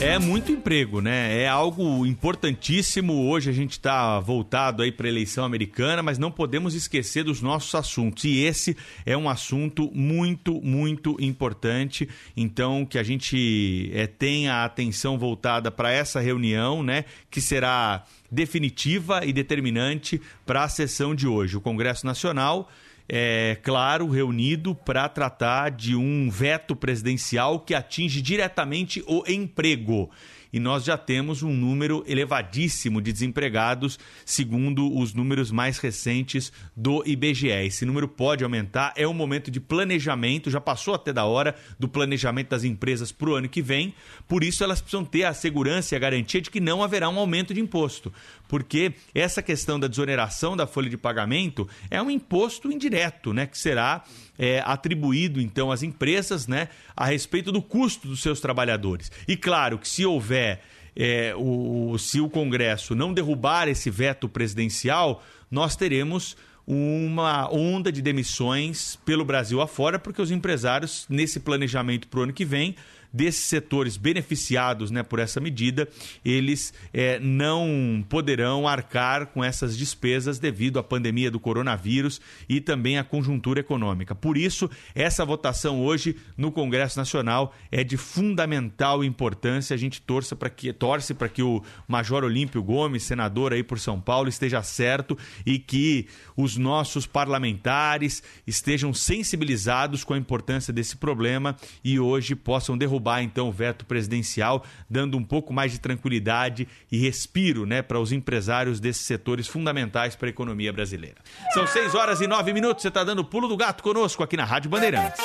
É 0.00 0.18
muito 0.18 0.52
emprego, 0.52 1.00
né? 1.00 1.40
É 1.40 1.48
algo 1.48 2.04
importantíssimo. 2.04 3.28
Hoje 3.28 3.48
a 3.48 3.52
gente 3.52 3.72
está 3.72 4.20
voltado 4.20 4.82
aí 4.82 4.92
para 4.92 5.06
a 5.06 5.08
eleição 5.08 5.42
americana, 5.42 6.02
mas 6.02 6.18
não 6.18 6.30
podemos 6.30 6.74
esquecer 6.74 7.24
dos 7.24 7.40
nossos 7.40 7.74
assuntos. 7.74 8.24
E 8.24 8.44
esse 8.44 8.76
é 9.06 9.16
um 9.16 9.28
assunto 9.28 9.90
muito, 9.94 10.60
muito 10.60 11.16
importante. 11.18 12.08
Então, 12.36 12.84
que 12.84 12.98
a 12.98 13.02
gente 13.02 13.90
é, 13.94 14.06
tenha 14.06 14.56
a 14.56 14.64
atenção 14.66 15.18
voltada 15.18 15.70
para 15.70 15.90
essa 15.90 16.20
reunião, 16.20 16.82
né? 16.82 17.06
Que 17.30 17.40
será 17.40 18.04
definitiva 18.36 19.24
e 19.24 19.32
determinante 19.32 20.20
para 20.44 20.62
a 20.62 20.68
sessão 20.68 21.14
de 21.14 21.26
hoje. 21.26 21.56
O 21.56 21.60
Congresso 21.60 22.04
Nacional 22.04 22.70
é, 23.08 23.56
claro, 23.62 24.08
reunido 24.10 24.74
para 24.74 25.08
tratar 25.08 25.70
de 25.70 25.96
um 25.96 26.28
veto 26.28 26.76
presidencial 26.76 27.60
que 27.60 27.74
atinge 27.74 28.20
diretamente 28.20 29.02
o 29.06 29.24
emprego. 29.26 30.10
E 30.52 30.60
nós 30.60 30.84
já 30.84 30.96
temos 30.96 31.42
um 31.42 31.52
número 31.52 32.04
elevadíssimo 32.06 33.00
de 33.00 33.12
desempregados, 33.12 33.98
segundo 34.24 34.96
os 34.96 35.12
números 35.14 35.50
mais 35.50 35.78
recentes 35.78 36.52
do 36.76 37.02
IBGE. 37.06 37.48
Esse 37.48 37.84
número 37.84 38.08
pode 38.08 38.44
aumentar, 38.44 38.92
é 38.96 39.06
um 39.06 39.14
momento 39.14 39.50
de 39.50 39.60
planejamento, 39.60 40.50
já 40.50 40.60
passou 40.60 40.94
até 40.94 41.12
da 41.12 41.24
hora 41.24 41.54
do 41.78 41.88
planejamento 41.88 42.50
das 42.50 42.64
empresas 42.64 43.12
para 43.12 43.30
o 43.30 43.34
ano 43.34 43.48
que 43.48 43.62
vem, 43.62 43.94
por 44.26 44.44
isso 44.44 44.62
elas 44.62 44.80
precisam 44.80 45.04
ter 45.04 45.24
a 45.24 45.34
segurança 45.34 45.94
e 45.94 45.96
a 45.96 46.00
garantia 46.00 46.40
de 46.40 46.50
que 46.50 46.60
não 46.60 46.82
haverá 46.82 47.08
um 47.08 47.18
aumento 47.18 47.52
de 47.52 47.60
imposto 47.60 48.12
porque 48.48 48.94
essa 49.14 49.42
questão 49.42 49.78
da 49.78 49.86
desoneração 49.86 50.56
da 50.56 50.66
folha 50.66 50.88
de 50.88 50.96
pagamento 50.96 51.68
é 51.90 52.00
um 52.00 52.10
imposto 52.10 52.70
indireto, 52.70 53.32
né, 53.32 53.46
que 53.46 53.58
será 53.58 54.04
é, 54.38 54.62
atribuído 54.64 55.40
então 55.40 55.70
às 55.70 55.82
empresas, 55.82 56.46
né, 56.46 56.68
a 56.96 57.06
respeito 57.06 57.50
do 57.50 57.62
custo 57.62 58.08
dos 58.08 58.22
seus 58.22 58.40
trabalhadores. 58.40 59.10
E 59.26 59.36
claro 59.36 59.78
que 59.78 59.88
se 59.88 60.04
houver 60.04 60.60
é, 60.96 61.34
o, 61.36 61.96
se 61.98 62.20
o 62.20 62.28
Congresso 62.28 62.94
não 62.94 63.12
derrubar 63.12 63.68
esse 63.68 63.90
veto 63.90 64.28
presidencial, 64.28 65.22
nós 65.50 65.76
teremos 65.76 66.36
uma 66.66 67.48
onda 67.52 67.92
de 67.92 68.02
demissões 68.02 68.96
pelo 69.04 69.24
Brasil 69.24 69.60
afora, 69.60 69.98
porque 69.98 70.20
os 70.20 70.32
empresários, 70.32 71.06
nesse 71.08 71.38
planejamento 71.38 72.08
para 72.08 72.20
o 72.20 72.22
ano 72.24 72.32
que 72.32 72.44
vem, 72.44 72.74
desses 73.16 73.44
setores 73.44 73.96
beneficiados 73.96 74.90
né, 74.90 75.02
por 75.02 75.18
essa 75.18 75.40
medida, 75.40 75.88
eles 76.22 76.74
é, 76.92 77.18
não 77.18 78.04
poderão 78.08 78.68
arcar 78.68 79.28
com 79.28 79.42
essas 79.42 79.76
despesas 79.76 80.38
devido 80.38 80.78
à 80.78 80.82
pandemia 80.82 81.30
do 81.30 81.40
coronavírus 81.40 82.20
e 82.46 82.60
também 82.60 82.98
à 82.98 83.04
conjuntura 83.04 83.60
econômica. 83.60 84.14
Por 84.14 84.36
isso, 84.36 84.70
essa 84.94 85.24
votação 85.24 85.80
hoje 85.80 86.16
no 86.36 86.52
Congresso 86.52 86.98
Nacional 86.98 87.54
é 87.72 87.82
de 87.82 87.96
fundamental 87.96 89.02
importância. 89.02 89.72
A 89.72 89.78
gente 89.78 90.02
torce 90.02 90.34
para 90.34 90.50
que, 90.50 90.72
torce 90.72 91.14
para 91.14 91.28
que 91.28 91.42
o 91.42 91.62
Major 91.88 92.22
Olímpio 92.22 92.62
Gomes, 92.62 93.02
senador 93.02 93.54
aí 93.54 93.62
por 93.62 93.78
São 93.78 93.98
Paulo, 93.98 94.28
esteja 94.28 94.62
certo 94.62 95.16
e 95.46 95.58
que 95.58 96.06
os 96.36 96.58
nossos 96.58 97.06
parlamentares 97.06 98.22
estejam 98.46 98.92
sensibilizados 98.92 100.04
com 100.04 100.12
a 100.12 100.18
importância 100.18 100.70
desse 100.70 100.96
problema 100.98 101.56
e 101.82 101.98
hoje 101.98 102.34
possam 102.34 102.76
derrubar 102.76 103.05
então 103.22 103.48
o 103.48 103.52
veto 103.52 103.84
presidencial, 103.84 104.64
dando 104.88 105.16
um 105.16 105.24
pouco 105.24 105.52
mais 105.52 105.72
de 105.72 105.80
tranquilidade 105.80 106.68
e 106.90 106.98
respiro 106.98 107.66
né, 107.66 107.82
para 107.82 108.00
os 108.00 108.12
empresários 108.12 108.80
desses 108.80 109.06
setores 109.06 109.46
fundamentais 109.46 110.16
para 110.16 110.28
a 110.28 110.30
economia 110.30 110.72
brasileira. 110.72 111.16
São 111.52 111.66
6 111.66 111.94
horas 111.94 112.20
e 112.20 112.26
9 112.26 112.52
minutos, 112.52 112.82
você 112.82 112.88
está 112.88 113.04
dando 113.04 113.24
pulo 113.24 113.48
do 113.48 113.56
gato 113.56 113.82
conosco 113.82 114.22
aqui 114.22 114.36
na 114.36 114.44
Rádio 114.44 114.70
Bandeirantes. 114.70 115.20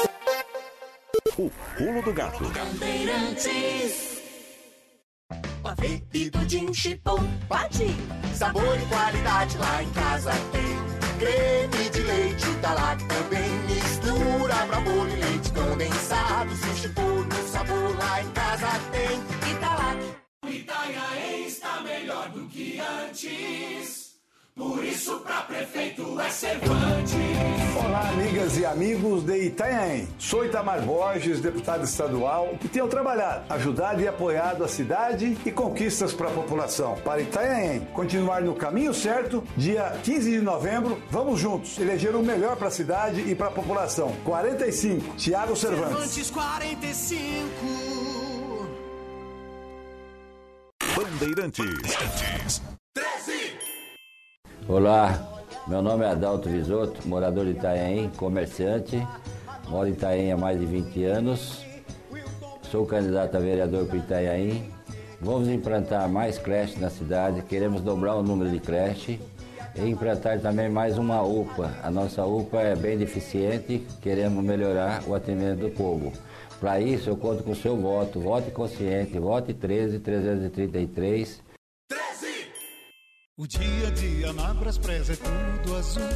O 1.38 1.50
pulo 1.78 2.02
do 2.04 2.14
gato. 2.14 2.44
Bandeirantes. 2.44 4.22
Pavê 5.64 6.02
e 6.14 6.30
pudim 6.30 6.74
chipom, 6.74 7.20
pati. 7.48 7.96
Sabor 8.34 8.78
e 8.78 8.86
qualidade 8.88 9.58
lá 9.58 9.84
em 9.84 9.90
casa 9.92 10.32
tem. 10.52 10.92
Creme 11.20 11.90
de 11.90 12.02
leite 12.02 12.50
da 12.62 12.74
lá 12.74 12.96
também. 12.96 13.50
Mistura 13.68 14.56
pra 14.68 14.80
bolo 14.82 15.10
e 15.10 15.16
leite 15.16 15.52
condensado. 15.52 16.56
Se 16.56 16.82
chipom 16.82 17.22
no 17.22 17.41
sabor 17.62 17.98
lá 17.98 18.22
em 18.24 18.32
casa 18.32 18.68
tem 18.92 19.52
Italac. 19.52 20.00
Itaiaense 20.48 21.48
está 21.48 21.82
melhor 21.82 22.30
do 22.30 22.48
que 22.48 22.80
antes. 22.80 24.01
Por 24.62 24.86
isso, 24.86 25.18
pra 25.22 25.42
prefeito 25.42 26.22
é 26.22 26.30
Cervantes. 26.30 27.16
Olá, 27.84 28.10
amigas 28.10 28.60
e 28.60 28.64
amigos 28.64 29.24
de 29.24 29.46
Itanhaém. 29.46 30.08
Sou 30.20 30.46
Itamar 30.46 30.84
Borges, 30.84 31.42
deputado 31.42 31.84
estadual, 31.84 32.54
e 32.64 32.68
tenho 32.68 32.88
trabalhado, 32.88 33.52
ajudado 33.52 34.02
e 34.02 34.08
apoiado 34.08 34.64
a 34.64 34.68
cidade 34.68 35.36
e 35.44 35.52
conquistas 35.52 36.14
para 36.14 36.28
a 36.28 36.32
população. 36.32 36.96
Para 37.04 37.24
Itanhaém 37.24 37.88
continuar 37.92 38.44
no 38.44 38.54
caminho 38.54 38.94
certo, 38.94 39.44
dia 39.58 39.98
15 40.04 40.30
de 40.30 40.42
novembro, 40.42 41.02
vamos 41.10 41.40
juntos 41.40 41.80
eleger 41.80 42.16
o 42.16 42.22
melhor 42.22 42.56
para 42.56 42.68
a 42.68 42.72
cidade 42.72 43.22
e 43.22 43.34
para 43.34 43.48
a 43.48 43.52
população. 43.52 44.16
45, 44.24 45.16
Tiago 45.16 45.56
Cervantes. 45.56 46.14
Cervantes 46.14 46.30
45. 46.30 47.42
Bandeirantes. 50.96 52.62
13. 54.62 54.72
Olá, 54.72 55.44
meu 55.68 55.82
nome 55.82 56.06
é 56.06 56.10
Adalto 56.10 56.50
Visoto, 56.50 57.08
morador 57.08 57.46
de 57.46 57.52
Itanhaém, 57.52 58.10
comerciante. 58.10 59.06
Moro 59.68 59.88
em 59.88 59.92
Itanhaém 59.92 60.32
há 60.32 60.38
mais 60.38 60.60
de 60.60 60.66
20 60.66 61.04
anos. 61.06 61.66
Sou 62.64 62.86
candidato 62.86 63.36
a 63.36 63.40
vereador 63.40 63.86
para 63.86 63.98
Itanhaém. 63.98 64.72
Vamos 65.20 65.50
implantar 65.50 66.10
mais 66.10 66.38
creches 66.38 66.80
na 66.80 66.90
cidade, 66.90 67.44
queremos 67.44 67.82
dobrar 67.82 68.16
o 68.16 68.24
número 68.24 68.50
de 68.50 68.60
creche 68.60 69.20
e 69.76 69.88
implantar 69.88 70.40
também 70.40 70.70
mais 70.70 70.98
uma 70.98 71.22
UPA. 71.22 71.72
A 71.84 71.92
nossa 71.92 72.26
UPA 72.26 72.62
é 72.62 72.76
bem 72.76 72.98
deficiente, 72.98 73.86
queremos 74.02 74.44
melhorar 74.44 75.04
o 75.08 75.14
atendimento 75.14 75.60
do 75.60 75.70
povo. 75.70 76.12
Para 76.60 76.80
isso, 76.80 77.10
eu 77.10 77.18
conto 77.18 77.44
com 77.44 77.52
o 77.52 77.56
seu 77.56 77.76
voto. 77.76 78.20
Vote 78.20 78.52
consciente, 78.52 79.18
vote 79.20 79.54
13 79.54 80.00
333 80.00 81.51
O 83.42 83.48
dia 83.48 83.88
a 83.88 83.90
dia 83.90 84.34
na 84.34 84.54
Braspress 84.54 85.10
é 85.10 85.16
tudo 85.16 85.76
azul. 85.76 86.08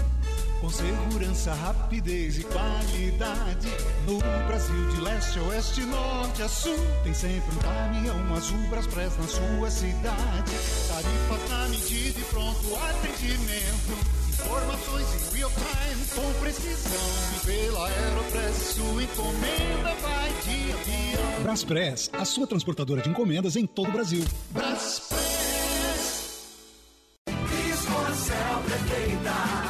Com 0.62 0.70
segurança, 0.70 1.56
rapidez 1.56 2.38
e 2.38 2.44
qualidade. 2.44 3.68
No 4.06 4.20
Brasil, 4.46 4.90
de 4.92 5.02
leste 5.02 5.40
a 5.40 5.42
oeste, 5.42 5.82
norte 5.86 6.44
a 6.44 6.48
sul. 6.48 6.78
Tem 7.04 7.16
sempre 7.16 7.56
um 7.56 7.58
caminhão 7.58 8.32
azul 8.36 8.60
Braspress 8.70 9.18
na 9.18 9.28
sua 9.28 9.72
cidade. 9.72 10.52
Tarifas 10.88 11.50
na 11.50 11.68
medida 11.70 12.20
e 12.20 12.24
pronto 12.26 12.76
atendimento. 12.76 13.98
Informações 14.30 15.08
em 15.34 15.36
real 15.36 15.50
time 15.50 16.06
com 16.14 16.40
precisão. 16.40 17.02
E 17.38 17.46
pela 17.48 17.88
Aeropress, 17.88 18.76
sua 18.76 19.04
encomenda 19.04 19.96
vai 20.00 20.30
de 20.44 20.72
avião. 20.74 21.42
Braspress, 21.42 22.08
a 22.14 22.24
sua 22.24 22.46
transportadora 22.46 23.02
de 23.02 23.10
encomendas 23.10 23.56
em 23.56 23.66
todo 23.66 23.90
o 23.90 23.92
Brasil. 23.92 24.24
Braspress. 24.52 25.35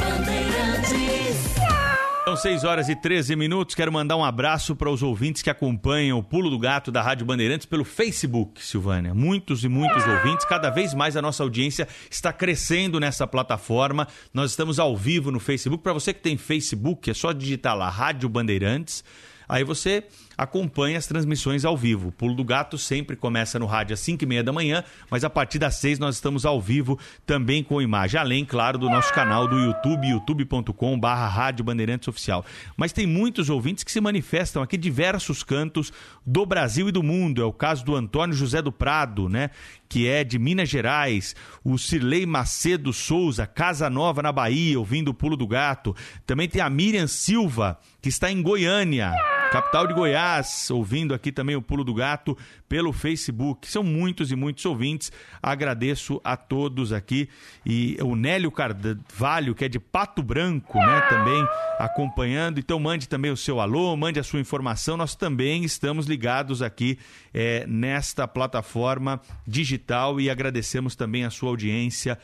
São 2.25 2.35
6 2.35 2.65
horas 2.65 2.89
e 2.89 2.97
13 2.97 3.37
minutos. 3.37 3.75
Quero 3.75 3.93
mandar 3.93 4.17
um 4.17 4.25
abraço 4.25 4.75
para 4.75 4.89
os 4.89 5.03
ouvintes 5.03 5.43
que 5.43 5.51
acompanham 5.51 6.19
o 6.19 6.23
Pulo 6.23 6.49
do 6.49 6.59
Gato 6.59 6.91
da 6.91 7.03
Rádio 7.03 7.27
Bandeirantes 7.27 7.67
pelo 7.67 7.85
Facebook, 7.85 8.65
Silvânia. 8.65 9.13
Muitos 9.13 9.65
e 9.65 9.69
muitos 9.69 10.03
ouvintes. 10.07 10.47
Cada 10.47 10.71
vez 10.71 10.95
mais 10.95 11.15
a 11.15 11.21
nossa 11.21 11.43
audiência 11.43 11.87
está 12.11 12.33
crescendo 12.33 12.99
nessa 12.99 13.27
plataforma. 13.27 14.09
Nós 14.33 14.53
estamos 14.53 14.79
ao 14.79 14.97
vivo 14.97 15.31
no 15.31 15.41
Facebook. 15.41 15.83
Para 15.83 15.93
você 15.93 16.15
que 16.15 16.23
tem 16.23 16.39
Facebook, 16.39 17.11
é 17.11 17.13
só 17.13 17.33
digitar 17.33 17.77
lá 17.77 17.91
Rádio 17.91 18.31
Bandeirantes. 18.31 19.05
Aí 19.47 19.63
você 19.63 20.05
acompanha 20.41 20.97
as 20.97 21.07
transmissões 21.07 21.67
ao 21.67 21.77
vivo. 21.77 22.09
O 22.09 22.13
Pulo 22.13 22.35
do 22.35 22.43
Gato 22.43 22.79
sempre 22.79 23.15
começa 23.15 23.59
no 23.59 23.67
rádio 23.67 23.93
às 23.93 24.01
5 24.01 24.25
e 24.25 24.27
meia 24.27 24.43
da 24.43 24.51
manhã, 24.51 24.83
mas 25.11 25.23
a 25.23 25.29
partir 25.29 25.59
das 25.59 25.75
6 25.77 25.99
nós 25.99 26.15
estamos 26.15 26.47
ao 26.47 26.59
vivo 26.59 26.99
também 27.27 27.63
com 27.63 27.83
imagem, 27.83 28.19
além, 28.19 28.43
claro, 28.47 28.79
do 28.79 28.89
nosso 28.89 29.13
canal 29.13 29.47
do 29.47 29.59
YouTube, 29.59 30.09
youtube.com 30.09 30.99
Rádio 30.99 31.63
Bandeirantes 31.63 32.09
Oficial. 32.09 32.43
Mas 32.75 32.91
tem 32.91 33.07
muitos 33.07 33.51
ouvintes 33.51 33.85
que 33.85 33.93
se 33.93 34.01
manifestam 34.01 34.63
aqui 34.63 34.79
diversos 34.79 35.43
cantos 35.43 35.93
do 36.25 36.47
Brasil 36.47 36.89
e 36.89 36.93
do 36.93 37.03
mundo. 37.03 37.43
É 37.43 37.45
o 37.45 37.53
caso 37.53 37.85
do 37.85 37.95
Antônio 37.95 38.35
José 38.35 38.63
do 38.63 38.73
Prado, 38.73 39.29
né? 39.29 39.51
Que 39.91 40.09
é 40.09 40.25
de 40.25 40.39
Minas 40.39 40.71
Gerais, 40.71 41.37
o 41.63 41.77
Cirlei 41.77 42.25
Macedo 42.25 42.95
Souza, 42.95 43.47
Casa 43.47 43.91
Nova 43.91 44.23
na 44.23 44.33
Bahia, 44.33 44.79
ouvindo 44.79 45.09
o 45.09 45.15
Pulo 45.15 45.37
do 45.37 45.47
Gato. 45.47 45.95
Também 46.25 46.49
tem 46.49 46.63
a 46.63 46.71
Miriam 46.71 47.09
Silva, 47.09 47.79
que 48.01 48.09
está 48.09 48.31
em 48.31 48.41
Goiânia, 48.41 49.13
capital 49.51 49.85
de 49.87 49.95
Goiás, 49.95 50.71
ouvindo 50.71 51.13
aqui 51.13 51.33
também 51.33 51.57
o 51.57 51.63
Pulo 51.63 51.83
do 51.83 51.93
Gato 51.93 52.39
pelo 52.69 52.93
Facebook. 52.93 53.67
São 53.69 53.83
muitos 53.83 54.31
e 54.31 54.37
muitos 54.37 54.65
ouvintes. 54.65 55.11
Agradeço 55.43 56.21
a 56.23 56.37
todos 56.37 56.93
aqui. 56.93 57.29
E 57.67 57.97
o 58.01 58.15
Nélio 58.15 58.53
Carvalho, 58.53 59.55
que 59.55 59.65
é 59.65 59.69
de 59.69 59.81
Pato 59.81 60.23
Branco, 60.23 60.79
né, 60.79 61.01
também 61.09 61.45
acompanhando. 61.79 62.61
Então 62.61 62.79
mande 62.79 63.09
também 63.09 63.33
o 63.33 63.37
seu 63.37 63.61
alô, 63.61 63.97
mande 63.97 64.21
a 64.21 64.23
sua 64.23 64.39
informação. 64.39 64.97
Nós 64.97 65.17
também 65.17 65.65
estamos 65.65 66.07
ligados 66.07 66.63
aqui 66.63 66.97
é, 67.35 67.67
nesta 67.67 68.29
plataforma 68.29 69.21
digital 69.47 70.21
e 70.21 70.31
agradecemos 70.31 70.95
também 70.95 71.25
a 71.25 71.31
sua 71.31 71.49
audiência 71.49 72.17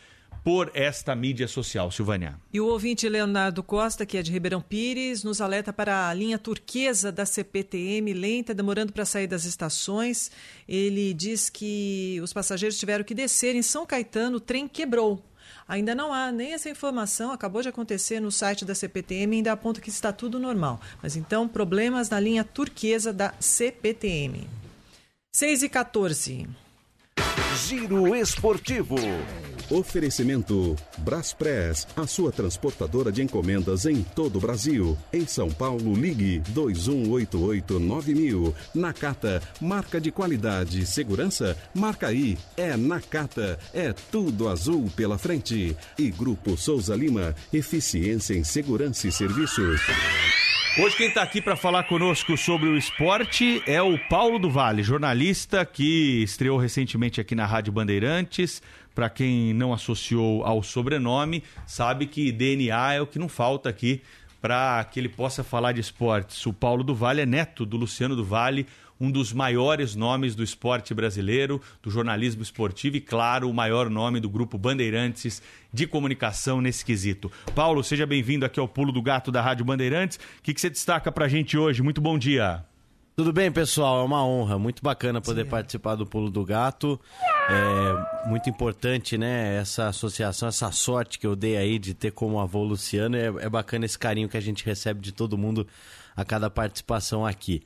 por 0.47 0.71
esta 0.75 1.13
mídia 1.17 1.49
social, 1.49 1.91
Silvânia. 1.91 2.39
E 2.53 2.61
o 2.61 2.69
ouvinte 2.69 3.09
Leonardo 3.09 3.65
Costa, 3.65 4.07
que 4.07 4.17
é 4.17 4.23
de 4.23 4.31
Ribeirão 4.31 4.61
Pires, 4.61 5.25
nos 5.25 5.41
alerta 5.41 5.73
para 5.73 6.09
a 6.09 6.15
linha 6.15 6.39
turquesa 6.39 7.11
da 7.11 7.27
CPTM, 7.27 8.13
lenta, 8.13 8.55
demorando 8.55 8.93
para 8.93 9.05
sair 9.05 9.27
das 9.27 9.45
estações. 9.45 10.31
Ele 10.69 11.13
diz 11.13 11.51
que 11.51 12.21
os 12.23 12.33
passageiros 12.33 12.79
tiveram 12.79 13.03
que 13.03 13.13
descer 13.13 13.57
em 13.57 13.63
São 13.63 13.85
Caetano, 13.85 14.37
o 14.37 14.41
trem 14.41 14.69
quebrou. 14.69 15.21
Ainda 15.67 15.97
não 15.97 16.13
há 16.13 16.31
nem 16.31 16.53
essa 16.53 16.71
informação, 16.71 17.33
acabou 17.33 17.61
de 17.61 17.69
acontecer 17.69 18.21
no 18.21 18.31
site 18.31 18.65
da 18.65 18.73
CPTM, 18.73 19.39
ainda 19.39 19.51
aponta 19.51 19.81
que 19.81 19.91
está 19.91 20.13
tudo 20.13 20.39
normal. 20.39 20.81
Mas 21.03 21.17
então, 21.17 21.49
problemas 21.49 22.09
na 22.09 22.21
linha 22.21 22.45
turquesa 22.45 23.13
da 23.13 23.35
CPTM. 23.41 24.49
6 25.35 25.65
e 25.65 25.69
14. 25.69 26.49
Giro 27.67 28.15
Esportivo. 28.15 28.95
Oferecimento 29.71 30.77
Braspress, 30.99 31.89
a 31.97 32.07
sua 32.07 32.31
transportadora 32.31 33.11
de 33.11 33.21
encomendas 33.23 33.85
em 33.85 34.01
todo 34.03 34.37
o 34.37 34.41
Brasil. 34.41 34.97
Em 35.13 35.27
São 35.27 35.51
Paulo, 35.51 35.93
ligue 35.95 36.41
2188-9000. 36.53 38.55
Nakata, 38.75 39.43
marca 39.61 40.01
de 40.01 40.13
qualidade 40.13 40.81
e 40.81 40.87
segurança, 40.87 41.59
marca 41.75 42.07
aí. 42.07 42.39
É 42.57 42.77
Nakata, 42.77 43.59
é 43.75 43.93
tudo 43.93 44.49
azul 44.49 44.89
pela 44.95 45.19
frente. 45.19 45.77
E 45.99 46.11
Grupo 46.11 46.57
Souza 46.57 46.95
Lima, 46.95 47.35
eficiência 47.53 48.35
em 48.35 48.45
segurança 48.45 49.09
e 49.09 49.13
serviços. 49.13 49.81
Hoje 50.79 50.95
quem 50.95 51.09
está 51.09 51.23
aqui 51.23 51.41
para 51.41 51.57
falar 51.57 51.85
conosco 51.85 52.37
sobre 52.37 52.69
o 52.69 52.77
esporte 52.77 53.63
é 53.67 53.81
o 53.81 53.99
Paulo 54.11 54.39
do 54.39 54.51
Vale, 54.51 54.83
jornalista 54.83 55.65
que 55.65 56.23
estreou 56.23 56.59
recentemente 56.59 57.19
aqui 57.19 57.35
na 57.35 57.47
Rádio 57.47 57.73
Bandeirantes. 57.73 58.61
Para 58.97 59.11
quem 59.11 59.53
não 59.53 59.75
associou 59.75 60.43
ao 60.43 60.63
sobrenome, 60.63 61.45
sabe 61.67 62.07
que 62.07 62.33
DNA 62.33 62.95
é 62.95 63.01
o 63.03 63.07
que 63.07 63.19
não 63.19 63.29
falta 63.29 63.69
aqui 63.69 64.01
para 64.41 64.83
que 64.85 64.99
ele 64.99 65.11
possa 65.11 65.45
falar 65.45 65.73
de 65.73 65.83
esportes. 65.83 66.47
O 66.47 66.53
Paulo 66.53 66.83
do 66.83 66.95
Vale 66.95 67.21
é 67.21 67.27
neto 67.27 67.67
do 67.67 67.77
Luciano 67.77 68.17
do 68.17 68.25
Vale, 68.25 68.67
um 68.99 69.11
dos 69.11 69.35
maiores 69.35 69.95
nomes 69.95 70.35
do 70.35 70.43
esporte 70.43 70.95
brasileiro, 70.95 71.61
do 71.83 71.91
jornalismo 71.91 72.43
esportivo 72.43 72.97
e, 72.97 73.01
claro, 73.03 73.51
o 73.51 73.53
maior 73.53 73.91
nome 73.91 74.19
do 74.19 74.31
grupo 74.31 74.57
Bandeirantes 74.57 75.43
de 75.71 75.87
comunicação 75.87 76.63
nesse 76.63 76.83
quesito. 76.83 77.31
Paulo, 77.55 77.85
seja 77.85 78.07
bem-vindo 78.07 78.47
aqui 78.47 78.59
ao 78.59 78.67
Pulo 78.67 78.93
do 78.93 79.03
Gato 79.03 79.31
da 79.31 79.43
Rádio 79.43 79.67
Bandeirantes. 79.67 80.19
O 80.39 80.43
que, 80.43 80.55
que 80.55 80.61
você 80.61 80.71
destaca 80.71 81.13
para 81.13 81.27
a 81.27 81.29
gente 81.29 81.59
hoje? 81.59 81.83
Muito 81.83 82.01
bom 82.01 82.17
dia. 82.17 82.65
Tudo 83.15 83.31
bem, 83.31 83.53
pessoal? 83.53 84.01
É 84.01 84.05
uma 84.05 84.25
honra, 84.25 84.59
muito 84.59 84.83
bacana 84.83 85.21
poder 85.21 85.45
Sim. 85.45 85.51
participar 85.51 85.97
do 85.97 86.07
Pulo 86.07 86.31
do 86.31 86.43
Gato. 86.47 86.99
É 87.49 88.29
muito 88.29 88.51
importante, 88.51 89.17
né? 89.17 89.57
Essa 89.57 89.89
associação, 89.89 90.49
essa 90.49 90.71
sorte 90.73 91.19
que 91.19 91.27
eu 91.27 91.37
dei 91.37 91.57
aí 91.57 91.79
de 91.79 91.95
ter 91.95 92.11
como 92.11 92.41
avô 92.41 92.65
Luciano. 92.65 93.17
É, 93.17 93.27
é 93.27 93.49
bacana 93.49 93.85
esse 93.85 93.99
carinho 93.99 94.29
que 94.29 94.37
a 94.37 94.41
gente 94.41 94.65
recebe 94.65 95.01
de 95.01 95.13
todo 95.13 95.39
mundo 95.39 95.67
a 96.17 96.25
cada 96.25 96.51
participação 96.51 97.25
aqui. 97.25 97.63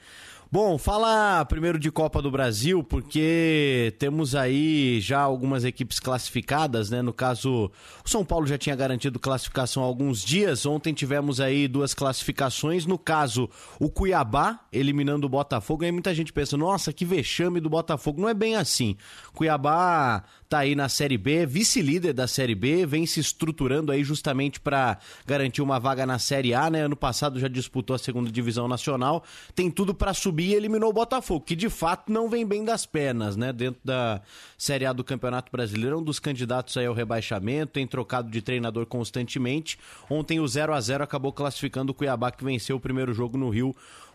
Bom, 0.52 0.76
fala 0.78 1.44
primeiro 1.44 1.78
de 1.78 1.92
Copa 1.92 2.20
do 2.20 2.28
Brasil, 2.28 2.82
porque 2.82 3.94
temos 4.00 4.34
aí 4.34 5.00
já 5.00 5.20
algumas 5.20 5.64
equipes 5.64 6.00
classificadas, 6.00 6.90
né? 6.90 7.00
No 7.02 7.12
caso, 7.12 7.70
o 8.04 8.08
São 8.08 8.24
Paulo 8.24 8.48
já 8.48 8.58
tinha 8.58 8.74
garantido 8.74 9.20
classificação 9.20 9.84
há 9.84 9.86
alguns 9.86 10.24
dias. 10.24 10.66
Ontem 10.66 10.92
tivemos 10.92 11.40
aí 11.40 11.68
duas 11.68 11.94
classificações. 11.94 12.84
No 12.84 12.98
caso, 12.98 13.48
o 13.78 13.88
Cuiabá 13.88 14.58
eliminando 14.72 15.24
o 15.24 15.30
Botafogo. 15.30 15.84
Aí 15.84 15.92
muita 15.92 16.12
gente 16.12 16.32
pensa, 16.32 16.56
nossa, 16.56 16.92
que 16.92 17.04
vexame 17.04 17.60
do 17.60 17.70
Botafogo. 17.70 18.20
Não 18.20 18.28
é 18.28 18.34
bem 18.34 18.56
assim. 18.56 18.96
Cuiabá 19.32 20.24
tá 20.50 20.58
aí 20.58 20.74
na 20.74 20.88
Série 20.88 21.16
B, 21.16 21.46
vice-líder 21.46 22.12
da 22.12 22.26
Série 22.26 22.56
B, 22.56 22.84
vem 22.84 23.06
se 23.06 23.20
estruturando 23.20 23.92
aí 23.92 24.02
justamente 24.02 24.58
para 24.58 24.98
garantir 25.24 25.62
uma 25.62 25.78
vaga 25.78 26.04
na 26.04 26.18
Série 26.18 26.52
A, 26.52 26.68
né? 26.68 26.82
Ano 26.82 26.96
passado 26.96 27.38
já 27.38 27.46
disputou 27.46 27.94
a 27.94 27.98
segunda 28.00 28.28
divisão 28.32 28.66
nacional, 28.66 29.22
tem 29.54 29.70
tudo 29.70 29.94
para 29.94 30.12
subir 30.12 30.48
e 30.48 30.54
eliminou 30.54 30.90
o 30.90 30.92
Botafogo, 30.92 31.44
que 31.44 31.54
de 31.54 31.70
fato 31.70 32.10
não 32.10 32.28
vem 32.28 32.44
bem 32.44 32.64
das 32.64 32.84
pernas, 32.84 33.36
né? 33.36 33.52
Dentro 33.52 33.80
da 33.84 34.20
Série 34.58 34.86
A 34.86 34.92
do 34.92 35.04
Campeonato 35.04 35.52
Brasileiro, 35.52 36.00
um 36.00 36.02
dos 36.02 36.18
candidatos 36.18 36.76
aí 36.76 36.86
ao 36.86 36.94
rebaixamento, 36.94 37.74
tem 37.74 37.86
trocado 37.86 38.28
de 38.28 38.42
treinador 38.42 38.86
constantemente. 38.86 39.78
Ontem 40.10 40.40
o 40.40 40.48
0 40.48 40.74
a 40.74 40.80
0 40.80 41.04
acabou 41.04 41.32
classificando 41.32 41.92
o 41.92 41.94
Cuiabá 41.94 42.32
que 42.32 42.42
venceu 42.42 42.74
o 42.74 42.80
primeiro 42.80 43.14
jogo 43.14 43.38
no 43.38 43.50
Rio 43.50 43.72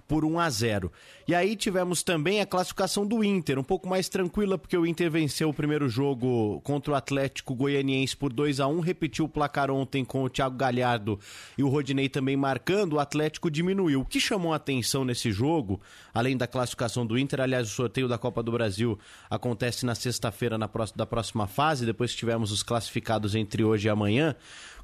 por 0.07 0.23
1 0.23 0.39
a 0.39 0.49
0. 0.49 0.91
E 1.27 1.33
aí 1.33 1.55
tivemos 1.55 2.03
também 2.03 2.41
a 2.41 2.45
classificação 2.45 3.05
do 3.05 3.23
Inter, 3.23 3.57
um 3.57 3.63
pouco 3.63 3.87
mais 3.87 4.07
tranquila 4.07 4.57
porque 4.57 4.77
o 4.77 4.85
Inter 4.85 5.09
venceu 5.09 5.49
o 5.49 5.53
primeiro 5.53 5.89
jogo 5.89 6.61
contra 6.61 6.93
o 6.93 6.95
Atlético 6.95 7.55
Goianiense 7.55 8.15
por 8.15 8.31
2 8.31 8.59
a 8.59 8.67
1, 8.67 8.79
repetiu 8.79 9.25
o 9.25 9.29
placar 9.29 9.71
ontem 9.71 10.05
com 10.05 10.23
o 10.23 10.29
Thiago 10.29 10.55
Galhardo 10.55 11.19
e 11.57 11.63
o 11.63 11.69
Rodinei 11.69 12.09
também 12.09 12.37
marcando, 12.37 12.93
o 12.93 12.99
Atlético 12.99 13.49
diminuiu. 13.49 14.01
O 14.01 14.05
que 14.05 14.19
chamou 14.19 14.53
a 14.53 14.57
atenção 14.57 15.03
nesse 15.03 15.31
jogo, 15.31 15.81
além 16.13 16.37
da 16.37 16.47
classificação 16.47 17.05
do 17.05 17.17
Inter, 17.17 17.41
aliás, 17.41 17.67
o 17.67 17.71
sorteio 17.71 18.07
da 18.07 18.17
Copa 18.17 18.43
do 18.43 18.51
Brasil 18.51 18.97
acontece 19.29 19.85
na 19.85 19.95
sexta-feira 19.95 20.57
da 20.57 21.05
próxima 21.05 21.47
fase, 21.47 21.85
depois 21.85 22.13
tivemos 22.13 22.51
os 22.51 22.61
classificados 22.61 23.35
entre 23.35 23.63
hoje 23.63 23.87
e 23.87 23.89
amanhã 23.89 24.35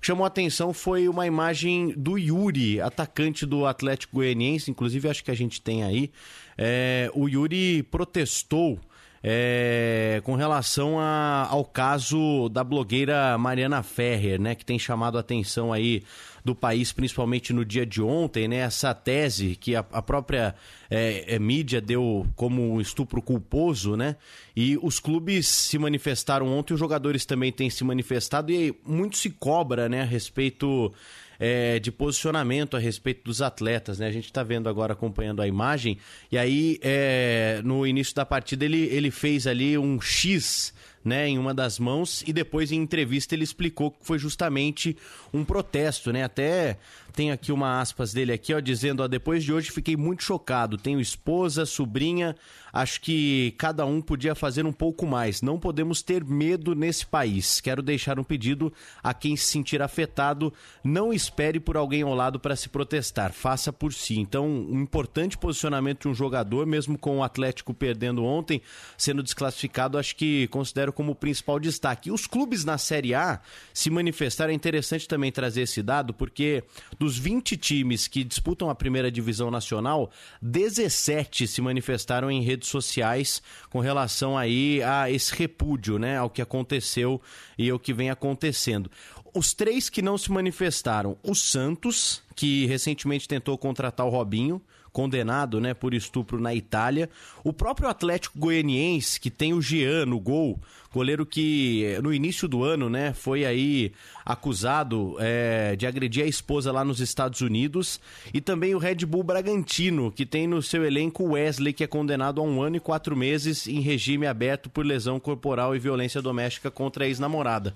que 0.01 0.07
chamou 0.07 0.23
a 0.23 0.27
atenção 0.27 0.73
foi 0.73 1.07
uma 1.07 1.27
imagem 1.27 1.93
do 1.95 2.17
Yuri, 2.17 2.81
atacante 2.81 3.45
do 3.45 3.67
Atlético 3.67 4.15
Goianiense, 4.15 4.71
inclusive 4.71 5.07
acho 5.07 5.23
que 5.23 5.29
a 5.29 5.35
gente 5.35 5.61
tem 5.61 5.83
aí. 5.83 6.11
É, 6.57 7.11
o 7.13 7.29
Yuri 7.29 7.83
protestou 7.83 8.79
é, 9.23 10.19
com 10.23 10.33
relação 10.33 10.99
a, 10.99 11.47
ao 11.47 11.63
caso 11.63 12.49
da 12.49 12.63
blogueira 12.63 13.37
Mariana 13.37 13.83
Ferrer, 13.83 14.41
né, 14.41 14.55
que 14.55 14.65
tem 14.65 14.79
chamado 14.79 15.17
a 15.17 15.21
atenção 15.21 15.71
aí 15.71 16.01
do 16.43 16.55
país, 16.55 16.91
principalmente 16.91 17.53
no 17.53 17.63
dia 17.63 17.85
de 17.85 18.01
ontem, 18.01 18.47
né? 18.47 18.57
Essa 18.57 18.93
tese 18.93 19.55
que 19.55 19.75
a, 19.75 19.85
a 19.91 20.01
própria 20.01 20.55
é, 20.89 21.35
é, 21.35 21.39
mídia 21.39 21.79
deu 21.79 22.25
como 22.35 22.81
estupro 22.81 23.21
culposo, 23.21 23.95
né? 23.95 24.15
E 24.55 24.77
os 24.81 24.99
clubes 24.99 25.47
se 25.47 25.77
manifestaram 25.77 26.47
ontem, 26.47 26.73
os 26.73 26.79
jogadores 26.79 27.25
também 27.25 27.51
têm 27.51 27.69
se 27.69 27.83
manifestado 27.83 28.51
e 28.51 28.75
muito 28.85 29.17
se 29.17 29.29
cobra, 29.29 29.87
né, 29.87 30.01
a 30.01 30.05
respeito 30.05 30.91
é, 31.39 31.79
de 31.79 31.91
posicionamento 31.91 32.77
a 32.77 32.79
respeito 32.79 33.23
dos 33.23 33.41
atletas, 33.41 33.97
né? 33.97 34.07
A 34.07 34.11
gente 34.11 34.25
está 34.25 34.43
vendo 34.43 34.69
agora, 34.69 34.93
acompanhando 34.93 35.41
a 35.41 35.47
imagem, 35.47 35.97
e 36.31 36.37
aí 36.37 36.79
é, 36.83 37.61
no 37.63 37.85
início 37.85 38.13
da 38.13 38.25
partida 38.25 38.63
ele, 38.65 38.83
ele 38.91 39.09
fez 39.09 39.47
ali 39.47 39.75
um 39.77 39.99
X 39.99 40.73
né, 41.03 41.27
em 41.27 41.37
uma 41.37 41.53
das 41.53 41.79
mãos 41.79 42.23
e 42.27 42.33
depois 42.33 42.71
em 42.71 42.77
entrevista 42.81 43.33
ele 43.35 43.43
explicou 43.43 43.91
que 43.91 44.05
foi 44.05 44.19
justamente 44.19 44.95
um 45.33 45.43
protesto, 45.43 46.11
né? 46.11 46.23
Até 46.23 46.77
tem 47.13 47.31
aqui 47.31 47.51
uma 47.51 47.79
aspas 47.79 48.13
dele 48.13 48.31
aqui, 48.31 48.53
ó, 48.53 48.59
dizendo, 48.59 49.03
ó, 49.03 49.07
depois 49.07 49.43
de 49.43 49.53
hoje 49.53 49.71
fiquei 49.71 49.95
muito 49.95 50.23
chocado. 50.23 50.77
Tenho 50.77 50.99
esposa, 50.99 51.65
sobrinha, 51.65 52.35
acho 52.71 53.01
que 53.01 53.53
cada 53.57 53.85
um 53.85 54.01
podia 54.01 54.33
fazer 54.33 54.65
um 54.65 54.71
pouco 54.71 55.05
mais. 55.05 55.41
Não 55.41 55.59
podemos 55.59 56.01
ter 56.01 56.23
medo 56.23 56.73
nesse 56.73 57.05
país. 57.05 57.59
Quero 57.59 57.81
deixar 57.81 58.19
um 58.19 58.23
pedido 58.23 58.71
a 59.03 59.13
quem 59.13 59.35
se 59.35 59.45
sentir 59.45 59.81
afetado, 59.81 60.53
não 60.83 61.11
espere 61.11 61.59
por 61.59 61.77
alguém 61.77 62.01
ao 62.03 62.15
lado 62.15 62.39
para 62.39 62.55
se 62.55 62.69
protestar, 62.69 63.33
faça 63.33 63.73
por 63.73 63.93
si. 63.93 64.19
Então, 64.19 64.47
um 64.47 64.81
importante 64.81 65.37
posicionamento 65.37 66.01
de 66.03 66.07
um 66.07 66.13
jogador, 66.13 66.65
mesmo 66.65 66.97
com 66.97 67.17
o 67.17 67.23
Atlético 67.23 67.73
perdendo 67.73 68.23
ontem, 68.23 68.61
sendo 68.97 69.23
desclassificado, 69.23 69.97
acho 69.97 70.15
que 70.15 70.47
considero 70.47 70.93
como 70.93 71.11
o 71.11 71.15
principal 71.15 71.59
destaque. 71.59 72.09
E 72.09 72.11
os 72.11 72.25
clubes 72.27 72.63
na 72.63 72.77
Série 72.77 73.13
A 73.13 73.41
se 73.73 73.89
manifestaram, 73.89 74.51
é 74.51 74.55
interessante 74.55 75.07
também 75.07 75.31
trazer 75.31 75.61
esse 75.61 75.81
dado, 75.81 76.13
porque 76.13 76.63
dos 77.01 77.17
20 77.17 77.57
times 77.57 78.07
que 78.07 78.23
disputam 78.23 78.69
a 78.69 78.75
primeira 78.75 79.11
divisão 79.11 79.49
nacional, 79.49 80.11
17 80.39 81.47
se 81.47 81.59
manifestaram 81.59 82.29
em 82.29 82.43
redes 82.43 82.69
sociais 82.69 83.41
com 83.71 83.79
relação 83.79 84.37
aí 84.37 84.83
a 84.83 85.09
esse 85.09 85.33
repúdio, 85.33 85.97
né, 85.97 86.19
ao 86.19 86.29
que 86.29 86.43
aconteceu 86.43 87.19
e 87.57 87.71
ao 87.71 87.79
que 87.79 87.91
vem 87.91 88.11
acontecendo. 88.11 88.91
Os 89.33 89.51
três 89.51 89.89
que 89.89 89.99
não 89.99 90.15
se 90.15 90.31
manifestaram, 90.31 91.17
o 91.23 91.33
Santos, 91.33 92.21
que 92.35 92.67
recentemente 92.67 93.27
tentou 93.27 93.57
contratar 93.57 94.05
o 94.05 94.11
Robinho, 94.11 94.61
condenado 94.91 95.59
né, 95.59 95.73
por 95.73 95.93
estupro 95.93 96.39
na 96.39 96.53
Itália. 96.53 97.09
O 97.43 97.53
próprio 97.53 97.87
Atlético 97.87 98.37
Goianiense, 98.37 99.19
que 99.19 99.29
tem 99.29 99.53
o 99.53 99.61
Jean 99.61 100.05
no 100.05 100.19
gol, 100.19 100.59
goleiro 100.93 101.25
que 101.25 101.97
no 102.03 102.13
início 102.13 102.47
do 102.47 102.63
ano 102.63 102.89
né, 102.89 103.13
foi 103.13 103.45
aí 103.45 103.93
acusado 104.25 105.15
é, 105.19 105.75
de 105.75 105.87
agredir 105.87 106.23
a 106.23 106.27
esposa 106.27 106.71
lá 106.71 106.83
nos 106.83 106.99
Estados 106.99 107.41
Unidos. 107.41 107.99
E 108.33 108.41
também 108.41 108.75
o 108.75 108.79
Red 108.79 109.05
Bull 109.05 109.23
Bragantino, 109.23 110.11
que 110.11 110.25
tem 110.25 110.47
no 110.47 110.61
seu 110.61 110.83
elenco 110.83 111.23
Wesley, 111.23 111.73
que 111.73 111.83
é 111.83 111.87
condenado 111.87 112.41
a 112.41 112.43
um 112.43 112.61
ano 112.61 112.75
e 112.75 112.79
quatro 112.79 113.15
meses 113.15 113.67
em 113.67 113.79
regime 113.79 114.27
aberto 114.27 114.69
por 114.69 114.85
lesão 114.85 115.19
corporal 115.19 115.75
e 115.75 115.79
violência 115.79 116.21
doméstica 116.21 116.69
contra 116.69 117.05
a 117.05 117.07
ex-namorada. 117.07 117.73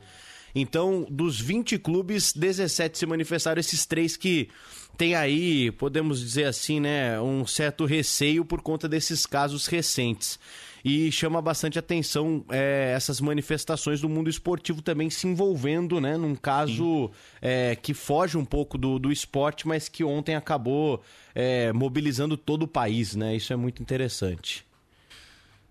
Então, 0.56 1.06
dos 1.10 1.40
20 1.40 1.78
clubes, 1.78 2.32
17 2.32 2.98
se 2.98 3.06
manifestaram, 3.06 3.60
esses 3.60 3.86
três 3.86 4.16
que 4.16 4.48
tem 4.98 5.14
aí, 5.14 5.70
podemos 5.72 6.22
dizer 6.22 6.46
assim, 6.46 6.80
né, 6.80 7.20
um 7.20 7.46
certo 7.46 7.84
receio 7.84 8.46
por 8.46 8.62
conta 8.62 8.88
desses 8.88 9.26
casos 9.26 9.68
recentes. 9.68 10.40
E 10.84 11.12
chama 11.12 11.42
bastante 11.42 11.78
atenção 11.78 12.46
é, 12.50 12.94
essas 12.96 13.20
manifestações 13.20 14.00
do 14.00 14.08
mundo 14.08 14.30
esportivo 14.30 14.82
também 14.82 15.10
se 15.10 15.28
envolvendo, 15.28 16.00
né, 16.00 16.16
num 16.16 16.36
caso 16.36 17.12
é, 17.42 17.76
que 17.76 17.94
foge 17.94 18.38
um 18.38 18.46
pouco 18.46 18.78
do, 18.78 18.98
do 18.98 19.12
esporte, 19.12 19.68
mas 19.68 19.90
que 19.90 20.04
ontem 20.04 20.36
acabou 20.36 21.02
é, 21.34 21.74
mobilizando 21.74 22.38
todo 22.38 22.64
o 22.64 22.68
país, 22.68 23.16
né? 23.16 23.36
Isso 23.36 23.52
é 23.52 23.56
muito 23.56 23.82
interessante. 23.82 24.66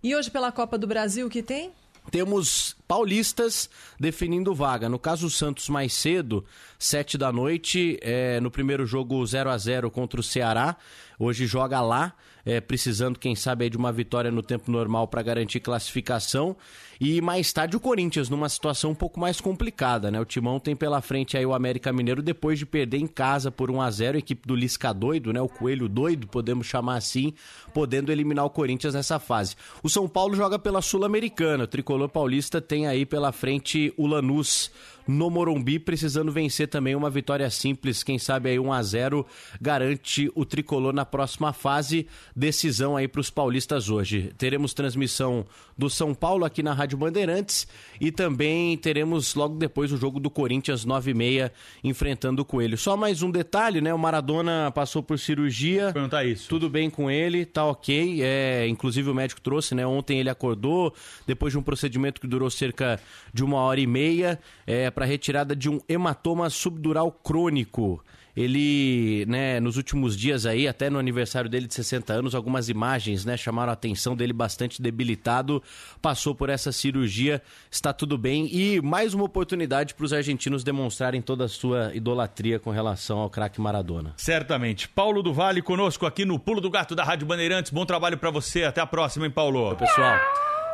E 0.03 0.15
hoje 0.15 0.31
pela 0.31 0.53
Copa 0.53 0.77
do 0.77 0.87
Brasil, 0.87 1.27
o 1.27 1.31
que 1.31 1.43
tem? 1.43 1.73
Temos 2.11 2.77
paulistas 2.87 3.69
definindo 3.99 4.55
vaga. 4.55 4.89
No 4.89 4.99
caso, 4.99 5.27
o 5.27 5.31
Santos 5.31 5.69
mais 5.69 5.93
cedo, 5.93 6.45
sete 6.79 7.17
da 7.17 7.33
noite, 7.33 7.99
é, 8.03 8.41
no 8.41 8.51
primeiro 8.51 8.87
jogo 8.87 9.25
0 9.25 9.51
a 9.51 9.59
0 9.59 9.91
contra 9.91 10.21
o 10.21 10.23
Ceará. 10.23 10.77
Hoje 11.19 11.47
joga 11.47 11.81
lá, 11.81 12.15
é, 12.45 12.61
precisando, 12.61 13.19
quem 13.19 13.35
sabe, 13.35 13.71
de 13.71 13.77
uma 13.77 13.93
vitória 13.93 14.31
no 14.31 14.43
tempo 14.43 14.71
normal 14.71 15.09
para 15.09 15.23
garantir 15.23 15.61
classificação. 15.61 16.57
E 17.01 17.21
mais 17.21 17.53
tarde 17.53 17.77
o 17.77 17.81
Corinthians, 17.81 18.29
numa 18.29 18.49
situação 18.49 18.93
um 18.93 18.95
pouco 18.95 19.19
mais 19.19 19.41
complicada, 19.41 20.11
né? 20.11 20.21
O 20.21 20.25
Timão 20.25 20.61
tem 20.61 20.77
pela 20.77 21.01
frente 21.01 21.37
aí 21.37 21.45
o 21.45 21.55
América 21.55 21.93
Mineiro 21.93 22.23
depois 22.23 22.59
de 22.59 22.67
perder 22.67 22.99
em 22.99 23.07
casa 23.07 23.51
por 23.51 23.71
1 23.71 23.81
a 23.81 23.91
0 23.91 24.17
a 24.17 24.19
equipe 24.19 24.47
do 24.47 24.55
Lisca 24.55 24.93
doido, 24.93 25.33
né? 25.33 25.41
O 25.41 25.49
Coelho 25.49 25.89
doido, 25.89 26.27
podemos 26.27 26.67
chamar 26.67 26.97
assim, 26.97 27.33
podendo 27.73 28.13
eliminar 28.13 28.45
o 28.45 28.51
Corinthians 28.51 28.95
nessa 28.95 29.19
fase. 29.19 29.57
O 29.83 29.89
São 29.89 30.09
Paulo 30.09 30.35
joga 30.35 30.59
pela 30.59 30.81
Sul-Americana. 30.81 31.65
O 31.65 31.69
tricolor 31.69 32.09
paulista 32.09 32.61
tem 32.61 32.87
aí 32.87 33.05
pela 33.05 33.33
frente 33.33 33.93
o 33.97 34.07
Lanús 34.07 34.71
no 35.07 35.31
Morumbi, 35.31 35.79
precisando 35.79 36.33
vencer 36.33 36.69
também 36.69 36.95
uma 36.95 37.11
vitória 37.11 37.49
simples, 37.51 38.03
quem 38.03 38.19
sabe 38.19 38.51
aí 38.51 38.59
1 38.59 38.73
a 38.73 38.83
0 38.83 39.27
garante 39.61 40.31
o 40.35 40.45
tricolor 40.45 40.93
na 40.93 41.05
próxima 41.05 41.53
fase. 41.53 42.07
Decisão 42.35 42.97
aí 42.97 43.07
para 43.07 43.21
os 43.21 43.31
paulistas 43.31 43.91
hoje. 43.91 44.33
Teremos 44.39 44.73
transmissão 44.73 45.45
do 45.77 45.91
São 45.91 46.15
Paulo 46.15 46.45
aqui 46.45 46.63
na 46.63 46.73
Bandeirantes 46.93 47.67
e 48.01 48.13
também 48.13 48.77
teremos 48.77 49.35
logo 49.35 49.57
depois 49.57 49.91
o 49.93 49.97
jogo 49.97 50.21
do 50.21 50.29
Corinthians 50.29 50.85
9 50.85 51.11
e 51.11 51.15
meia 51.15 51.53
enfrentando 51.83 52.43
o 52.43 52.45
Coelho. 52.45 52.77
Só 52.77 52.97
mais 52.97 53.23
um 53.23 53.31
detalhe, 53.31 53.81
né? 53.81 53.95
O 53.95 53.99
Maradona 53.99 54.71
passou 54.75 55.03
por 55.03 55.19
cirurgia. 55.19 55.93
Perguntar 55.93 56.25
isso. 56.25 56.49
Tudo 56.49 56.69
bem 56.69 56.91
com 56.91 57.11
ele, 57.11 57.47
tá 57.47 57.65
ok. 57.65 58.21
É, 58.23 58.67
inclusive 58.69 59.09
o 59.09 59.15
médico 59.15 59.41
trouxe, 59.41 59.75
né? 59.75 59.87
Ontem 59.87 60.19
ele 60.19 60.29
acordou 60.29 60.95
depois 61.27 61.53
de 61.53 61.59
um 61.59 61.63
procedimento 61.63 62.21
que 62.21 62.27
durou 62.27 62.51
cerca 62.51 63.01
de 63.33 63.43
uma 63.43 63.59
hora 63.59 63.81
e 63.81 63.87
meia. 63.87 64.39
É, 64.67 64.91
para 64.91 65.05
retirada 65.05 65.55
de 65.57 65.71
um 65.71 65.81
hematoma 65.89 66.51
subdural 66.51 67.11
crônico. 67.11 68.03
Ele, 68.37 69.25
né, 69.27 69.61
nos 69.61 69.77
últimos 69.77 70.17
dias 70.17 70.45
aí, 70.45 70.67
até 70.67 70.91
no 70.91 70.99
aniversário 70.99 71.49
dele 71.49 71.67
de 71.67 71.75
60 71.75 72.13
anos, 72.13 72.35
algumas 72.35 72.69
imagens, 72.69 73.25
né, 73.25 73.37
chamaram 73.37 73.71
a 73.71 73.75
atenção 73.75 74.17
dele 74.17 74.33
bastante 74.33 74.83
debilitado, 74.83 75.63
passou 76.03 76.35
por 76.35 76.49
essa 76.49 76.73
cirurgia, 76.73 77.41
está 77.71 77.93
tudo 77.93 78.19
bem 78.19 78.49
e 78.53 78.81
mais 78.81 79.15
uma 79.15 79.25
oportunidade 79.25 79.95
para 79.95 80.05
os 80.05 80.13
argentinos 80.13 80.65
demonstrarem 80.65 81.23
toda 81.23 81.45
a 81.45 81.49
sua 81.49 81.93
idolatria 81.95 82.59
com 82.59 82.71
relação 82.71 83.19
ao 83.19 83.31
craque 83.31 83.61
Maradona. 83.61 84.15
Certamente. 84.17 84.89
Paulo 84.89 85.23
do 85.23 85.33
Vale 85.33 85.63
conosco 85.63 86.07
aqui 86.07 86.25
no 86.25 86.39
Pulo 86.39 86.61
do 86.61 86.71
Gato 86.71 86.95
da 86.95 87.05
Rádio 87.05 87.27
Bandeirantes. 87.27 87.71
Bom 87.71 87.87
trabalho 87.87 88.19
para 88.19 88.31
você. 88.31 88.65
Até 88.65 88.81
a 88.81 88.87
próxima, 88.87 89.27
hein, 89.27 89.33
Paulo? 89.33 89.61
Oi, 89.61 89.77
pessoal. 89.77 90.19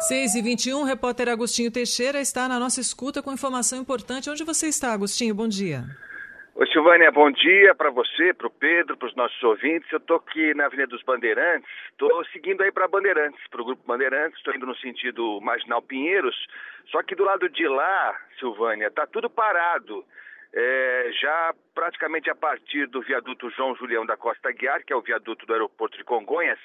6 0.01 0.35
e 0.35 0.43
21 0.43 0.85
repórter 0.85 1.29
Agostinho 1.29 1.71
Teixeira 1.71 2.21
está 2.21 2.49
na 2.49 2.59
nossa 2.59 2.81
escuta 2.81 3.23
com 3.23 3.33
informação 3.33 3.79
importante. 3.79 4.31
Onde 4.31 4.45
você 4.45 4.67
está, 4.67 4.95
Agostinho? 4.95 5.35
Bom 5.35 5.47
dia. 5.47 5.85
Oi, 6.53 6.67
Silvânia, 6.67 7.13
bom 7.13 7.31
dia 7.31 7.75
para 7.77 7.91
você, 7.91 8.35
para 8.35 8.49
o 8.49 8.51
Pedro, 8.51 8.97
para 8.97 9.07
os 9.07 9.15
nossos 9.15 9.41
ouvintes. 9.43 9.91
Eu 9.93 9.99
estou 9.99 10.17
aqui 10.17 10.53
na 10.53 10.67
Avenida 10.67 10.89
dos 10.89 11.03
Bandeirantes, 11.05 11.71
estou 11.93 12.25
seguindo 12.27 12.61
aí 12.63 12.73
para 12.73 12.89
Bandeirantes, 12.89 13.41
para 13.49 13.63
o 13.63 13.65
Grupo 13.65 13.87
Bandeirantes, 13.87 14.37
estou 14.37 14.53
indo 14.53 14.67
no 14.67 14.77
sentido 14.77 15.41
Marginal 15.41 15.81
Pinheiros, 15.81 16.37
só 16.91 17.05
que 17.05 17.15
do 17.15 17.23
lado 17.23 17.49
de 17.49 17.67
lá, 17.69 18.21
Silvânia, 18.41 18.89
está 18.89 19.07
tudo 19.07 19.31
parado. 19.31 20.05
É, 20.53 21.11
já 21.21 21.55
praticamente 21.73 22.29
a 22.29 22.35
partir 22.35 22.89
do 22.89 23.01
viaduto 23.01 23.49
João 23.51 23.77
Julião 23.77 24.05
da 24.05 24.17
Costa 24.17 24.51
Guiar, 24.51 24.85
que 24.85 24.93
é 24.93 24.97
o 24.97 25.03
viaduto 25.03 25.47
do 25.47 25.53
aeroporto 25.53 25.97
de 25.97 26.03
Congonhas, 26.03 26.59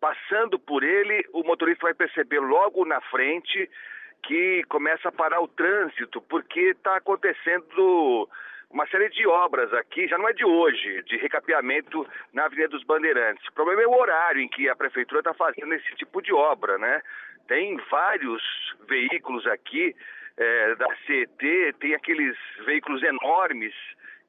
passando 0.00 0.60
por 0.60 0.84
ele, 0.84 1.26
o 1.32 1.42
motorista 1.42 1.86
vai 1.86 1.94
perceber 1.94 2.38
logo 2.38 2.84
na 2.84 3.00
frente 3.00 3.68
que 4.22 4.62
começa 4.68 5.08
a 5.08 5.12
parar 5.12 5.40
o 5.40 5.48
trânsito, 5.48 6.22
porque 6.22 6.60
está 6.60 6.96
acontecendo 6.96 8.28
uma 8.74 8.86
série 8.88 9.08
de 9.08 9.24
obras 9.24 9.72
aqui, 9.72 10.08
já 10.08 10.18
não 10.18 10.28
é 10.28 10.32
de 10.32 10.44
hoje, 10.44 11.00
de 11.04 11.16
recapeamento 11.16 12.04
na 12.32 12.46
Avenida 12.46 12.70
dos 12.70 12.82
Bandeirantes. 12.82 13.46
O 13.46 13.52
problema 13.52 13.82
é 13.82 13.86
o 13.86 13.96
horário 13.96 14.42
em 14.42 14.48
que 14.48 14.68
a 14.68 14.74
prefeitura 14.74 15.20
está 15.20 15.32
fazendo 15.32 15.72
esse 15.74 15.94
tipo 15.94 16.20
de 16.20 16.34
obra, 16.34 16.76
né? 16.76 17.00
Tem 17.46 17.76
vários 17.88 18.42
veículos 18.88 19.46
aqui 19.46 19.94
é, 20.36 20.74
da 20.74 20.88
CET, 21.06 21.72
tem 21.78 21.94
aqueles 21.94 22.36
veículos 22.66 23.00
enormes 23.04 23.72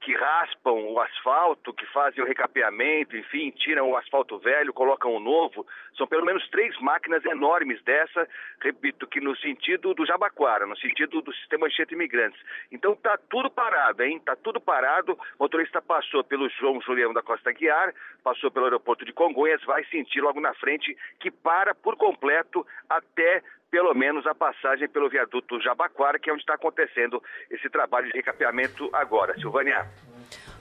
que 0.02 0.14
raspam 0.14 0.92
o 0.92 1.00
asfalto, 1.00 1.74
que 1.74 1.86
fazem 1.88 2.24
o 2.24 2.28
recapeamento, 2.28 3.18
enfim, 3.18 3.52
tiram 3.52 3.90
o 3.90 3.98
asfalto 3.98 4.38
velho, 4.38 4.74
colocam 4.74 5.14
o 5.14 5.20
novo. 5.20 5.66
São 5.98 6.06
pelo 6.06 6.26
menos 6.26 6.48
três 6.50 6.78
máquinas 6.80 7.26
enormes 7.26 7.82
dessa, 7.84 8.28
repito, 8.62 9.08
que 9.08 9.20
no 9.20 9.36
sentido 9.38 9.94
do 9.94 10.06
Jabaquara, 10.06 10.68
no 10.68 10.78
sentido 10.78 11.22
do 11.22 11.34
sistema 11.34 11.66
Anchieta 11.68 11.94
Imigrantes. 11.94 12.40
Então 12.72 12.96
tá 12.96 13.18
tudo 13.30 13.50
parado, 13.50 14.04
hein? 14.04 14.22
Tá 14.24 14.36
tudo 14.36 14.60
parado. 14.60 15.14
O 15.14 15.44
motorista 15.44 15.82
passou 15.82 16.24
pelo 16.24 16.50
João 16.50 16.80
Julião 16.82 17.14
da 17.14 17.24
Costa 17.24 17.52
Guiar, 17.52 17.94
passou 18.24 18.52
pelo 18.52 18.66
aeroporto 18.66 19.06
de 19.06 19.14
Congonhas, 19.14 19.64
vai 19.64 19.84
sentir 19.86 20.22
logo 20.22 20.40
na 20.40 20.54
frente 20.54 20.96
que 21.20 21.32
para 21.32 21.74
por 21.74 21.96
completo 21.96 22.66
até 22.90 23.42
pelo 23.76 23.94
menos 23.94 24.26
a 24.26 24.34
passagem 24.34 24.88
pelo 24.88 25.10
viaduto 25.10 25.60
Jabaquara, 25.60 26.18
que 26.18 26.30
é 26.30 26.34
onde 26.34 26.42
está 26.44 26.54
acontecendo 26.54 27.22
esse 27.52 27.70
trabalho 27.70 28.08
de 28.08 28.14
recapeamento 28.14 28.90
agora. 28.94 29.38
Silvânia. 29.38 29.86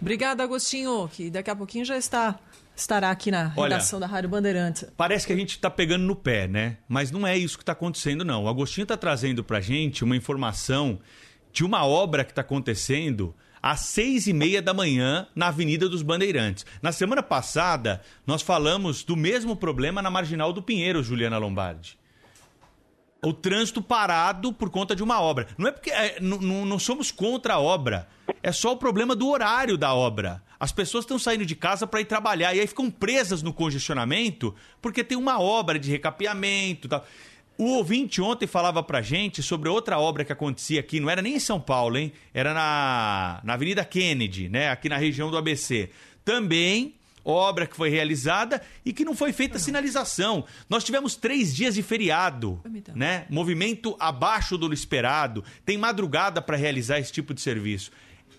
Obrigada, 0.01 0.43
Agostinho, 0.43 1.09
que 1.12 1.31
daqui 1.31 1.49
a 1.49 1.55
pouquinho 1.55 1.85
já 1.85 1.97
está 1.97 2.37
estará 2.75 3.12
aqui 3.12 3.31
na 3.31 3.53
Olha, 3.57 3.75
redação 3.75 4.01
da 4.01 4.07
Rádio 4.09 4.29
Bandeirantes. 4.29 4.93
Parece 4.97 5.29
que 5.29 5.33
a 5.33 5.37
gente 5.37 5.51
está 5.51 5.71
pegando 5.71 6.03
no 6.03 6.17
pé, 6.17 6.49
né? 6.49 6.79
Mas 6.89 7.12
não 7.12 7.25
é 7.25 7.39
isso 7.39 7.57
que 7.57 7.62
está 7.62 7.71
acontecendo, 7.71 8.25
não. 8.25 8.47
O 8.47 8.49
Agostinho 8.49 8.83
está 8.83 8.97
trazendo 8.97 9.45
para 9.45 9.61
gente 9.61 10.03
uma 10.03 10.17
informação 10.17 10.99
de 11.53 11.65
uma 11.65 11.87
obra 11.87 12.25
que 12.25 12.33
está 12.33 12.43
acontecendo 12.43 13.33
às 13.62 13.79
seis 13.83 14.27
e 14.27 14.33
meia 14.33 14.61
da 14.61 14.75
manhã 14.75 15.29
na 15.37 15.47
Avenida 15.47 15.89
dos 15.89 16.03
Bandeirantes. 16.03 16.67
Na 16.83 16.91
semana 16.91 17.23
passada, 17.23 18.03
nós 18.27 18.43
falamos 18.43 19.05
do 19.05 19.15
mesmo 19.15 19.55
problema 19.55 20.03
na 20.03 20.11
Marginal 20.11 20.53
do 20.53 20.61
Pinheiro, 20.61 21.01
Juliana 21.01 21.39
Lombardi 21.39 21.97
o 23.25 23.33
trânsito 23.33 23.83
parado 23.83 24.53
por 24.53 24.70
conta 24.70 24.95
de 24.95 25.03
uma 25.03 25.20
obra. 25.20 25.49
Não 25.57 25.68
é 25.68 25.72
porque 25.72 25.91
é, 25.91 26.18
não, 26.20 26.79
somos 26.79 27.11
contra 27.11 27.55
a 27.55 27.61
obra. 27.61 28.09
É 28.43 28.53
só 28.53 28.72
o 28.72 28.77
problema 28.77 29.16
do 29.16 29.29
horário 29.29 29.77
da 29.77 29.95
obra. 29.95 30.43
As 30.59 30.72
pessoas 30.72 31.05
estão 31.05 31.18
saindo 31.18 31.45
de 31.45 31.55
casa 31.55 31.87
para 31.87 32.01
ir 32.01 32.05
trabalhar 32.05 32.55
e 32.55 32.61
aí 32.61 32.66
ficam 32.66 32.91
presas 32.91 33.43
no 33.43 33.53
congestionamento 33.53 34.55
porque 34.81 35.03
tem 35.03 35.16
uma 35.16 35.41
obra 35.41 35.79
de 35.79 35.91
recapeamento, 35.91 36.89
tal. 36.89 37.05
O 37.57 37.77
ouvinte 37.77 38.20
ontem 38.20 38.47
falava 38.47 38.83
pra 38.83 39.01
gente 39.01 39.43
sobre 39.43 39.68
outra 39.68 39.99
obra 39.99 40.25
que 40.25 40.33
acontecia 40.33 40.81
aqui, 40.81 40.99
não 40.99 41.09
era 41.09 41.22
nem 41.22 41.37
em 41.37 41.41
São 41.41 41.61
Paulo, 41.61 41.97
hein? 41.97 42.12
Era 42.33 42.53
na, 42.53 43.41
na 43.45 43.55
Avenida 43.55 43.85
Kennedy, 43.85 44.49
né? 44.49 44.70
Aqui 44.70 44.89
na 44.89 44.97
região 44.97 45.31
do 45.31 45.37
ABC. 45.37 45.91
Também 46.25 46.95
obra 47.25 47.66
que 47.66 47.77
foi 47.77 47.89
realizada 47.89 48.61
e 48.85 48.93
que 48.93 49.05
não 49.05 49.14
foi 49.14 49.33
feita 49.33 49.59
sinalização. 49.59 50.45
Nós 50.68 50.85
tivemos 50.85 51.16
três 51.16 51.55
dias 51.55 51.75
de 51.75 51.83
feriado, 51.83 52.61
né? 52.95 53.27
Movimento 53.31 53.97
abaixo 53.99 54.59
do 54.59 54.72
esperado. 54.72 55.45
Tem 55.64 55.79
madrugada 55.79 56.43
para 56.43 56.57
realizar 56.57 56.99
esse 56.99 57.12
tipo 57.12 57.33
de 57.33 57.41
serviço. 57.41 57.91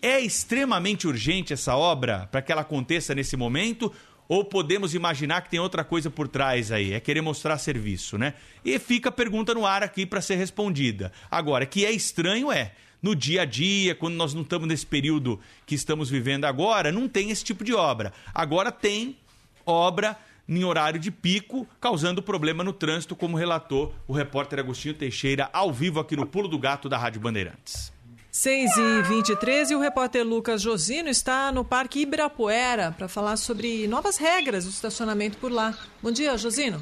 É 0.01 0.19
extremamente 0.19 1.07
urgente 1.07 1.53
essa 1.53 1.75
obra 1.75 2.27
para 2.31 2.41
que 2.41 2.51
ela 2.51 2.61
aconteça 2.61 3.15
nesse 3.15 3.35
momento? 3.35 3.91
Ou 4.27 4.43
podemos 4.43 4.95
imaginar 4.95 5.41
que 5.41 5.49
tem 5.49 5.59
outra 5.59 5.83
coisa 5.83 6.09
por 6.09 6.27
trás 6.27 6.71
aí? 6.71 6.93
É 6.93 6.99
querer 6.99 7.21
mostrar 7.21 7.57
serviço, 7.57 8.17
né? 8.17 8.33
E 8.63 8.77
fica 8.79 9.09
a 9.09 9.11
pergunta 9.11 9.53
no 9.53 9.65
ar 9.65 9.83
aqui 9.83 10.05
para 10.05 10.21
ser 10.21 10.35
respondida. 10.35 11.11
Agora, 11.29 11.65
que 11.65 11.85
é 11.85 11.91
estranho 11.91 12.51
é 12.51 12.71
no 13.05 13.15
dia 13.15 13.43
a 13.43 13.45
dia, 13.45 13.93
quando 13.93 14.15
nós 14.15 14.33
não 14.33 14.41
estamos 14.41 14.67
nesse 14.67 14.83
período 14.83 15.39
que 15.63 15.75
estamos 15.75 16.09
vivendo 16.09 16.45
agora, 16.45 16.91
não 16.91 17.07
tem 17.07 17.29
esse 17.29 17.43
tipo 17.43 17.63
de 17.63 17.71
obra. 17.71 18.11
Agora 18.33 18.71
tem 18.71 19.15
obra 19.63 20.17
em 20.49 20.63
horário 20.63 20.99
de 20.99 21.11
pico, 21.11 21.67
causando 21.79 22.23
problema 22.23 22.63
no 22.63 22.73
trânsito, 22.73 23.15
como 23.15 23.37
relatou 23.37 23.93
o 24.07 24.13
repórter 24.13 24.57
Agostinho 24.57 24.95
Teixeira, 24.95 25.51
ao 25.53 25.71
vivo 25.71 25.99
aqui 25.99 26.15
no 26.15 26.25
Pulo 26.25 26.47
do 26.47 26.57
Gato 26.57 26.89
da 26.89 26.97
Rádio 26.97 27.21
Bandeirantes. 27.21 27.93
6 28.31 28.71
e 28.75 29.01
23 29.03 29.69
e 29.69 29.75
o 29.75 29.79
repórter 29.79 30.25
Lucas 30.25 30.63
Josino 30.63 31.07
está 31.07 31.51
no 31.51 31.63
Parque 31.63 31.99
Ibirapuera 32.01 32.91
para 32.91 33.07
falar 33.07 33.37
sobre 33.37 33.87
novas 33.87 34.17
regras 34.17 34.63
do 34.65 34.71
estacionamento 34.71 35.37
por 35.37 35.51
lá. 35.51 35.77
Bom 36.01 36.11
dia, 36.11 36.35
Josino. 36.39 36.81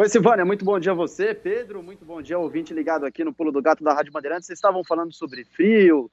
Oi, 0.00 0.08
Silvânia, 0.08 0.44
muito 0.44 0.64
bom 0.64 0.78
dia 0.78 0.92
a 0.92 0.94
você. 0.94 1.34
Pedro, 1.34 1.82
muito 1.82 2.04
bom 2.04 2.22
dia 2.22 2.38
ouvinte 2.38 2.72
ligado 2.72 3.04
aqui 3.04 3.24
no 3.24 3.34
Pulo 3.34 3.50
do 3.50 3.60
Gato 3.60 3.82
da 3.82 3.92
Rádio 3.92 4.12
Bandeirantes. 4.12 4.46
Vocês 4.46 4.56
estavam 4.56 4.84
falando 4.84 5.12
sobre 5.12 5.44
frio, 5.44 6.08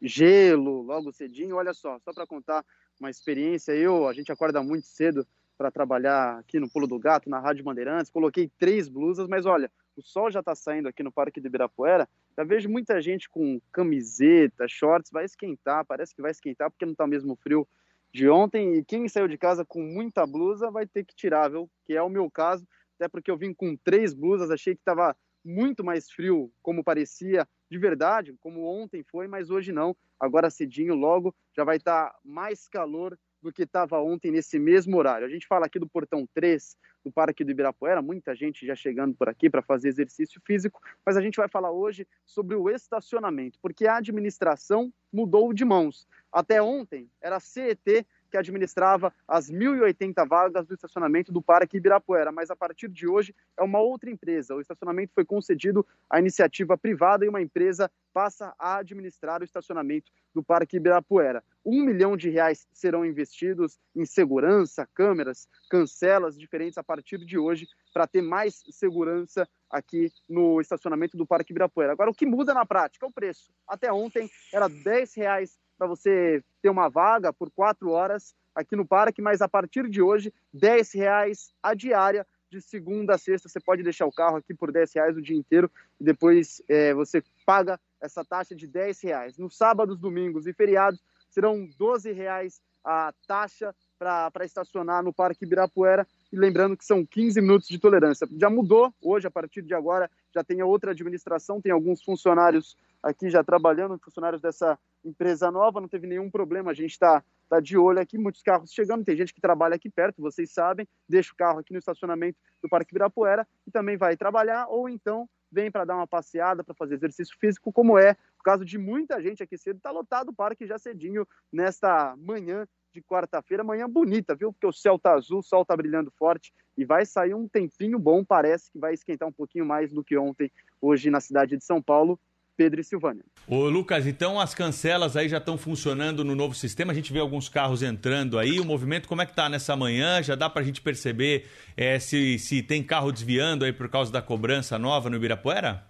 gelo, 0.00 0.80
logo 0.80 1.12
cedinho. 1.12 1.56
Olha 1.56 1.74
só, 1.74 1.98
só 1.98 2.10
para 2.10 2.26
contar 2.26 2.64
uma 2.98 3.10
experiência, 3.10 3.72
eu, 3.72 4.08
a 4.08 4.14
gente 4.14 4.32
acorda 4.32 4.62
muito 4.62 4.86
cedo 4.86 5.26
para 5.58 5.70
trabalhar 5.70 6.38
aqui 6.38 6.58
no 6.58 6.70
Pulo 6.70 6.86
do 6.86 6.98
Gato, 6.98 7.28
na 7.28 7.38
Rádio 7.38 7.62
Bandeirantes. 7.62 8.10
Coloquei 8.10 8.50
três 8.58 8.88
blusas, 8.88 9.28
mas 9.28 9.44
olha, 9.44 9.70
o 9.94 10.00
sol 10.00 10.30
já 10.30 10.40
está 10.40 10.54
saindo 10.54 10.88
aqui 10.88 11.02
no 11.02 11.12
Parque 11.12 11.38
do 11.38 11.48
Ibirapuera. 11.48 12.08
Já 12.34 12.44
vejo 12.44 12.66
muita 12.66 12.98
gente 13.02 13.28
com 13.28 13.60
camiseta, 13.70 14.66
shorts, 14.66 15.10
vai 15.12 15.26
esquentar, 15.26 15.84
parece 15.84 16.14
que 16.14 16.22
vai 16.22 16.30
esquentar 16.30 16.70
porque 16.70 16.86
não 16.86 16.92
está 16.92 17.06
mesmo 17.06 17.36
frio 17.36 17.68
de 18.10 18.26
ontem. 18.26 18.76
E 18.76 18.82
quem 18.82 19.06
saiu 19.06 19.28
de 19.28 19.36
casa 19.36 19.66
com 19.66 19.82
muita 19.82 20.26
blusa 20.26 20.70
vai 20.70 20.86
ter 20.86 21.04
que 21.04 21.14
tirar, 21.14 21.50
viu? 21.50 21.68
Que 21.84 21.92
é 21.92 22.02
o 22.02 22.08
meu 22.08 22.30
caso 22.30 22.66
até 22.98 23.08
porque 23.08 23.30
eu 23.30 23.36
vim 23.36 23.54
com 23.54 23.76
três 23.76 24.12
blusas, 24.12 24.50
achei 24.50 24.74
que 24.74 24.80
estava 24.80 25.16
muito 25.44 25.84
mais 25.84 26.10
frio, 26.10 26.52
como 26.60 26.82
parecia 26.82 27.46
de 27.70 27.78
verdade, 27.78 28.34
como 28.40 28.64
ontem 28.64 29.04
foi, 29.04 29.28
mas 29.28 29.50
hoje 29.50 29.72
não. 29.72 29.96
Agora 30.18 30.50
cedinho, 30.50 30.94
logo, 30.94 31.34
já 31.56 31.62
vai 31.62 31.76
estar 31.76 32.10
tá 32.10 32.18
mais 32.24 32.66
calor 32.66 33.16
do 33.40 33.52
que 33.52 33.62
estava 33.62 34.00
ontem 34.00 34.32
nesse 34.32 34.58
mesmo 34.58 34.96
horário. 34.96 35.26
A 35.26 35.30
gente 35.30 35.46
fala 35.46 35.66
aqui 35.66 35.78
do 35.78 35.88
portão 35.88 36.28
3 36.34 36.76
do 37.04 37.12
Parque 37.12 37.44
do 37.44 37.52
Ibirapuera, 37.52 38.02
muita 38.02 38.34
gente 38.34 38.66
já 38.66 38.74
chegando 38.74 39.14
por 39.14 39.28
aqui 39.28 39.48
para 39.48 39.62
fazer 39.62 39.88
exercício 39.88 40.40
físico, 40.44 40.80
mas 41.06 41.16
a 41.16 41.20
gente 41.20 41.36
vai 41.36 41.48
falar 41.48 41.70
hoje 41.70 42.06
sobre 42.26 42.56
o 42.56 42.68
estacionamento, 42.68 43.58
porque 43.62 43.86
a 43.86 43.98
administração 43.98 44.92
mudou 45.12 45.52
de 45.52 45.64
mãos. 45.64 46.06
Até 46.32 46.60
ontem 46.60 47.08
era 47.20 47.38
CET 47.38 48.04
que 48.30 48.36
administrava 48.36 49.12
as 49.26 49.50
1.080 49.50 50.26
vagas 50.26 50.66
do 50.66 50.74
estacionamento 50.74 51.32
do 51.32 51.42
Parque 51.42 51.76
Ibirapuera, 51.76 52.32
mas 52.32 52.50
a 52.50 52.56
partir 52.56 52.88
de 52.88 53.08
hoje 53.08 53.34
é 53.56 53.62
uma 53.62 53.80
outra 53.80 54.10
empresa. 54.10 54.54
O 54.54 54.60
estacionamento 54.60 55.12
foi 55.14 55.24
concedido 55.24 55.86
à 56.08 56.18
iniciativa 56.18 56.76
privada 56.76 57.24
e 57.24 57.28
uma 57.28 57.42
empresa 57.42 57.90
passa 58.12 58.54
a 58.58 58.78
administrar 58.78 59.40
o 59.40 59.44
estacionamento 59.44 60.10
do 60.34 60.42
Parque 60.42 60.76
Ibirapuera. 60.76 61.42
Um 61.64 61.84
milhão 61.84 62.16
de 62.16 62.30
reais 62.30 62.66
serão 62.72 63.04
investidos 63.04 63.78
em 63.94 64.04
segurança, 64.04 64.88
câmeras, 64.94 65.48
cancelas 65.70 66.38
diferentes 66.38 66.78
a 66.78 66.84
partir 66.84 67.18
de 67.18 67.38
hoje 67.38 67.66
para 67.92 68.06
ter 68.06 68.22
mais 68.22 68.62
segurança 68.70 69.48
aqui 69.70 70.10
no 70.28 70.60
estacionamento 70.60 71.16
do 71.16 71.26
Parque 71.26 71.52
Ibirapuera. 71.52 71.92
Agora, 71.92 72.10
o 72.10 72.14
que 72.14 72.26
muda 72.26 72.54
na 72.54 72.64
prática 72.64 73.04
é 73.04 73.08
o 73.08 73.12
preço. 73.12 73.52
Até 73.66 73.92
ontem 73.92 74.30
era 74.52 74.68
10 74.68 75.14
reais 75.14 75.58
para 75.78 75.86
você 75.86 76.42
ter 76.60 76.68
uma 76.68 76.88
vaga 76.88 77.32
por 77.32 77.50
quatro 77.50 77.90
horas 77.90 78.34
aqui 78.54 78.74
no 78.74 78.84
parque, 78.84 79.22
mas 79.22 79.40
a 79.40 79.48
partir 79.48 79.88
de 79.88 80.02
hoje, 80.02 80.34
10 80.52 80.92
reais 80.92 81.54
a 81.62 81.74
diária 81.74 82.26
de 82.50 82.60
segunda 82.60 83.14
a 83.14 83.18
sexta. 83.18 83.48
Você 83.48 83.60
pode 83.60 83.82
deixar 83.82 84.06
o 84.06 84.12
carro 84.12 84.36
aqui 84.36 84.52
por 84.52 84.72
10 84.72 84.92
reais 84.94 85.16
o 85.16 85.22
dia 85.22 85.36
inteiro 85.36 85.70
e 86.00 86.04
depois 86.04 86.60
é, 86.68 86.92
você 86.92 87.22
paga 87.46 87.78
essa 88.00 88.24
taxa 88.24 88.54
de 88.54 88.66
10 88.66 89.00
reais. 89.02 89.38
Nos 89.38 89.56
sábados, 89.56 89.98
domingos 89.98 90.46
e 90.46 90.52
feriados 90.52 91.00
serão 91.30 91.68
12 91.78 92.10
reais 92.12 92.60
a 92.84 93.12
taxa 93.26 93.74
para 93.98 94.44
estacionar 94.44 95.02
no 95.02 95.12
Parque 95.12 95.44
Ibirapuera. 95.44 96.06
E 96.32 96.36
lembrando 96.36 96.76
que 96.76 96.84
são 96.84 97.04
15 97.04 97.40
minutos 97.40 97.68
de 97.68 97.78
tolerância. 97.78 98.26
Já 98.38 98.48
mudou 98.48 98.92
hoje, 99.02 99.26
a 99.26 99.30
partir 99.30 99.62
de 99.62 99.74
agora, 99.74 100.10
já 100.32 100.44
tem 100.44 100.62
outra 100.62 100.92
administração, 100.92 101.60
tem 101.60 101.72
alguns 101.72 102.02
funcionários 102.02 102.76
aqui 103.02 103.30
já 103.30 103.42
trabalhando, 103.42 103.98
funcionários 103.98 104.40
dessa 104.40 104.78
empresa 105.04 105.50
nova, 105.50 105.80
não 105.80 105.88
teve 105.88 106.06
nenhum 106.06 106.30
problema. 106.30 106.70
A 106.70 106.74
gente 106.74 106.92
está 106.92 107.22
tá 107.48 107.60
de 107.60 107.76
olho 107.76 108.00
aqui, 108.00 108.18
muitos 108.18 108.42
carros 108.42 108.72
chegando. 108.72 109.04
Tem 109.04 109.16
gente 109.16 109.34
que 109.34 109.40
trabalha 109.40 109.76
aqui 109.76 109.88
perto, 109.88 110.22
vocês 110.22 110.50
sabem, 110.50 110.86
deixa 111.08 111.32
o 111.32 111.36
carro 111.36 111.58
aqui 111.58 111.72
no 111.72 111.78
estacionamento 111.78 112.38
do 112.62 112.68
Parque 112.68 112.92
Ibirapuera 112.92 113.46
e 113.66 113.70
também 113.70 113.96
vai 113.96 114.16
trabalhar, 114.16 114.66
ou 114.68 114.88
então 114.88 115.28
vem 115.50 115.70
para 115.70 115.84
dar 115.84 115.96
uma 115.96 116.06
passeada, 116.06 116.62
para 116.62 116.74
fazer 116.74 116.94
exercício 116.94 117.36
físico, 117.38 117.72
como 117.72 117.98
é 117.98 118.16
o 118.38 118.42
caso 118.42 118.64
de 118.64 118.78
muita 118.78 119.20
gente 119.20 119.42
aqui 119.42 119.56
cedo. 119.56 119.78
Está 119.78 119.90
lotado 119.90 120.28
o 120.28 120.34
parque 120.34 120.66
já 120.66 120.78
cedinho 120.78 121.26
nesta 121.52 122.14
manhã 122.16 122.66
de 122.92 123.02
quarta-feira, 123.02 123.64
manhã 123.64 123.88
bonita, 123.88 124.34
viu? 124.34 124.52
Porque 124.52 124.66
o 124.66 124.72
céu 124.72 124.98
tá 124.98 125.14
azul, 125.14 125.38
o 125.38 125.42
sol 125.42 125.64
tá 125.64 125.76
brilhando 125.76 126.10
forte 126.10 126.52
e 126.76 126.84
vai 126.84 127.04
sair 127.04 127.34
um 127.34 127.48
tempinho 127.48 127.98
bom, 127.98 128.24
parece 128.24 128.70
que 128.70 128.78
vai 128.78 128.94
esquentar 128.94 129.28
um 129.28 129.32
pouquinho 129.32 129.66
mais 129.66 129.92
do 129.92 130.04
que 130.04 130.16
ontem, 130.16 130.50
hoje 130.80 131.10
na 131.10 131.20
cidade 131.20 131.56
de 131.56 131.64
São 131.64 131.82
Paulo. 131.82 132.18
Pedro 132.58 132.80
e 132.80 132.84
Silvânia. 132.84 133.22
Ô 133.46 133.68
Lucas, 133.68 134.04
então 134.04 134.40
as 134.40 134.52
cancelas 134.52 135.16
aí 135.16 135.28
já 135.28 135.38
estão 135.38 135.56
funcionando 135.56 136.24
no 136.24 136.34
novo 136.34 136.56
sistema, 136.56 136.90
a 136.90 136.94
gente 136.94 137.12
vê 137.12 137.20
alguns 137.20 137.48
carros 137.48 137.84
entrando 137.84 138.36
aí, 138.36 138.58
o 138.58 138.64
movimento 138.64 139.06
como 139.06 139.22
é 139.22 139.26
que 139.26 139.34
tá 139.34 139.48
nessa 139.48 139.76
manhã? 139.76 140.20
Já 140.20 140.34
dá 140.34 140.50
pra 140.50 140.64
gente 140.64 140.82
perceber 140.82 141.46
é, 141.76 142.00
se, 142.00 142.36
se 142.40 142.60
tem 142.60 142.82
carro 142.82 143.12
desviando 143.12 143.64
aí 143.64 143.72
por 143.72 143.88
causa 143.88 144.10
da 144.10 144.20
cobrança 144.20 144.76
nova 144.76 145.08
no 145.08 145.16
Ibirapuera? 145.16 145.84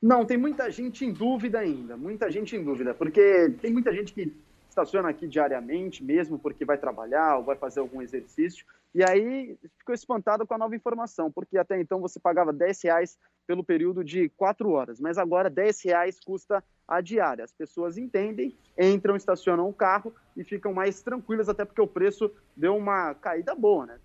Não, 0.00 0.24
tem 0.24 0.36
muita 0.36 0.70
gente 0.70 1.04
em 1.04 1.12
dúvida 1.12 1.58
ainda, 1.58 1.96
muita 1.96 2.30
gente 2.30 2.54
em 2.54 2.62
dúvida, 2.62 2.94
porque 2.94 3.50
tem 3.60 3.72
muita 3.72 3.92
gente 3.92 4.12
que 4.12 4.32
estaciona 4.68 5.08
aqui 5.08 5.26
diariamente, 5.26 6.02
mesmo 6.02 6.38
porque 6.38 6.64
vai 6.64 6.78
trabalhar 6.78 7.38
ou 7.38 7.44
vai 7.44 7.56
fazer 7.56 7.80
algum 7.80 8.00
exercício, 8.00 8.64
e 8.94 9.02
aí 9.02 9.56
ficou 9.78 9.94
espantado 9.94 10.46
com 10.46 10.54
a 10.54 10.58
nova 10.58 10.76
informação, 10.76 11.32
porque 11.32 11.56
até 11.56 11.80
então 11.80 12.00
você 12.00 12.20
pagava 12.20 12.52
10 12.52 12.82
reais 12.82 13.18
pelo 13.46 13.64
período 13.64 14.04
de 14.04 14.28
4 14.30 14.70
horas, 14.70 15.00
mas 15.00 15.16
agora 15.16 15.48
10 15.48 15.82
reais 15.84 16.20
custa 16.20 16.62
a 16.86 17.00
diária. 17.00 17.44
As 17.44 17.52
pessoas 17.52 17.96
entendem, 17.96 18.56
entram, 18.78 19.16
estacionam 19.16 19.68
o 19.68 19.72
carro 19.72 20.14
e 20.36 20.44
ficam 20.44 20.74
mais 20.74 21.02
tranquilas, 21.02 21.48
até 21.48 21.64
porque 21.64 21.80
o 21.80 21.86
preço 21.86 22.30
deu 22.54 22.76
uma 22.76 23.14
caída 23.14 23.54
boa, 23.54 23.86
né? 23.86 23.98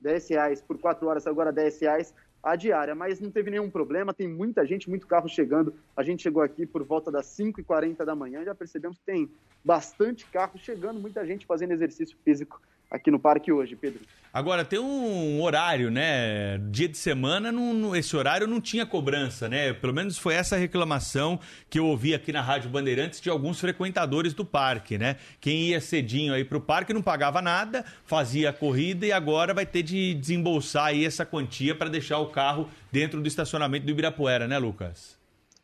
10 0.00 0.28
reais 0.28 0.60
por 0.60 0.78
4 0.78 1.06
horas, 1.06 1.26
agora 1.26 1.52
10 1.52 1.80
reais 1.80 2.14
a 2.42 2.56
diária, 2.56 2.94
mas 2.94 3.20
não 3.20 3.30
teve 3.30 3.50
nenhum 3.50 3.70
problema, 3.70 4.12
tem 4.12 4.28
muita 4.28 4.66
gente, 4.66 4.90
muito 4.90 5.06
carro 5.06 5.28
chegando. 5.28 5.74
A 5.96 6.02
gente 6.02 6.22
chegou 6.22 6.42
aqui 6.42 6.66
por 6.66 6.82
volta 6.82 7.10
das 7.10 7.26
5h40 7.26 8.04
da 8.04 8.14
manhã, 8.14 8.44
já 8.44 8.54
percebemos 8.54 8.98
que 8.98 9.04
tem 9.04 9.30
bastante 9.64 10.26
carro 10.26 10.58
chegando, 10.58 11.00
muita 11.00 11.24
gente 11.24 11.46
fazendo 11.46 11.72
exercício 11.72 12.18
físico 12.22 12.60
aqui 12.90 13.10
no 13.10 13.18
parque 13.18 13.52
hoje, 13.52 13.76
Pedro. 13.76 14.00
Agora, 14.34 14.64
tem 14.64 14.80
um 14.80 15.40
horário, 15.40 15.92
né? 15.92 16.58
Dia 16.70 16.88
de 16.88 16.98
semana, 16.98 17.52
não, 17.52 17.94
esse 17.94 18.16
horário 18.16 18.48
não 18.48 18.60
tinha 18.60 18.84
cobrança, 18.84 19.48
né? 19.48 19.72
Pelo 19.72 19.94
menos 19.94 20.18
foi 20.18 20.34
essa 20.34 20.56
reclamação 20.56 21.38
que 21.70 21.78
eu 21.78 21.86
ouvi 21.86 22.12
aqui 22.14 22.32
na 22.32 22.40
Rádio 22.40 22.68
Bandeirantes 22.68 23.20
de 23.20 23.30
alguns 23.30 23.60
frequentadores 23.60 24.34
do 24.34 24.44
parque, 24.44 24.98
né? 24.98 25.18
Quem 25.40 25.68
ia 25.68 25.80
cedinho 25.80 26.34
aí 26.34 26.44
pro 26.44 26.60
parque 26.60 26.92
não 26.92 27.00
pagava 27.00 27.40
nada, 27.40 27.84
fazia 28.04 28.50
a 28.50 28.52
corrida 28.52 29.06
e 29.06 29.12
agora 29.12 29.54
vai 29.54 29.64
ter 29.64 29.84
de 29.84 30.14
desembolsar 30.14 30.86
aí 30.86 31.04
essa 31.04 31.24
quantia 31.24 31.72
para 31.72 31.88
deixar 31.88 32.18
o 32.18 32.30
carro 32.30 32.68
dentro 32.90 33.20
do 33.20 33.28
estacionamento 33.28 33.86
do 33.86 33.92
Ibirapuera, 33.92 34.48
né, 34.48 34.58
Lucas? 34.58 35.16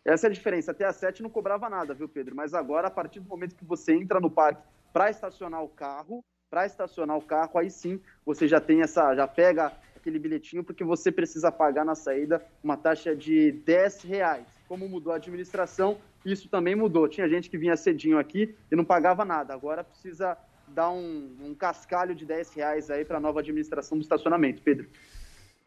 Essa 0.04 0.28
é 0.28 0.30
a 0.30 0.32
diferença. 0.32 0.70
Até 0.70 0.84
a 0.84 0.92
7 0.92 1.24
não 1.24 1.30
cobrava 1.30 1.68
nada, 1.68 1.92
viu, 1.92 2.08
Pedro? 2.08 2.36
Mas 2.36 2.54
agora, 2.54 2.86
a 2.86 2.90
partir 2.90 3.18
do 3.18 3.28
momento 3.28 3.56
que 3.56 3.64
você 3.64 3.94
entra 3.94 4.20
no 4.20 4.30
parque 4.30 4.62
para 4.92 5.10
estacionar 5.10 5.62
o 5.62 5.68
carro, 5.68 6.24
para 6.50 6.66
estacionar 6.66 7.16
o 7.16 7.22
carro, 7.22 7.58
aí 7.58 7.70
sim 7.70 8.00
você 8.26 8.48
já 8.48 8.60
tem 8.60 8.82
essa, 8.82 9.14
já 9.14 9.26
pega 9.26 9.72
aquele 9.96 10.18
bilhetinho, 10.18 10.64
porque 10.64 10.82
você 10.82 11.12
precisa 11.12 11.52
pagar 11.52 11.84
na 11.84 11.94
saída 11.94 12.44
uma 12.62 12.76
taxa 12.76 13.14
de 13.14 13.52
10 13.52 14.02
reais. 14.02 14.46
Como 14.66 14.88
mudou 14.88 15.12
a 15.12 15.16
administração, 15.16 15.98
isso 16.24 16.48
também 16.48 16.74
mudou. 16.74 17.08
Tinha 17.08 17.28
gente 17.28 17.48
que 17.48 17.56
vinha 17.56 17.76
cedinho 17.76 18.18
aqui 18.18 18.54
e 18.70 18.76
não 18.76 18.84
pagava 18.84 19.24
nada. 19.24 19.54
Agora 19.54 19.84
precisa 19.84 20.36
dar 20.66 20.90
um, 20.90 21.36
um 21.40 21.54
cascalho 21.54 22.14
de 22.14 22.24
10 22.24 22.54
reais 22.54 22.90
aí 22.90 23.04
para 23.04 23.18
a 23.18 23.20
nova 23.20 23.40
administração 23.40 23.98
do 23.98 24.02
estacionamento. 24.02 24.62
Pedro. 24.62 24.88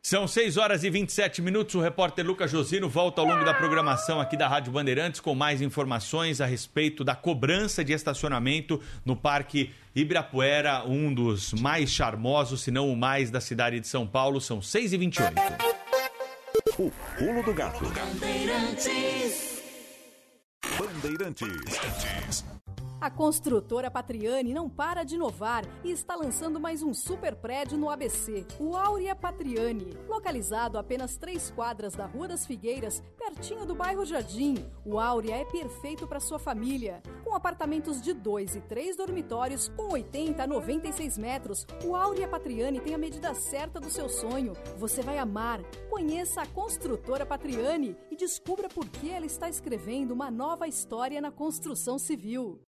São 0.06 0.28
6 0.28 0.58
horas 0.58 0.84
e 0.84 0.90
27 0.90 1.42
minutos. 1.42 1.76
O 1.76 1.80
repórter 1.80 2.26
Lucas 2.26 2.52
Josino 2.52 2.90
volta 2.90 3.22
ao 3.22 3.28
longo 3.28 3.46
da 3.46 3.54
programação 3.54 4.20
aqui 4.20 4.36
da 4.36 4.50
Rádio 4.50 4.74
Bandeirantes 4.74 5.22
com 5.22 5.34
mais 5.34 5.62
informações 5.62 6.42
a 6.42 6.46
respeito 6.46 7.06
da 7.06 7.16
cobrança 7.16 7.86
de 7.86 7.94
estacionamento 7.94 8.82
no 9.06 9.16
Parque 9.16 9.72
Ibirapuera, 9.96 10.84
um 10.86 11.14
dos 11.14 11.54
mais 11.54 11.90
charmosos, 11.90 12.64
se 12.64 12.70
não 12.70 12.92
o 12.92 12.98
mais, 12.98 13.32
da 13.32 13.40
cidade 13.40 13.80
de 13.80 13.88
São 13.88 14.06
Paulo. 14.06 14.42
São 14.42 14.62
6 14.62 14.92
e 14.92 14.98
28 14.98 15.34
O 16.78 16.92
pulo 17.18 17.42
do 17.42 17.54
gato. 17.54 17.86
Bandeirantes. 17.86 19.64
Bandeirantes. 20.78 22.44
A 23.04 23.10
construtora 23.10 23.92
Patriani 23.92 24.54
não 24.54 24.70
para 24.70 25.04
de 25.04 25.16
inovar 25.16 25.66
e 25.84 25.92
está 25.92 26.16
lançando 26.16 26.58
mais 26.58 26.82
um 26.82 26.94
super 26.94 27.36
prédio 27.36 27.78
no 27.78 27.90
ABC, 27.90 28.48
o 28.58 28.78
Áurea 28.78 29.14
Patriani. 29.14 29.92
Localizado 30.08 30.78
a 30.78 30.80
apenas 30.80 31.18
três 31.18 31.52
quadras 31.52 31.92
da 31.96 32.06
Rua 32.06 32.30
das 32.30 32.46
Figueiras, 32.46 33.04
pertinho 33.18 33.66
do 33.66 33.76
bairro 33.76 34.06
Jardim, 34.06 34.56
o 34.86 34.98
Áurea 34.98 35.36
é 35.36 35.44
perfeito 35.44 36.08
para 36.08 36.22
sua 36.22 36.40
família. 36.40 37.04
Com 37.26 37.36
apartamentos 37.36 38.02
de 38.02 38.14
dois 38.14 38.56
e 38.56 38.62
três 38.62 38.96
dormitórios, 38.96 39.68
com 39.76 39.92
80 39.92 40.42
a 40.42 40.48
96 40.48 41.18
metros, 41.18 41.68
o 41.84 41.98
Áurea 41.98 42.26
Patriani 42.26 42.80
tem 42.80 42.96
a 42.96 42.98
medida 42.98 43.34
certa 43.34 43.82
do 43.82 43.90
seu 43.90 44.08
sonho. 44.08 44.54
Você 44.78 45.02
vai 45.02 45.18
amar. 45.18 45.62
Conheça 45.90 46.42
a 46.42 46.48
construtora 46.48 47.26
Patriani 47.26 47.98
e 48.10 48.16
descubra 48.16 48.70
por 48.70 48.88
que 48.88 49.10
ela 49.10 49.26
está 49.26 49.50
escrevendo 49.50 50.12
uma 50.12 50.32
nova 50.32 50.70
história 50.70 51.20
na 51.20 51.32
construção 51.32 52.00
civil. 52.00 52.62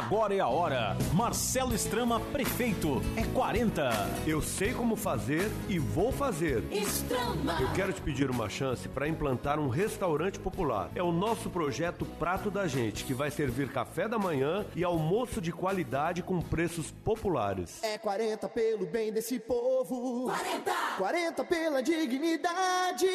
Agora 0.00 0.34
é 0.34 0.40
a 0.40 0.48
hora. 0.48 0.96
Marcelo 1.12 1.74
Estrama, 1.74 2.18
prefeito. 2.18 3.02
É 3.18 3.22
40. 3.34 3.90
Eu 4.26 4.40
sei 4.40 4.72
como 4.72 4.96
fazer 4.96 5.50
e 5.68 5.78
vou 5.78 6.10
fazer. 6.10 6.64
Estrama. 6.72 7.58
Eu 7.60 7.70
quero 7.74 7.92
te 7.92 8.00
pedir 8.00 8.30
uma 8.30 8.48
chance 8.48 8.88
para 8.88 9.06
implantar 9.06 9.58
um 9.60 9.68
restaurante 9.68 10.38
popular. 10.38 10.90
É 10.94 11.02
o 11.02 11.12
nosso 11.12 11.50
projeto 11.50 12.06
Prato 12.18 12.50
da 12.50 12.66
Gente, 12.66 13.04
que 13.04 13.12
vai 13.12 13.30
servir 13.30 13.70
café 13.70 14.08
da 14.08 14.18
manhã 14.18 14.64
e 14.74 14.82
almoço 14.82 15.38
de 15.38 15.52
qualidade 15.52 16.22
com 16.22 16.40
preços 16.40 16.90
populares. 16.90 17.82
É 17.82 17.98
40 17.98 18.48
pelo 18.48 18.86
bem 18.86 19.12
desse 19.12 19.38
povo. 19.38 20.32
40! 20.32 20.72
40 20.96 21.44
pela 21.44 21.82
dignidade. 21.82 23.06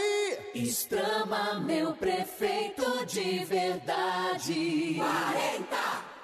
Estrama, 0.53 1.59
meu 1.61 1.93
prefeito 1.93 3.03
de 3.07 3.43
verdade. 3.43 4.97
40! 4.97 6.14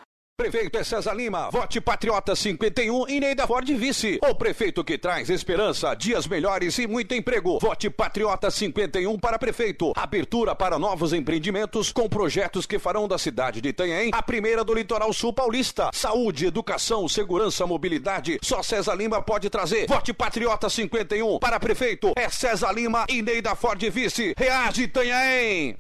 Prefeito 0.42 0.76
é 0.80 0.84
César 0.84 1.14
Lima, 1.14 1.52
vote 1.52 1.80
Patriota 1.80 2.36
51 2.36 3.08
e 3.08 3.20
Neida 3.20 3.46
Ford 3.46 3.64
Vice. 3.64 4.20
O 4.28 4.34
prefeito 4.34 4.84
que 4.84 4.98
traz 4.98 5.30
esperança, 5.30 5.94
dias 5.94 6.26
melhores 6.26 6.80
e 6.80 6.88
muito 6.88 7.14
emprego. 7.14 7.60
Vote 7.60 7.92
Patriota 7.92 8.50
51 8.50 9.20
para 9.20 9.38
prefeito. 9.38 9.94
Abertura 9.96 10.56
para 10.56 10.80
novos 10.80 11.14
empreendimentos 11.14 11.92
com 11.92 12.10
projetos 12.10 12.66
que 12.66 12.80
farão 12.80 13.08
da 13.08 13.20
cidade 13.20 13.62
de 13.62 13.70
Itanhaém 13.70 14.10
a 14.12 14.24
primeira 14.24 14.64
do 14.64 14.74
litoral 14.74 15.14
sul 15.14 15.32
paulista. 15.32 15.92
Saúde, 15.94 16.48
educação, 16.48 17.08
segurança, 17.08 17.68
mobilidade. 17.68 18.40
Só 18.42 18.64
César 18.64 18.96
Lima 18.96 19.22
pode 19.22 19.48
trazer. 19.48 19.86
Vote 19.88 20.12
Patriota 20.12 20.72
51 20.72 21.38
para 21.38 21.60
prefeito. 21.60 22.14
É 22.16 22.28
César 22.30 22.72
Lima 22.72 23.06
e 23.08 23.22
Neida 23.22 23.54
Ford 23.54 23.80
Vice. 23.92 24.34
Reage 24.36 24.86
Itanhaém. 24.86 25.78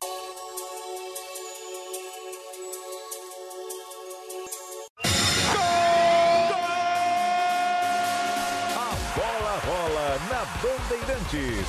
Bandeirantes. 10.62 11.68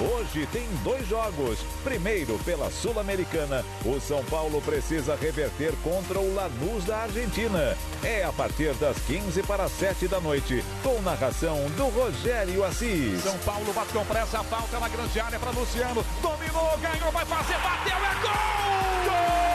Hoje 0.00 0.46
tem 0.46 0.66
dois 0.82 1.06
jogos. 1.08 1.60
Primeiro, 1.84 2.36
pela 2.40 2.68
Sul-Americana, 2.68 3.64
o 3.84 4.00
São 4.00 4.24
Paulo 4.24 4.60
precisa 4.60 5.14
reverter 5.14 5.72
contra 5.84 6.18
o 6.18 6.34
Lanús 6.34 6.84
da 6.84 6.98
Argentina. 7.02 7.76
É 8.02 8.24
a 8.24 8.32
partir 8.32 8.74
das 8.74 8.98
15 9.06 9.42
para 9.44 9.68
7 9.68 10.08
da 10.08 10.20
noite, 10.20 10.64
com 10.82 11.00
narração 11.02 11.58
do 11.76 11.86
Rogério 11.90 12.64
Assis. 12.64 13.22
São 13.22 13.38
Paulo 13.38 13.72
bateu 13.72 14.04
para 14.04 14.20
essa 14.20 14.42
falta 14.42 14.80
na 14.80 14.88
grande 14.88 15.20
área 15.20 15.38
para 15.38 15.52
Luciano. 15.52 16.04
Dominou, 16.20 16.76
ganhou, 16.78 17.12
vai 17.12 17.24
fazer, 17.24 17.56
bateu, 17.58 17.96
é 17.96 18.14
gol! 18.20 19.04
Do 19.04 19.53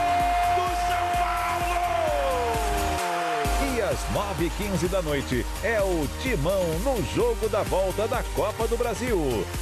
às 3.90 4.00
9h15 4.14 4.88
da 4.88 5.02
noite 5.02 5.44
é 5.64 5.82
o 5.82 6.08
Timão 6.22 6.64
no 6.84 7.04
jogo 7.16 7.50
da 7.50 7.64
volta 7.64 8.08
da 8.08 8.22
Copa 8.36 8.68
do 8.68 8.78
Brasil. 8.78 9.18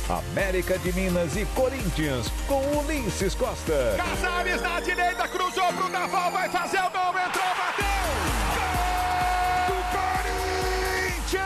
América 0.10 0.78
de 0.78 0.92
Minas 0.92 1.38
e 1.38 1.46
Corinthians 1.56 2.28
com 2.46 2.62
Ulisses 2.78 3.34
Costa. 3.34 3.96
Casares 3.96 4.62
na 4.62 4.82
direita, 4.82 5.28
cruzou 5.30 5.72
pro 5.74 5.88
Naval, 5.88 6.32
vai 6.32 6.50
fazer 6.50 6.80
o 6.80 6.90
gol, 6.90 7.14
entrou, 7.26 7.56
bateu! 7.56 7.86
Gol 9.66 9.78
do 9.78 9.82
Corinthians! 11.24 11.46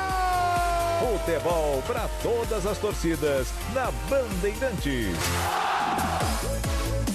Futebol 1.20 1.84
para 1.86 2.10
todas 2.24 2.66
as 2.66 2.80
torcidas 2.80 3.50
na 3.76 3.92
Bandeirantes. 4.10 5.16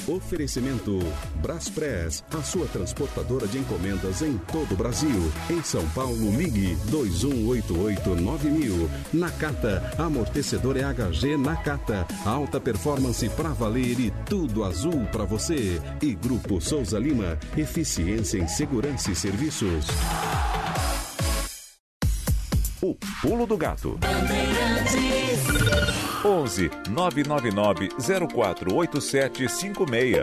Oferecimento 0.08 0.98
Braspress, 1.42 2.22
a 2.32 2.42
sua 2.42 2.66
transportadora 2.66 3.46
de 3.46 3.58
encomendas 3.58 4.22
em 4.22 4.38
todo 4.38 4.72
o 4.72 4.76
Brasil. 4.76 5.32
Em 5.50 5.62
São 5.62 5.86
Paulo, 5.90 6.30
ligue 6.36 6.76
2188-9000. 6.90 8.88
Nakata, 9.12 9.92
amortecedor 9.98 10.76
EHG 10.76 11.36
Nakata. 11.36 12.06
Alta 12.24 12.60
performance 12.60 13.28
para 13.30 13.50
valer 13.50 13.98
e 13.98 14.12
tudo 14.26 14.62
azul 14.64 15.06
para 15.10 15.24
você. 15.24 15.80
E 16.00 16.14
Grupo 16.14 16.60
Souza 16.60 16.98
Lima, 16.98 17.38
eficiência 17.56 18.38
em 18.38 18.46
segurança 18.46 19.10
e 19.10 19.16
serviços. 19.16 19.86
O 22.86 22.94
Pulo 23.20 23.48
do 23.48 23.56
Gato. 23.56 23.98
11 26.24 26.70
999 26.88 27.88
048756. 27.98 30.22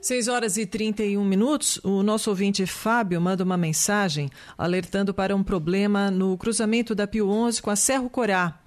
6 0.00 0.28
horas 0.28 0.56
e 0.56 0.64
31 0.64 1.22
minutos, 1.22 1.78
o 1.84 2.02
nosso 2.02 2.30
ouvinte 2.30 2.64
Fábio 2.64 3.20
manda 3.20 3.44
uma 3.44 3.58
mensagem 3.58 4.30
alertando 4.56 5.12
para 5.12 5.36
um 5.36 5.44
problema 5.44 6.10
no 6.10 6.38
cruzamento 6.38 6.94
da 6.94 7.06
Pio 7.06 7.28
11 7.28 7.60
com 7.60 7.68
a 7.68 7.76
Serro 7.76 8.08
Corá. 8.08 8.58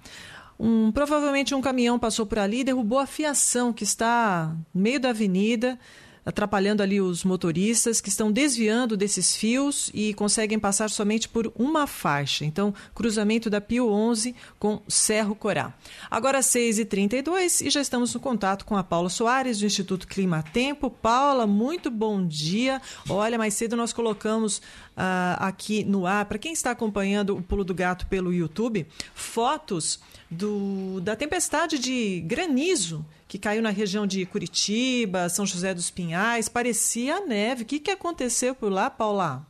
Um, 0.56 0.92
provavelmente 0.92 1.52
um 1.52 1.60
caminhão 1.60 1.98
passou 1.98 2.24
por 2.24 2.38
ali 2.38 2.60
e 2.60 2.64
derrubou 2.64 3.00
a 3.00 3.06
fiação 3.06 3.72
que 3.72 3.82
está 3.82 4.54
no 4.72 4.80
meio 4.80 5.00
da 5.00 5.08
avenida, 5.08 5.76
atrapalhando 6.24 6.82
ali 6.82 7.00
os 7.00 7.24
motoristas 7.24 8.00
que 8.00 8.08
estão 8.08 8.30
desviando 8.30 8.96
desses 8.96 9.36
fios 9.36 9.90
e 9.92 10.14
conseguem 10.14 10.58
passar 10.58 10.90
somente 10.90 11.28
por 11.28 11.52
uma 11.56 11.86
faixa. 11.86 12.44
Então, 12.44 12.74
cruzamento 12.94 13.50
da 13.50 13.60
Pio 13.60 13.88
11 13.88 14.34
com 14.58 14.80
Serro 14.88 15.34
Corá. 15.34 15.74
Agora 16.10 16.40
6h32 16.40 17.66
e 17.66 17.70
já 17.70 17.80
estamos 17.80 18.14
no 18.14 18.20
contato 18.20 18.64
com 18.64 18.76
a 18.76 18.84
Paula 18.84 19.08
Soares, 19.08 19.58
do 19.58 19.66
Instituto 19.66 20.06
Clima 20.06 20.42
Tempo. 20.42 20.90
Paula, 20.90 21.46
muito 21.46 21.90
bom 21.90 22.24
dia. 22.24 22.80
Olha, 23.08 23.38
mais 23.38 23.54
cedo 23.54 23.76
nós 23.76 23.92
colocamos 23.92 24.62
ah, 24.96 25.36
aqui 25.40 25.84
no 25.84 26.06
ar, 26.06 26.26
para 26.26 26.38
quem 26.38 26.52
está 26.52 26.70
acompanhando 26.70 27.36
o 27.36 27.42
Pulo 27.42 27.64
do 27.64 27.74
Gato 27.74 28.06
pelo 28.06 28.32
YouTube, 28.32 28.86
fotos 29.14 30.00
do, 30.32 31.00
da 31.00 31.14
tempestade 31.14 31.78
de 31.78 32.20
granizo 32.22 33.04
que 33.28 33.38
caiu 33.38 33.62
na 33.62 33.70
região 33.70 34.06
de 34.06 34.26
Curitiba, 34.26 35.28
São 35.28 35.46
José 35.46 35.72
dos 35.72 35.90
Pinhais. 35.90 36.48
Parecia 36.48 37.24
neve. 37.24 37.62
O 37.62 37.66
que, 37.66 37.78
que 37.78 37.90
aconteceu 37.90 38.54
por 38.54 38.70
lá, 38.70 38.90
Paula? 38.90 39.46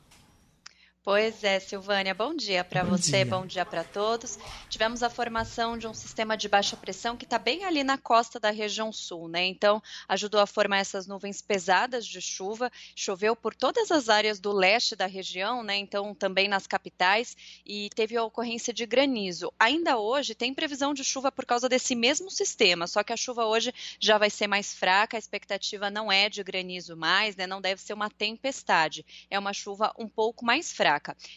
Pois 1.05 1.43
é, 1.43 1.59
Silvânia, 1.59 2.15
bom 2.15 2.33
dia 2.33 2.63
para 2.63 2.85
você, 2.85 3.25
dia. 3.25 3.27
bom 3.27 3.45
dia 3.45 3.67
para 3.67 3.83
todos. 3.83 4.39
Tivemos 4.69 5.03
a 5.03 5.11
formação 5.11 5.77
de 5.77 5.89
um 5.89 5.93
sistema 5.93 6.37
de 6.37 6.49
baixa 6.49 6.77
pressão 6.77 7.17
que 7.17 7.25
está 7.25 7.41
bem 7.41 7.65
ali 7.65 7.83
na 7.83 7.99
costa 7.99 8.39
da 8.39 8.53
região 8.53 8.93
sul, 8.93 9.29
né? 9.29 9.45
Então, 9.45 9.83
ajudou 10.09 10.41
a 10.41 10.47
formar 10.47 10.79
essas 10.79 11.09
nuvens 11.09 11.43
pesadas 11.43 12.07
de 12.07 12.21
chuva. 12.21 12.71
Choveu 12.95 13.35
por 13.35 13.53
todas 13.53 13.91
as 13.91 14.09
áreas 14.09 14.39
do 14.39 14.53
leste 14.53 14.95
da 14.95 15.07
região, 15.07 15.65
né? 15.65 15.77
Então, 15.77 16.15
também 16.15 16.47
nas 16.47 16.69
capitais 16.69 17.37
e 17.67 17.91
teve 17.97 18.17
a 18.17 18.23
ocorrência 18.23 18.73
de 18.73 18.87
granizo. 18.87 19.53
Ainda 19.59 19.99
hoje 19.99 20.37
tem 20.37 20.55
previsão 20.55 20.95
de 20.95 21.03
chuva 21.03 21.33
por 21.33 21.45
causa 21.45 21.69
desse 21.69 21.97
mesmo 21.97 22.31
sistema, 22.31 22.87
só 22.87 23.03
que 23.03 23.13
a 23.13 23.17
chuva 23.17 23.45
hoje 23.45 23.75
já 23.99 24.19
vai 24.19 24.31
ser 24.31 24.47
mais 24.47 24.73
fraca, 24.73 25.17
a 25.17 25.19
expectativa 25.19 25.91
não 25.91 26.13
é 26.13 26.29
de 26.29 26.45
granizo 26.45 26.97
mais, 26.97 27.35
né? 27.35 27.45
Não 27.45 27.61
deve 27.61 27.81
ser 27.83 27.93
uma 27.93 28.09
tempestade. 28.09 29.05
É 29.29 29.37
uma 29.37 29.53
chuva 29.53 29.93
um 29.99 30.07
pouco 30.07 30.45
mais 30.45 30.73
fraca. 30.73 30.92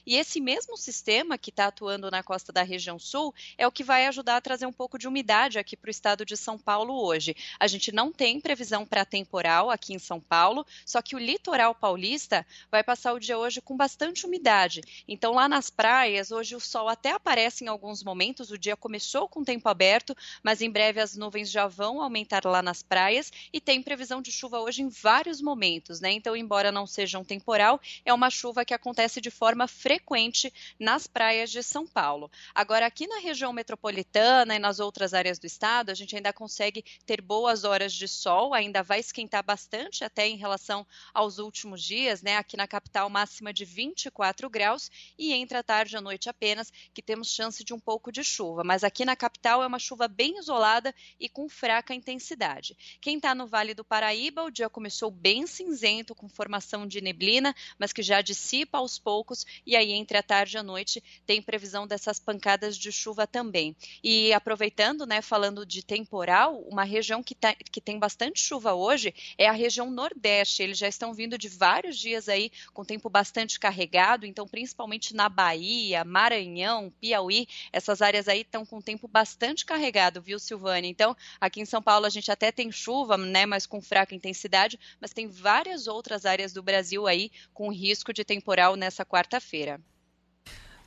E 0.05 0.15
esse 0.15 0.41
mesmo 0.41 0.77
sistema 0.77 1.37
que 1.37 1.49
está 1.49 1.67
atuando 1.67 2.11
na 2.11 2.23
costa 2.23 2.51
da 2.51 2.63
região 2.63 2.97
sul 2.99 3.33
é 3.57 3.67
o 3.67 3.71
que 3.71 3.83
vai 3.83 4.05
ajudar 4.07 4.37
a 4.37 4.41
trazer 4.41 4.65
um 4.65 4.73
pouco 4.73 4.97
de 4.97 5.07
umidade 5.07 5.57
aqui 5.57 5.77
para 5.77 5.87
o 5.87 5.91
estado 5.91 6.25
de 6.25 6.35
São 6.35 6.57
Paulo 6.57 6.93
hoje. 6.93 7.35
A 7.59 7.67
gente 7.67 7.91
não 7.91 8.11
tem 8.11 8.39
previsão 8.39 8.85
para 8.85 9.05
temporal 9.05 9.69
aqui 9.69 9.93
em 9.93 9.99
São 9.99 10.19
Paulo, 10.19 10.65
só 10.85 11.01
que 11.01 11.15
o 11.15 11.19
litoral 11.19 11.73
paulista 11.73 12.45
vai 12.69 12.83
passar 12.83 13.13
o 13.13 13.19
dia 13.19 13.37
hoje 13.37 13.61
com 13.61 13.75
bastante 13.75 14.25
umidade. 14.25 14.81
Então, 15.07 15.33
lá 15.33 15.47
nas 15.47 15.69
praias, 15.69 16.31
hoje 16.31 16.55
o 16.55 16.59
sol 16.59 16.89
até 16.89 17.11
aparece 17.11 17.63
em 17.63 17.67
alguns 17.67 18.03
momentos, 18.03 18.51
o 18.51 18.57
dia 18.57 18.75
começou 18.75 19.27
com 19.27 19.43
tempo 19.43 19.67
aberto, 19.69 20.15
mas 20.43 20.61
em 20.61 20.69
breve 20.69 20.99
as 20.99 21.15
nuvens 21.15 21.49
já 21.49 21.67
vão 21.67 22.01
aumentar 22.01 22.45
lá 22.45 22.61
nas 22.61 22.83
praias 22.83 23.31
e 23.51 23.61
tem 23.61 23.81
previsão 23.81 24.21
de 24.21 24.31
chuva 24.31 24.59
hoje 24.59 24.81
em 24.81 24.89
vários 24.89 25.41
momentos, 25.41 25.99
né? 25.99 26.11
Então, 26.11 26.35
embora 26.35 26.71
não 26.71 26.85
seja 26.85 27.19
um 27.19 27.23
temporal, 27.23 27.79
é 28.03 28.13
uma 28.13 28.29
chuva 28.29 28.65
que 28.65 28.73
acontece 28.73 29.21
de 29.21 29.31
forma 29.31 29.44
frequente 29.67 30.51
nas 30.79 31.05
praias 31.05 31.51
de 31.51 31.61
São 31.61 31.85
Paulo. 31.85 32.31
Agora, 32.53 32.85
aqui 32.85 33.05
na 33.05 33.19
região 33.19 33.53
metropolitana 33.53 34.55
e 34.55 34.59
nas 34.59 34.79
outras 34.79 35.13
áreas 35.13 35.37
do 35.37 35.45
estado, 35.45 35.91
a 35.91 35.93
gente 35.93 36.15
ainda 36.15 36.33
consegue 36.33 36.83
ter 37.05 37.21
boas 37.21 37.63
horas 37.63 37.93
de 37.93 38.07
sol, 38.07 38.53
ainda 38.53 38.81
vai 38.81 38.99
esquentar 38.99 39.43
bastante 39.43 40.03
até 40.03 40.27
em 40.27 40.37
relação 40.37 40.85
aos 41.13 41.37
últimos 41.37 41.83
dias, 41.83 42.21
né? 42.21 42.37
Aqui 42.37 42.57
na 42.57 42.67
capital, 42.67 43.09
máxima 43.09 43.53
de 43.53 43.65
24 43.65 44.49
graus 44.49 44.89
e 45.17 45.33
entre 45.33 45.57
a 45.57 45.63
tarde 45.63 45.95
e 45.95 45.97
a 45.97 46.01
noite 46.01 46.29
apenas, 46.29 46.71
que 46.93 47.01
temos 47.01 47.29
chance 47.29 47.63
de 47.63 47.73
um 47.73 47.79
pouco 47.79 48.11
de 48.11 48.23
chuva. 48.23 48.63
Mas 48.63 48.83
aqui 48.83 49.05
na 49.05 49.15
capital 49.15 49.61
é 49.61 49.67
uma 49.67 49.79
chuva 49.79 50.07
bem 50.07 50.37
isolada 50.39 50.93
e 51.19 51.27
com 51.29 51.47
fraca 51.49 51.93
intensidade. 51.93 52.75
Quem 53.01 53.17
está 53.17 53.35
no 53.35 53.47
Vale 53.47 53.73
do 53.73 53.83
Paraíba, 53.83 54.43
o 54.43 54.51
dia 54.51 54.69
começou 54.69 55.11
bem 55.11 55.45
cinzento, 55.45 56.15
com 56.15 56.27
formação 56.27 56.87
de 56.87 57.01
neblina, 57.01 57.55
mas 57.77 57.91
que 57.91 58.01
já 58.01 58.21
dissipa 58.21 58.77
aos 58.77 58.97
poucos 58.97 59.34
e 59.65 59.75
aí 59.75 59.91
entre 59.91 60.17
a 60.17 60.23
tarde 60.23 60.55
e 60.55 60.59
a 60.59 60.63
noite 60.63 61.03
tem 61.25 61.41
previsão 61.41 61.87
dessas 61.87 62.19
pancadas 62.19 62.77
de 62.77 62.91
chuva 62.91 63.25
também. 63.25 63.75
E 64.03 64.31
aproveitando, 64.33 65.05
né, 65.05 65.21
falando 65.21 65.65
de 65.65 65.83
temporal, 65.83 66.61
uma 66.69 66.83
região 66.83 67.23
que, 67.23 67.33
tá, 67.33 67.55
que 67.55 67.81
tem 67.81 67.97
bastante 67.97 68.39
chuva 68.39 68.73
hoje 68.73 69.13
é 69.37 69.47
a 69.47 69.51
região 69.51 69.89
Nordeste. 69.89 70.61
Eles 70.61 70.77
já 70.77 70.87
estão 70.87 71.13
vindo 71.13 71.37
de 71.37 71.49
vários 71.49 71.97
dias 71.97 72.29
aí 72.29 72.51
com 72.73 72.85
tempo 72.85 73.09
bastante 73.09 73.59
carregado, 73.59 74.25
então 74.25 74.47
principalmente 74.47 75.15
na 75.15 75.27
Bahia, 75.27 76.03
Maranhão, 76.03 76.91
Piauí, 76.99 77.47
essas 77.71 78.01
áreas 78.01 78.27
aí 78.27 78.41
estão 78.41 78.65
com 78.65 78.81
tempo 78.81 79.07
bastante 79.07 79.65
carregado, 79.65 80.21
viu, 80.21 80.39
Silvânia? 80.39 80.89
Então, 80.89 81.15
aqui 81.39 81.61
em 81.61 81.65
São 81.65 81.81
Paulo 81.81 82.05
a 82.05 82.09
gente 82.09 82.31
até 82.31 82.51
tem 82.51 82.71
chuva, 82.71 83.17
né, 83.17 83.45
mas 83.45 83.65
com 83.65 83.81
fraca 83.81 84.13
intensidade, 84.13 84.79
mas 84.99 85.11
tem 85.11 85.27
várias 85.27 85.87
outras 85.87 86.25
áreas 86.25 86.53
do 86.53 86.61
Brasil 86.61 87.07
aí 87.07 87.31
com 87.53 87.71
risco 87.71 88.13
de 88.13 88.23
temporal 88.23 88.75
nessa 88.75 89.05
quarta-feira. 89.25 89.79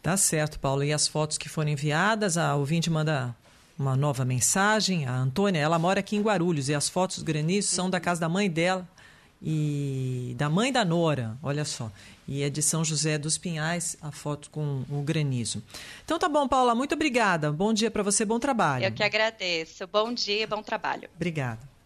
Tá 0.03 0.17
certo, 0.17 0.59
Paulo. 0.61 0.85
E 0.85 0.93
as 0.93 1.09
fotos 1.09 1.37
que 1.37 1.49
foram 1.49 1.71
enviadas, 1.71 2.39
a 2.39 2.55
ouvinte 2.55 2.89
manda 2.89 3.35
uma 3.79 3.97
nova 3.97 4.25
mensagem. 4.25 5.07
A 5.07 5.15
Antônia, 5.15 5.59
ela 5.59 5.79
mora 5.79 6.01
aqui 6.01 6.17
em 6.17 6.23
Guarulhos 6.23 6.69
e 6.69 6.75
as 6.75 6.89
fotos 6.89 7.17
dos 7.17 7.25
granizos 7.25 7.71
são 7.71 7.91
da 7.91 8.01
casa 8.01 8.21
da 8.21 8.29
mãe 8.29 8.49
dela 8.49 8.89
e 9.43 10.35
da 10.37 10.49
mãe 10.49 10.73
da 10.73 10.85
Nora, 10.85 11.37
olha 11.43 11.65
só. 11.65 11.91
E 12.27 12.43
é 12.43 12.51
de 12.51 12.61
São 12.61 12.85
José 12.85 13.17
dos 13.17 13.39
Pinhais, 13.39 13.97
a 14.03 14.11
foto 14.11 14.51
com 14.51 14.85
o 14.91 15.03
granizo. 15.03 15.63
Então 16.05 16.19
tá 16.19 16.29
bom, 16.29 16.47
Paula, 16.47 16.75
muito 16.75 16.95
obrigada. 16.95 17.51
Bom 17.53 17.73
dia 17.73 17.91
para 17.91 18.03
você, 18.03 18.25
bom 18.25 18.39
trabalho. 18.39 18.85
Eu 18.85 18.93
que 18.93 19.03
agradeço. 19.03 19.87
Bom 19.87 20.13
dia, 20.13 20.47
bom 20.47 20.63
trabalho. 20.63 21.09
Obrigada. 21.15 21.78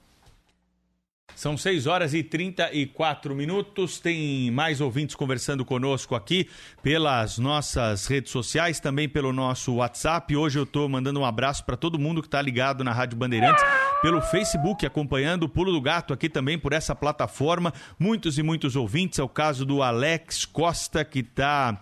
São 1.35 1.57
6 1.57 1.87
horas 1.87 2.15
e 2.15 2.23
34 2.23 3.35
minutos. 3.35 3.99
Tem 3.99 4.51
mais 4.51 4.81
ouvintes 4.81 5.17
conversando 5.17 5.65
conosco 5.65 6.15
aqui 6.15 6.49
pelas 6.83 7.39
nossas 7.39 8.07
redes 8.07 8.31
sociais, 8.31 8.79
também 8.79 9.09
pelo 9.09 9.33
nosso 9.33 9.75
WhatsApp. 9.75 10.37
Hoje 10.37 10.59
eu 10.59 10.65
estou 10.65 10.89
mandando 10.89 11.21
um 11.21 11.25
abraço 11.25 11.65
para 11.65 11.77
todo 11.77 11.99
mundo 11.99 12.21
que 12.21 12.29
está 12.29 12.41
ligado 12.41 12.85
na 12.85 12.93
Rádio 12.93 13.17
Bandeirantes, 13.17 13.65
pelo 14.01 14.21
Facebook, 14.21 14.85
acompanhando 14.85 15.45
o 15.45 15.49
Pulo 15.49 15.73
do 15.73 15.81
Gato 15.81 16.13
aqui 16.13 16.29
também 16.29 16.59
por 16.59 16.73
essa 16.73 16.95
plataforma. 16.95 17.73
Muitos 17.99 18.39
e 18.39 18.43
muitos 18.43 18.77
ouvintes. 18.77 19.19
É 19.19 19.23
o 19.23 19.29
caso 19.29 19.65
do 19.65 19.83
Alex 19.83 20.45
Costa, 20.45 21.05
que 21.05 21.21
está 21.21 21.81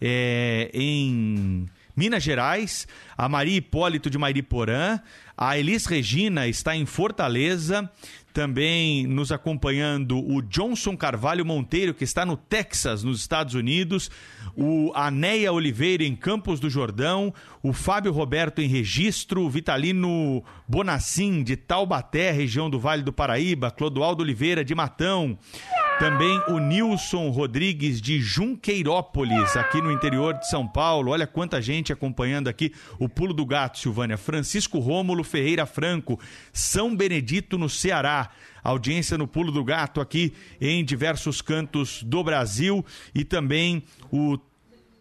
é, 0.00 0.70
em. 0.72 1.66
Minas 1.94 2.22
Gerais, 2.22 2.88
a 3.18 3.28
Maria 3.28 3.58
Hipólito 3.58 4.08
de 4.08 4.16
Mairiporã, 4.16 4.98
a 5.44 5.58
Elis 5.58 5.86
Regina 5.86 6.46
está 6.46 6.76
em 6.76 6.86
Fortaleza, 6.86 7.90
também 8.32 9.08
nos 9.08 9.32
acompanhando 9.32 10.16
o 10.16 10.40
Johnson 10.40 10.96
Carvalho 10.96 11.44
Monteiro, 11.44 11.92
que 11.92 12.04
está 12.04 12.24
no 12.24 12.36
Texas, 12.36 13.02
nos 13.02 13.20
Estados 13.20 13.54
Unidos, 13.54 14.08
o 14.56 14.92
Anéia 14.94 15.52
Oliveira 15.52 16.04
em 16.04 16.14
Campos 16.14 16.60
do 16.60 16.70
Jordão, 16.70 17.34
o 17.60 17.72
Fábio 17.72 18.12
Roberto 18.12 18.60
em 18.60 18.68
Registro, 18.68 19.42
o 19.42 19.50
Vitalino 19.50 20.44
Bonacim 20.68 21.42
de 21.42 21.56
Taubaté, 21.56 22.30
região 22.30 22.70
do 22.70 22.78
Vale 22.78 23.02
do 23.02 23.12
Paraíba, 23.12 23.68
Clodoaldo 23.68 24.22
Oliveira 24.22 24.64
de 24.64 24.76
Matão, 24.76 25.36
também 26.02 26.42
o 26.48 26.58
Nilson 26.58 27.30
Rodrigues 27.30 28.00
de 28.00 28.20
Junqueirópolis, 28.20 29.56
aqui 29.56 29.80
no 29.80 29.92
interior 29.92 30.34
de 30.34 30.50
São 30.50 30.66
Paulo. 30.66 31.12
Olha 31.12 31.28
quanta 31.28 31.62
gente 31.62 31.92
acompanhando 31.92 32.48
aqui 32.48 32.72
o 32.98 33.08
Pulo 33.08 33.32
do 33.32 33.46
Gato, 33.46 33.78
Silvânia. 33.78 34.18
Francisco 34.18 34.80
Rômulo 34.80 35.22
Ferreira 35.22 35.64
Franco, 35.64 36.18
São 36.52 36.96
Benedito, 36.96 37.56
no 37.56 37.68
Ceará. 37.68 38.30
Audiência 38.64 39.16
no 39.16 39.28
Pulo 39.28 39.52
do 39.52 39.62
Gato 39.62 40.00
aqui 40.00 40.32
em 40.60 40.84
diversos 40.84 41.40
cantos 41.40 42.02
do 42.02 42.24
Brasil 42.24 42.84
e 43.14 43.24
também 43.24 43.84
o 44.10 44.36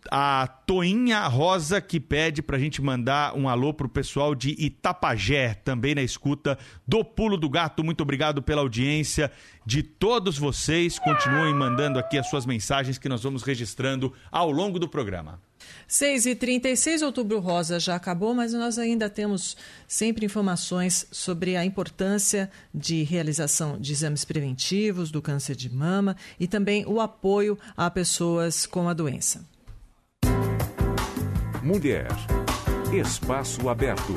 a 0.10 0.48
Toinha 0.66 1.28
Rosa 1.28 1.80
que 1.80 2.00
pede 2.00 2.42
para 2.42 2.58
a 2.58 2.60
gente 2.60 2.82
mandar 2.82 3.36
um 3.36 3.48
alô 3.48 3.74
pro 3.74 3.90
pessoal 3.90 4.34
de 4.34 4.56
Itapajé, 4.58 5.54
também 5.54 5.96
na 5.96 6.02
escuta 6.02 6.58
do 6.88 7.04
Pulo 7.04 7.38
do 7.38 7.50
Gato. 7.50 7.84
Muito 7.84 8.02
obrigado 8.02 8.42
pela 8.42 8.62
audiência 8.62 9.32
de 9.66 9.84
todos 9.84 10.38
vocês. 10.38 10.98
Continuem 10.98 11.54
mandando 11.54 12.00
aqui 12.00 12.18
as 12.18 12.30
suas 12.30 12.46
mensagens 12.46 12.98
que 12.98 13.10
nós 13.10 13.24
vamos 13.24 13.44
registrando 13.44 14.14
ao 14.32 14.50
longo 14.52 14.80
do 14.80 14.88
programa. 14.88 15.40
6 15.88 16.26
e 16.26 16.36
36 16.36 17.02
outubro 17.02 17.40
rosa 17.40 17.80
já 17.80 17.96
acabou, 17.96 18.34
mas 18.34 18.54
nós 18.54 18.80
ainda 18.80 19.10
temos 19.10 19.56
sempre 19.88 20.26
informações 20.26 21.06
sobre 21.12 21.56
a 21.56 21.64
importância 21.66 22.50
de 22.74 23.04
realização 23.04 23.80
de 23.80 23.92
exames 23.92 24.26
preventivos 24.26 25.12
do 25.12 25.22
câncer 25.22 25.56
de 25.56 25.70
mama 25.70 26.16
e 26.40 26.48
também 26.48 26.86
o 26.86 27.00
apoio 27.00 27.60
a 27.76 27.90
pessoas 27.92 28.66
com 28.66 28.90
a 28.90 28.94
doença. 28.94 29.51
Mulher. 31.64 32.08
Espaço 32.92 33.70
aberto. 33.70 34.16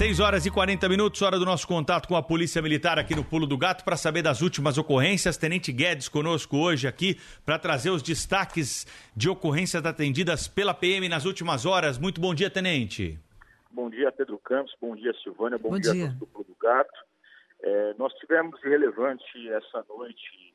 Seis 0.00 0.18
horas 0.18 0.46
e 0.46 0.50
40 0.50 0.88
minutos, 0.88 1.20
hora 1.20 1.38
do 1.38 1.44
nosso 1.44 1.68
contato 1.68 2.08
com 2.08 2.16
a 2.16 2.22
Polícia 2.22 2.62
Militar 2.62 2.98
aqui 2.98 3.14
no 3.14 3.22
Pulo 3.22 3.46
do 3.46 3.58
Gato 3.58 3.84
para 3.84 3.98
saber 3.98 4.22
das 4.22 4.40
últimas 4.40 4.78
ocorrências. 4.78 5.36
Tenente 5.36 5.70
Guedes 5.70 6.08
conosco 6.08 6.56
hoje 6.56 6.88
aqui 6.88 7.20
para 7.44 7.58
trazer 7.58 7.90
os 7.90 8.02
destaques 8.02 8.86
de 9.14 9.28
ocorrências 9.28 9.84
atendidas 9.84 10.48
pela 10.48 10.72
PM 10.72 11.06
nas 11.06 11.26
últimas 11.26 11.66
horas. 11.66 11.98
Muito 11.98 12.18
bom 12.18 12.34
dia, 12.34 12.48
Tenente. 12.48 13.18
Bom 13.70 13.90
dia, 13.90 14.10
Pedro 14.10 14.38
Campos. 14.38 14.74
Bom 14.80 14.96
dia, 14.96 15.12
Silvânia. 15.22 15.58
Bom, 15.58 15.68
Bom 15.68 15.78
dia, 15.78 15.92
dia. 15.92 16.04
a 16.04 16.06
todos 16.06 16.18
do 16.18 16.26
Pulo 16.28 16.44
do 16.44 16.56
Gato. 16.58 16.98
É, 17.62 17.94
nós 17.98 18.10
tivemos 18.14 18.58
de 18.58 18.70
relevante 18.70 19.50
essa 19.50 19.84
noite, 19.86 20.54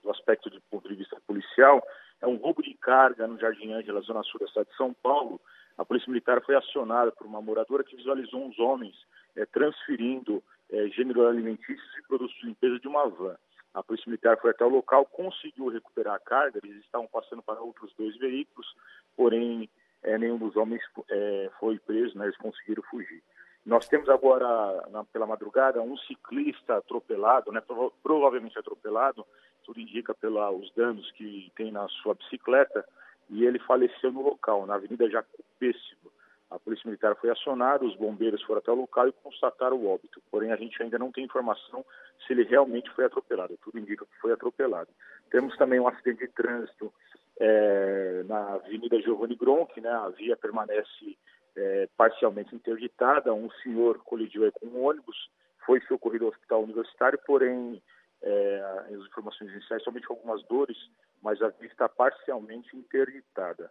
do 0.00 0.10
aspecto 0.12 0.48
de 0.48 0.60
ponto 0.70 0.88
de 0.88 0.94
vista 0.94 1.20
policial, 1.26 1.82
é 2.22 2.26
um 2.28 2.36
roubo 2.36 2.62
de 2.62 2.74
carga 2.74 3.26
no 3.26 3.36
Jardim 3.36 3.72
Ângela, 3.72 4.00
zona 4.02 4.22
sul 4.22 4.38
da 4.38 4.46
cidade 4.46 4.68
de 4.70 4.76
São 4.76 4.94
Paulo. 4.94 5.40
A 5.80 5.84
Polícia 5.86 6.10
Militar 6.10 6.42
foi 6.44 6.54
acionada 6.54 7.10
por 7.10 7.26
uma 7.26 7.40
moradora 7.40 7.82
que 7.82 7.96
visualizou 7.96 8.44
uns 8.44 8.58
homens 8.58 8.94
é, 9.34 9.46
transferindo 9.46 10.42
é, 10.68 10.88
gênero 10.88 11.26
alimentícios 11.26 11.96
e 11.98 12.02
produtos 12.06 12.36
de 12.36 12.44
limpeza 12.48 12.78
de 12.78 12.86
uma 12.86 13.08
van. 13.08 13.34
A 13.72 13.82
Polícia 13.82 14.06
Militar 14.06 14.38
foi 14.38 14.50
até 14.50 14.62
o 14.62 14.68
local, 14.68 15.06
conseguiu 15.06 15.68
recuperar 15.68 16.16
a 16.16 16.18
carga, 16.18 16.60
eles 16.62 16.84
estavam 16.84 17.06
passando 17.06 17.42
para 17.42 17.62
outros 17.62 17.94
dois 17.96 18.14
veículos, 18.18 18.76
porém 19.16 19.70
é, 20.02 20.18
nenhum 20.18 20.36
dos 20.36 20.54
homens 20.54 20.82
é, 21.08 21.50
foi 21.58 21.78
preso, 21.78 22.18
né, 22.18 22.26
eles 22.26 22.36
conseguiram 22.36 22.82
fugir. 22.82 23.22
Nós 23.64 23.88
temos 23.88 24.10
agora, 24.10 24.86
na- 24.90 25.04
pela 25.04 25.26
madrugada, 25.26 25.80
um 25.80 25.96
ciclista 25.96 26.76
atropelado, 26.76 27.50
né, 27.52 27.62
prova- 27.62 27.90
provavelmente 28.02 28.58
atropelado, 28.58 29.26
tudo 29.64 29.80
indica 29.80 30.12
pelos 30.14 30.70
danos 30.74 31.10
que 31.12 31.50
tem 31.56 31.72
na 31.72 31.88
sua 31.88 32.14
bicicleta, 32.14 32.86
e 33.30 33.44
ele 33.44 33.58
faleceu 33.60 34.12
no 34.12 34.22
local, 34.22 34.66
na 34.66 34.74
Avenida 34.74 35.08
Jacu 35.08 35.44
Pêssego. 35.58 36.10
A 36.50 36.58
Polícia 36.58 36.86
Militar 36.86 37.14
foi 37.14 37.30
acionada, 37.30 37.84
os 37.84 37.94
bombeiros 37.94 38.42
foram 38.42 38.58
até 38.58 38.72
o 38.72 38.74
local 38.74 39.06
e 39.06 39.12
constataram 39.12 39.76
o 39.76 39.86
óbito. 39.86 40.20
Porém, 40.32 40.50
a 40.50 40.56
gente 40.56 40.82
ainda 40.82 40.98
não 40.98 41.12
tem 41.12 41.24
informação 41.24 41.84
se 42.26 42.32
ele 42.32 42.42
realmente 42.42 42.90
foi 42.90 43.04
atropelado. 43.04 43.56
Tudo 43.62 43.78
indica 43.78 44.04
que 44.04 44.20
foi 44.20 44.32
atropelado. 44.32 44.88
Temos 45.30 45.56
também 45.56 45.78
um 45.78 45.86
acidente 45.86 46.26
de 46.26 46.32
trânsito 46.32 46.92
eh, 47.38 48.24
na 48.26 48.54
Avenida 48.54 49.00
Giovanni 49.00 49.36
Gronchi, 49.36 49.80
né? 49.80 49.90
A 49.90 50.08
via 50.08 50.36
permanece 50.36 51.16
eh, 51.56 51.88
parcialmente 51.96 52.52
interditada. 52.52 53.32
Um 53.32 53.50
senhor 53.62 53.98
colidiu 53.98 54.50
com 54.52 54.66
um 54.66 54.84
ônibus, 54.84 55.30
foi 55.64 55.80
socorrido 55.82 56.24
ao 56.24 56.32
hospital 56.32 56.64
universitário, 56.64 57.18
porém 57.24 57.80
eh, 58.22 58.84
as 58.88 59.06
informações 59.06 59.52
iniciais 59.52 59.84
somente 59.84 60.06
algumas 60.10 60.42
dores, 60.48 60.76
mas 61.22 61.40
a 61.42 61.48
via 61.48 61.68
está 61.68 61.88
parcialmente 61.88 62.76
interditada. 62.76 63.70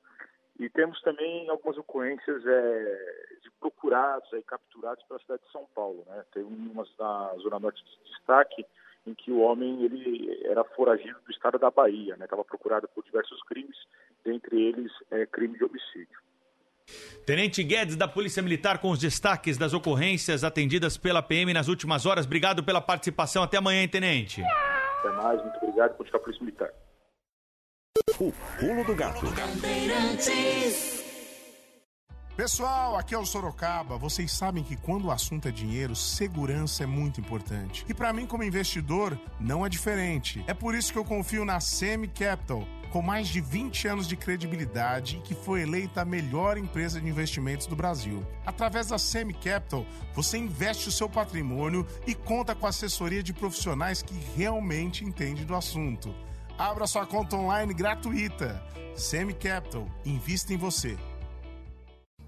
E 0.60 0.70
temos 0.70 1.02
também 1.02 1.50
algumas 1.50 1.78
ocorrências 1.78 2.46
eh, 2.46 3.26
de 3.42 3.50
procurados, 3.62 4.32
aí, 4.34 4.44
capturados 4.44 5.04
pela 5.06 5.20
cidade 5.22 5.42
de 5.46 5.52
São 5.52 5.66
Paulo. 5.74 6.04
Né? 6.08 6.24
Teve 6.34 6.46
uma 6.46 6.86
na 7.00 7.34
Zona 7.38 7.60
Norte 7.60 7.82
de 7.82 8.12
destaque, 8.12 8.66
em 9.08 9.14
que 9.14 9.32
o 9.32 9.40
homem 9.40 9.86
ele 9.86 10.38
era 10.44 10.66
foragido 10.66 11.18
do 11.22 11.32
estado 11.32 11.58
da 11.58 11.72
Bahia, 11.72 12.18
né? 12.18 12.26
estava 12.26 12.44
procurado 12.44 12.90
por 12.90 13.06
diversos 13.06 13.42
crimes, 13.44 13.78
dentre 14.26 14.62
eles 14.62 14.92
eh, 15.12 15.26
crime 15.26 15.58
de 15.58 15.64
homicídio. 15.64 16.20
Tenente 17.26 17.64
Guedes 17.64 17.96
da 17.96 18.08
Polícia 18.08 18.42
Militar 18.44 18.80
com 18.80 18.90
os 18.90 19.00
destaques 19.00 19.58
das 19.58 19.74
ocorrências 19.74 20.44
atendidas 20.44 20.98
pela 20.98 21.22
PM 21.22 21.54
nas 21.54 21.68
últimas 21.68 22.06
horas. 22.06 22.26
Obrigado 22.26 22.64
pela 22.64 22.82
participação. 22.82 23.44
Até 23.44 23.58
amanhã, 23.58 23.82
hein, 23.82 23.88
Tenente. 23.88 24.44
Até 25.00 25.12
mais, 25.12 25.42
muito 25.42 25.58
obrigado. 25.58 25.96
Continuar 25.96 26.20
a 26.20 26.24
Polícia 26.24 26.44
Militar. 26.44 26.74
O 28.20 28.34
Pulo 28.60 28.84
do 28.84 28.94
Gato. 28.96 29.26
Pessoal, 32.36 32.98
aqui 32.98 33.16
é 33.16 33.18
o 33.18 33.26
Sorocaba. 33.26 33.98
Vocês 33.98 34.32
sabem 34.32 34.62
que 34.62 34.76
quando 34.76 35.06
o 35.06 35.12
assunto 35.12 35.48
é 35.48 35.52
dinheiro, 35.52 35.96
segurança 35.96 36.84
é 36.84 36.86
muito 36.86 37.22
importante. 37.22 37.86
E 37.88 37.94
para 37.94 38.12
mim, 38.12 38.26
como 38.26 38.44
investidor, 38.44 39.18
não 39.40 39.66
é 39.66 39.70
diferente. 39.70 40.44
É 40.48 40.54
por 40.54 40.76
isso 40.76 40.92
que 40.92 41.00
eu 41.00 41.06
confio 41.06 41.46
na 41.46 41.62
Semi 41.62 42.10
Capital, 42.10 42.68
com 42.92 43.02
mais 43.02 43.30
de 43.30 43.40
20 43.40 43.88
anos 43.88 44.08
de 44.08 44.18
credibilidade 44.18 45.18
e 45.18 45.22
que 45.22 45.34
foi 45.34 45.62
eleita 45.62 46.02
a 46.02 46.06
melhor 46.06 46.58
empresa 46.58 47.00
de 47.00 47.08
investimentos 47.08 47.68
do 47.68 47.76
Brasil. 47.76 48.26
Através 48.46 48.88
da 48.88 48.98
Semi 48.98 49.34
Capital, 49.34 49.86
você 50.14 50.38
investe 50.38 50.90
o 50.90 50.92
seu 50.92 51.08
patrimônio 51.08 51.88
e 52.06 52.14
conta 52.14 52.54
com 52.54 52.68
assessoria 52.68 53.24
de 53.24 53.34
profissionais 53.34 54.02
que 54.02 54.14
realmente 54.36 55.06
entendem 55.06 55.46
do 55.46 55.56
assunto. 55.56 56.14
Abra 56.60 56.86
sua 56.86 57.06
conta 57.06 57.38
online 57.38 57.74
gratuita. 57.74 58.62
Semi 58.94 59.34
Capital, 59.34 59.88
invista 60.06 60.54
em 60.54 60.58
você. 60.58 60.98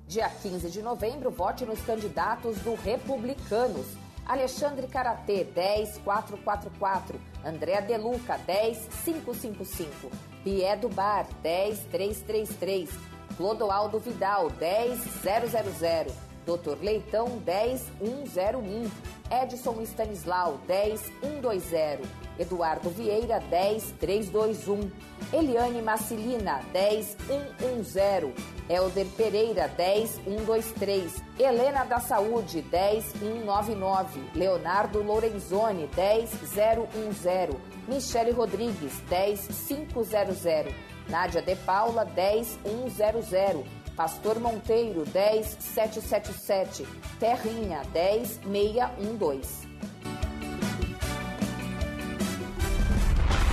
Dia 0.08 0.30
15 0.30 0.70
de 0.70 0.82
novembro, 0.82 1.30
vote 1.30 1.66
nos 1.66 1.82
candidatos 1.82 2.58
do 2.60 2.76
Republicanos. 2.76 3.86
Alexandre 4.26 4.88
Karatê, 4.88 5.44
10444. 5.44 7.20
Andréa 7.44 7.82
Deluca, 7.82 8.38
10555. 8.38 10.10
Pierre 10.46 10.80
do 10.80 10.88
Bar, 10.88 11.28
10333. 11.44 12.90
Clodoaldo 13.36 14.00
Vidal, 14.00 14.50
10000. 14.50 16.31
Dr. 16.46 16.78
Leitão, 16.82 17.42
10101. 17.46 18.90
Edson 19.30 19.82
Stanislau, 19.86 20.60
10120. 20.68 22.02
Eduardo 22.38 22.90
Vieira, 22.90 23.40
10321. 23.40 24.92
Eliane 25.32 25.82
Macilina, 25.82 26.62
10110. 26.74 28.34
Helder 28.68 29.06
Pereira, 29.16 29.70
10123. 29.70 31.24
Helena 31.40 31.86
da 31.86 32.00
Saúde, 32.00 32.62
10199. 32.62 34.30
Leonardo 34.36 35.02
Lorenzoni, 35.02 35.88
10010. 35.88 37.56
Michele 37.88 38.32
Rodrigues, 38.32 38.94
10500. 39.10 40.74
Nádia 41.10 41.42
De 41.42 41.56
Paula, 41.56 42.06
10100. 42.06 43.81
Pastor 43.96 44.40
Monteiro, 44.40 45.04
10777. 45.06 46.88
Terrinha, 47.20 47.82
10612. 47.94 49.70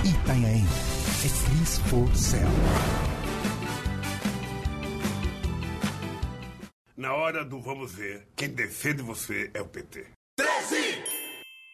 Itanhaém. 0.05 0.65
Eclis 1.25 1.77
for 1.79 2.15
Cell. 2.15 2.47
Na 6.95 7.13
hora 7.13 7.43
do 7.43 7.59
vamos 7.59 7.93
ver, 7.93 8.27
quem 8.35 8.49
defende 8.49 9.01
você 9.01 9.49
é 9.53 9.61
o 9.61 9.65
PT. 9.65 10.05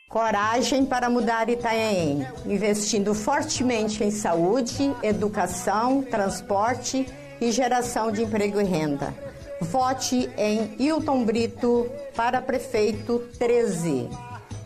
Coragem 0.10 0.86
para 0.86 1.10
mudar 1.10 1.50
Itanhaém, 1.50 2.26
investindo 2.46 3.14
fortemente 3.14 4.04
em 4.04 4.12
saúde, 4.12 4.96
educação, 5.04 6.02
transporte 6.04 7.06
e 7.40 7.52
geração 7.52 8.12
de 8.12 8.24
emprego 8.24 8.60
e 8.60 8.64
renda. 8.64 9.14
Vote 9.62 10.30
em 10.38 10.76
Hilton 10.80 11.24
Brito 11.24 11.90
para 12.16 12.42
prefeito 12.42 13.20
13. 13.40 14.10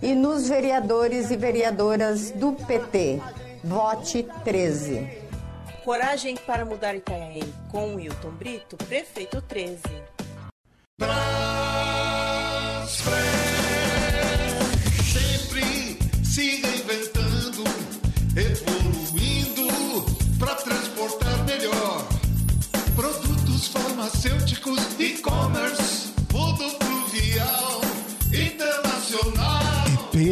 E 0.02 0.16
nos 0.16 0.48
vereadores 0.48 1.30
e 1.30 1.38
vereadoras 1.38 2.32
do 2.32 2.54
PT, 2.54 3.22
vote 3.64 4.26
13. 4.44 5.08
Coragem 5.84 6.36
para 6.38 6.66
mudar 6.66 6.96
Itanhaém 6.96 7.54
com 7.70 7.96
Wilton 7.96 8.32
Brito, 8.32 8.78
prefeito 8.78 9.42
13. 9.42 9.80
Sempre 11.00 11.69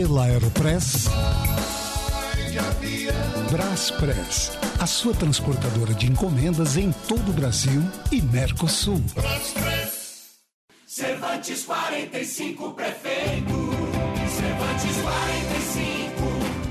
pela 0.08 0.24
Aeropress, 0.24 1.04
Vai. 1.04 1.58
Braspress, 3.52 4.52
a 4.80 4.88
sua 4.88 5.14
transportadora 5.14 5.94
de 5.94 6.10
encomendas 6.10 6.78
em 6.78 6.94
todo 7.10 7.30
o 7.30 7.34
Brasil 7.34 7.84
e 8.10 8.22
Mercosul. 8.22 9.04
Cervantes 10.88 11.66
45 11.66 12.74
prefeito. 12.74 13.54
Cervantes 14.34 14.96
45 14.96 16.22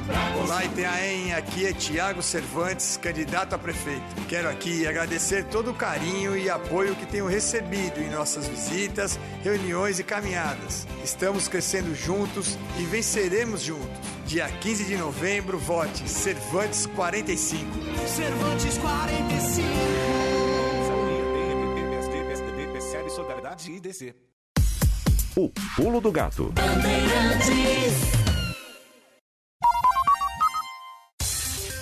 pra 0.07 0.37
Olá, 0.43 0.65
Itanhaém, 0.65 1.16
aqui 1.37 1.67
é 1.67 1.73
Tiago 1.73 2.23
Cervantes, 2.23 2.97
candidato 2.97 3.55
a 3.55 3.59
prefeito. 3.59 4.03
Quero 4.29 4.49
aqui 4.49 4.87
agradecer 4.87 5.45
todo 5.45 5.71
o 5.71 5.75
carinho 5.75 6.37
e 6.37 6.49
apoio 6.49 6.97
que 6.97 7.07
tenho 7.07 7.27
recebido 7.27 8.01
em 8.01 8.09
nossas 8.11 8.49
visitas, 8.49 9.19
reuniões 9.43 9.99
e 9.99 10.05
caminhadas. 10.05 10.87
Estamos 11.05 11.47
crescendo 11.47 11.95
juntos 11.95 12.59
e 12.79 12.85
venceremos 12.85 13.61
juntos. 13.61 13.87
Dia 14.27 14.49
15 14.49 14.85
de 14.85 14.97
novembro, 14.97 15.59
vote 15.59 16.09
Cervantes 16.09 16.87
45. 16.87 17.71
Cervantes 18.09 18.79
45. 18.79 19.67
PSDB, 22.73 23.11
Solidariedade 23.11 23.73
e 23.73 23.81
DC. 23.81 24.15
O 25.37 25.51
pulo 25.77 26.01
do 26.01 26.11
gato. 26.11 26.53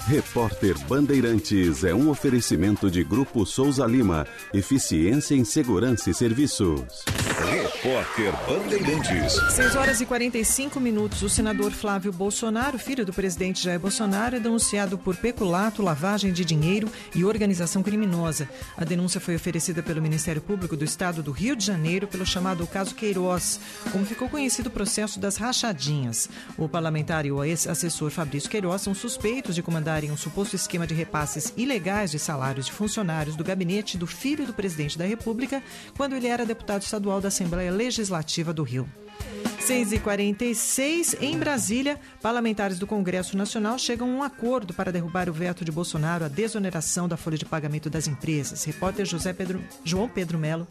Repórter 0.07 0.79
Bandeirantes 0.87 1.83
é 1.83 1.95
um 1.95 2.11
oferecimento 2.11 2.91
de 2.91 3.03
Grupo 3.03 3.47
Souza 3.47 3.87
Lima. 3.87 4.27
Eficiência 4.53 5.35
em 5.35 5.45
Segurança 5.45 6.11
e 6.11 6.15
Serviços. 6.15 7.07
Repórter 7.51 8.31
Bandeirantes. 8.47 9.33
6 9.53 9.75
horas 9.77 10.03
e 10.03 10.07
45 10.07 10.79
minutos. 10.79 11.23
O 11.23 11.31
senador 11.31 11.73
Flávio 11.73 12.13
Bolsonaro, 12.13 12.79
filho 12.79 13.07
do 13.07 13.15
presidente 13.15 13.65
Jair 13.65 13.81
Bolsonaro, 13.81 14.37
é 14.37 14.41
denunciado 14.41 14.99
por 14.99 15.17
peculato, 15.17 15.83
lavagem 15.83 16.35
de 16.35 16.45
dinheiro 16.45 16.91
e 17.15 17.25
organização 17.25 17.83
criminosa. 17.83 18.47
A 18.77 18.85
denúncia 18.85 19.21
foi 19.21 19.35
oferecida 19.35 19.83
pelo 19.83 20.03
Ministério 20.03 20.43
Público 20.43 20.77
do 20.77 20.85
Estado 20.85 21.23
do 21.23 21.33
Rio 21.33 21.57
de 21.57 21.65
Janeiro 21.65 22.07
pelo 22.07 22.27
chamado 22.27 22.67
caso 22.67 22.95
Queiroz, 22.95 23.59
como 23.91 24.05
ficou 24.05 24.29
conhecido 24.29 24.67
o 24.67 24.73
processo 24.73 25.19
das 25.19 25.39
rachadinhas. 25.39 26.29
O 26.59 26.69
parlamentar 26.69 27.25
e 27.25 27.33
o 27.33 27.43
ex-assessor 27.43 28.11
Fabrício 28.11 28.51
Queiroz 28.51 28.83
são 28.83 28.95
suspeitos 28.95 29.55
de 29.55 29.63
comandarem 29.95 30.11
um 30.11 30.17
suposto 30.17 30.57
esquema 30.57 30.87
de 30.87 30.95
repasses 30.95 31.53
ilegais 31.57 32.11
de 32.11 32.19
salários 32.19 32.67
de 32.67 32.73
funcionários 32.73 33.37
do 33.37 33.45
gabinete 33.45 33.97
do 33.97 34.07
filho 34.07 34.45
do 34.45 34.53
presidente 34.53 34.99
da 34.99 35.05
República 35.05 35.63
quando 35.97 36.17
ele 36.17 36.27
era 36.27 36.45
deputado 36.45 36.83
estadual 36.83 37.21
da 37.21 37.29
Assembleia 37.29 37.71
Legislativa 37.71 38.53
do 38.53 38.65
Rio. 38.65 38.89
6h46, 39.61 41.17
em 41.21 41.39
Brasília, 41.39 41.99
parlamentares 42.21 42.79
do 42.79 42.87
Congresso 42.87 43.37
Nacional 43.37 43.79
chegam 43.79 44.11
a 44.11 44.15
um 44.17 44.23
acordo 44.23 44.75
para 44.75 44.91
derrubar 44.91 45.31
o 45.31 45.33
veto 45.33 45.65
de 45.65 45.71
Bolsonaro 45.71 46.25
à 46.25 46.29
desoneração 46.29 47.09
da 47.09 47.17
folha 47.17 47.39
de 47.39 47.45
pagamento 47.45 47.89
das 47.89 48.09
empresas. 48.09 48.65
Repórter 48.65 49.07
José 49.07 49.33
Pedro, 49.33 49.63
João 49.85 50.09
Pedro 50.09 50.39
Melo. 50.39 50.67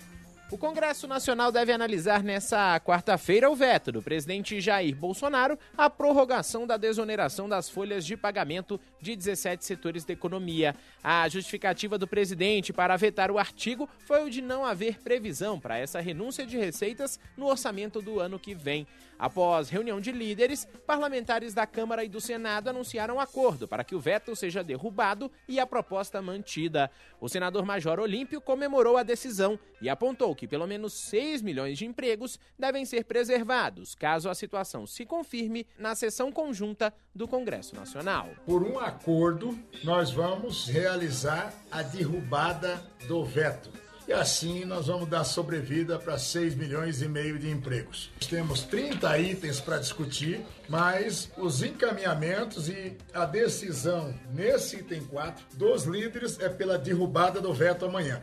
O 0.54 0.58
Congresso 0.58 1.08
Nacional 1.08 1.52
deve 1.52 1.72
analisar 1.72 2.22
nessa 2.22 2.80
quarta-feira 2.80 3.50
o 3.50 3.56
veto 3.56 3.92
do 3.92 4.04
presidente 4.04 4.62
Jair 4.62 4.96
Bolsonaro 4.96 5.58
à 5.76 5.90
prorrogação 5.90 6.68
da 6.68 6.78
desoneração 6.78 7.50
das 7.50 7.68
folhas 7.68 8.06
de 8.06 8.16
pagamento 8.16 8.80
de 9.02 9.16
17 9.16 9.66
setores 9.66 10.06
da 10.06 10.14
economia. 10.14 10.76
A 11.04 11.28
justificativa 11.28 11.98
do 11.98 12.08
presidente 12.08 12.72
para 12.72 12.96
vetar 12.96 13.32
o 13.32 13.40
artigo 13.40 13.90
foi 14.06 14.24
o 14.24 14.30
de 14.30 14.44
não 14.44 14.64
haver 14.64 15.02
previsão 15.02 15.60
para 15.60 15.80
essa 15.80 16.00
renúncia 16.00 16.46
de 16.46 16.56
receitas 16.56 17.20
no 17.36 17.48
orçamento 17.48 18.00
do 18.00 18.20
ano 18.20 18.38
que 18.38 18.54
vem. 18.54 18.86
Após 19.18 19.69
reunião 19.69 20.02
de 20.02 20.11
líderes, 20.11 20.68
parlamentares 20.85 21.53
da 21.53 21.65
Câmara 21.65 22.03
e 22.03 22.10
do 22.10 22.19
Senado 22.19 22.69
anunciaram 22.69 23.19
acordo 23.19 23.68
para 23.68 23.84
que 23.84 23.95
o 23.95 23.99
veto 23.99 24.35
seja 24.35 24.64
derrubado 24.64 25.31
e 25.48 25.60
a 25.60 25.65
proposta 25.65 26.22
mantida. 26.22 26.90
O 27.19 27.30
senador 27.30 27.65
Major 27.65 27.99
Olímpio 27.99 28.41
comemorou 28.41 28.98
a 28.98 29.03
decisão 29.03 29.60
e 29.81 29.90
apontou 29.90 30.35
que 30.35 30.48
pelo 30.48 30.68
menos 30.68 30.94
6 30.94 31.41
milhões 31.41 31.77
de 31.77 31.85
empregos 31.85 32.40
devem 32.57 32.85
ser 32.85 33.06
preservados, 33.06 33.95
caso 33.95 34.30
a 34.30 34.35
situação 34.35 34.85
se 34.88 35.06
confirme 35.06 35.65
na 35.77 35.95
sessão 35.95 36.31
conjunta 36.31 36.94
do 37.14 37.27
Congresso 37.27 37.76
Nacional. 37.76 38.30
Por 38.45 38.64
um 38.64 38.80
acordo, 38.80 39.57
nós 39.84 40.11
vamos 40.11 40.68
realizar 40.68 41.53
a 41.72 41.81
derrubada 41.81 42.84
do 43.07 43.23
veto. 43.23 43.82
E 44.08 44.12
assim 44.12 44.66
nós 44.66 44.88
vamos 44.88 45.08
dar 45.08 45.24
sobrevida 45.24 45.98
para 45.98 46.18
6 46.18 46.56
milhões 46.56 47.02
e 47.02 47.08
meio 47.08 47.40
de 47.40 47.50
empregos. 47.50 48.12
Temos 48.30 48.64
30 48.64 49.18
itens 49.20 49.62
para 49.62 49.78
discutir, 49.78 50.42
mas 50.68 51.32
os 51.38 51.64
encaminhamentos 51.64 52.68
e 52.68 52.98
a 53.14 53.26
decisão 53.26 54.14
nesse 54.34 54.78
item 54.78 55.04
4 55.06 55.46
dos 55.58 55.86
líderes 55.86 56.38
é 56.40 56.50
pela 56.50 56.78
derrubada 56.78 57.40
do 57.40 57.54
veto 57.54 57.86
amanhã. 57.86 58.22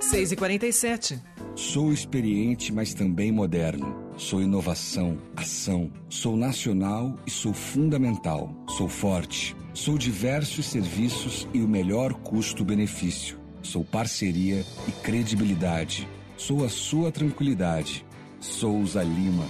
6h47. 0.00 1.20
Sou 1.56 1.92
experiente, 1.92 2.72
mas 2.72 2.94
também 2.94 3.32
moderno. 3.32 4.12
Sou 4.16 4.40
inovação, 4.40 5.18
ação. 5.34 5.90
Sou 6.08 6.36
nacional 6.36 7.18
e 7.26 7.30
sou 7.30 7.52
fundamental. 7.52 8.54
Sou 8.68 8.88
forte. 8.88 9.56
Sou 9.74 9.98
diversos 9.98 10.66
serviços 10.66 11.48
e 11.52 11.60
o 11.60 11.68
melhor 11.68 12.14
custo-benefício. 12.14 13.45
Sou 13.66 13.84
parceria 13.84 14.64
e 14.86 14.92
credibilidade. 14.92 16.08
Sou 16.36 16.64
a 16.64 16.68
sua 16.68 17.10
tranquilidade. 17.10 18.06
Souza 18.38 19.02
Lima. 19.02 19.44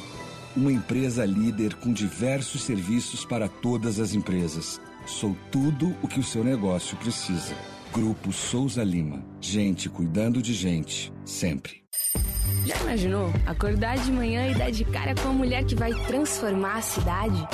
Uma 0.56 0.72
empresa 0.72 1.22
líder 1.26 1.74
com 1.74 1.92
diversos 1.92 2.62
serviços 2.62 3.26
para 3.26 3.46
todas 3.46 4.00
as 4.00 4.14
empresas. 4.14 4.80
Sou 5.04 5.36
tudo 5.52 5.94
o 6.02 6.08
que 6.08 6.18
o 6.18 6.24
seu 6.24 6.42
negócio 6.42 6.96
precisa. 6.96 7.54
Grupo 7.92 8.32
Souza 8.32 8.82
Lima. 8.82 9.22
Gente 9.38 9.90
cuidando 9.90 10.40
de 10.40 10.54
gente. 10.54 11.12
Sempre. 11.22 11.84
Já 12.64 12.74
imaginou 12.80 13.30
acordar 13.44 13.98
de 13.98 14.10
manhã 14.10 14.50
e 14.50 14.54
dar 14.54 14.70
de 14.70 14.84
cara 14.86 15.14
com 15.14 15.28
a 15.28 15.32
mulher 15.32 15.62
que 15.66 15.74
vai 15.74 15.92
transformar 16.06 16.78
a 16.78 16.82
cidade? 16.82 17.46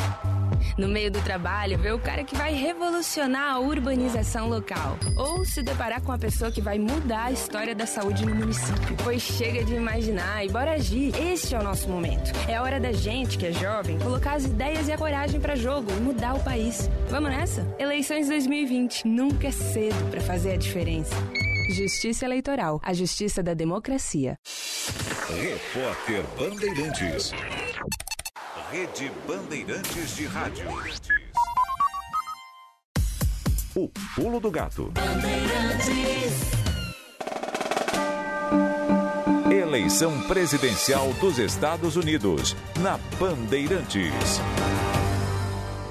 No 0.77 0.89
meio 0.89 1.11
do 1.11 1.21
trabalho, 1.23 1.79
ver 1.79 1.95
o 1.95 1.99
cara 1.99 2.25
que 2.25 2.37
vai 2.37 2.55
revolucionar 2.55 3.53
a 3.55 3.59
urbanização 3.59 4.49
local. 4.49 4.99
Ou 5.17 5.45
se 5.45 5.63
deparar 5.63 6.03
com 6.03 6.13
a 6.13 6.19
pessoa 6.19 6.51
que 6.51 6.61
vai 6.61 6.79
mudar 6.79 7.25
a 7.25 7.33
história 7.33 7.75
da 7.75 7.87
saúde 7.87 8.25
no 8.25 8.35
município. 8.35 8.97
Pois 9.03 9.23
chega 9.23 9.65
de 9.65 9.75
imaginar 9.75 10.45
e 10.45 10.49
bora 10.49 10.73
agir. 10.73 11.13
Este 11.17 11.55
é 11.55 11.59
o 11.59 11.63
nosso 11.63 11.89
momento. 11.89 12.33
É 12.49 12.61
hora 12.61 12.81
da 12.81 12.93
gente, 12.93 13.39
que 13.39 13.47
é 13.47 13.53
jovem, 13.53 13.99
colocar 13.99 14.35
as 14.35 14.45
ideias 14.45 14.89
e 14.89 14.93
a 14.93 14.99
coragem 14.99 15.41
para 15.41 15.57
jogo 15.57 15.91
e 15.91 16.01
mudar 16.01 16.35
o 16.35 16.41
país. 16.41 16.89
Vamos 17.09 17.31
nessa? 17.31 17.67
Eleições 17.79 18.29
2020. 18.29 19.07
Nunca 19.07 19.49
é 19.49 19.53
cedo 19.53 20.11
para 20.11 20.21
fazer 20.21 20.53
a 20.53 20.57
diferença. 20.57 21.15
Justiça 21.71 22.25
Eleitoral. 22.25 22.81
A 22.83 22.93
justiça 22.93 23.43
da 23.43 23.55
democracia. 23.55 24.39
Repórter 25.29 26.23
Bandeirantes. 26.37 27.33
Rede 28.73 29.13
Bandeirantes 29.29 30.17
de 30.17 30.25
Rádio. 30.25 30.65
O 33.77 33.91
pulo 34.15 34.41
do 34.41 34.51
gato. 34.51 34.91
Eleição 39.51 40.23
presidencial 40.23 41.13
dos 41.21 41.39
Estados 41.39 41.97
Unidos 41.97 42.57
na 42.81 42.99
Bandeirantes. 43.21 44.41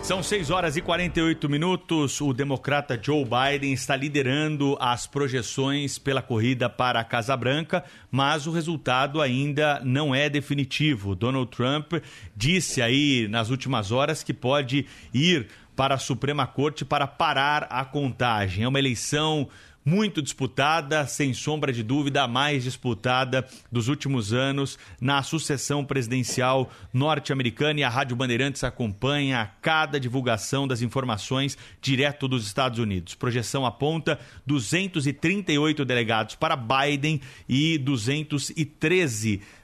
São 0.03 0.23
6 0.23 0.49
horas 0.49 0.75
e 0.75 0.81
48 0.81 1.47
minutos. 1.47 2.19
O 2.19 2.33
democrata 2.33 2.99
Joe 3.01 3.23
Biden 3.23 3.71
está 3.71 3.95
liderando 3.95 4.75
as 4.79 5.05
projeções 5.05 5.99
pela 5.99 6.23
corrida 6.23 6.67
para 6.67 6.99
a 6.99 7.03
Casa 7.03 7.37
Branca, 7.37 7.83
mas 8.09 8.47
o 8.47 8.51
resultado 8.51 9.21
ainda 9.21 9.79
não 9.85 10.13
é 10.13 10.27
definitivo. 10.27 11.15
Donald 11.15 11.51
Trump 11.51 11.93
disse 12.35 12.81
aí 12.81 13.27
nas 13.29 13.51
últimas 13.51 13.91
horas 13.91 14.23
que 14.23 14.33
pode 14.33 14.87
ir 15.13 15.47
para 15.75 15.95
a 15.95 15.99
Suprema 15.99 16.45
Corte 16.47 16.83
para 16.83 17.05
parar 17.07 17.67
a 17.69 17.85
contagem. 17.85 18.63
É 18.63 18.67
uma 18.67 18.79
eleição 18.79 19.47
muito 19.83 20.21
disputada, 20.21 21.05
sem 21.07 21.33
sombra 21.33 21.73
de 21.73 21.83
dúvida, 21.83 22.23
a 22.23 22.27
mais 22.27 22.63
disputada 22.63 23.47
dos 23.71 23.87
últimos 23.87 24.33
anos 24.33 24.77
na 24.99 25.23
sucessão 25.23 25.83
presidencial 25.83 26.71
norte-americana 26.93 27.79
e 27.79 27.83
a 27.83 27.89
Rádio 27.89 28.15
Bandeirantes 28.15 28.63
acompanha 28.63 29.41
a 29.41 29.45
cada 29.45 29.99
divulgação 29.99 30.67
das 30.67 30.81
informações 30.81 31.57
direto 31.81 32.27
dos 32.27 32.45
Estados 32.45 32.79
Unidos. 32.79 33.15
Projeção 33.15 33.65
aponta 33.65 34.19
238 34.45 35.83
delegados 35.83 36.35
para 36.35 36.55
Biden 36.55 37.21
e 37.47 37.77
213 37.77 39.37
delegados 39.37 39.60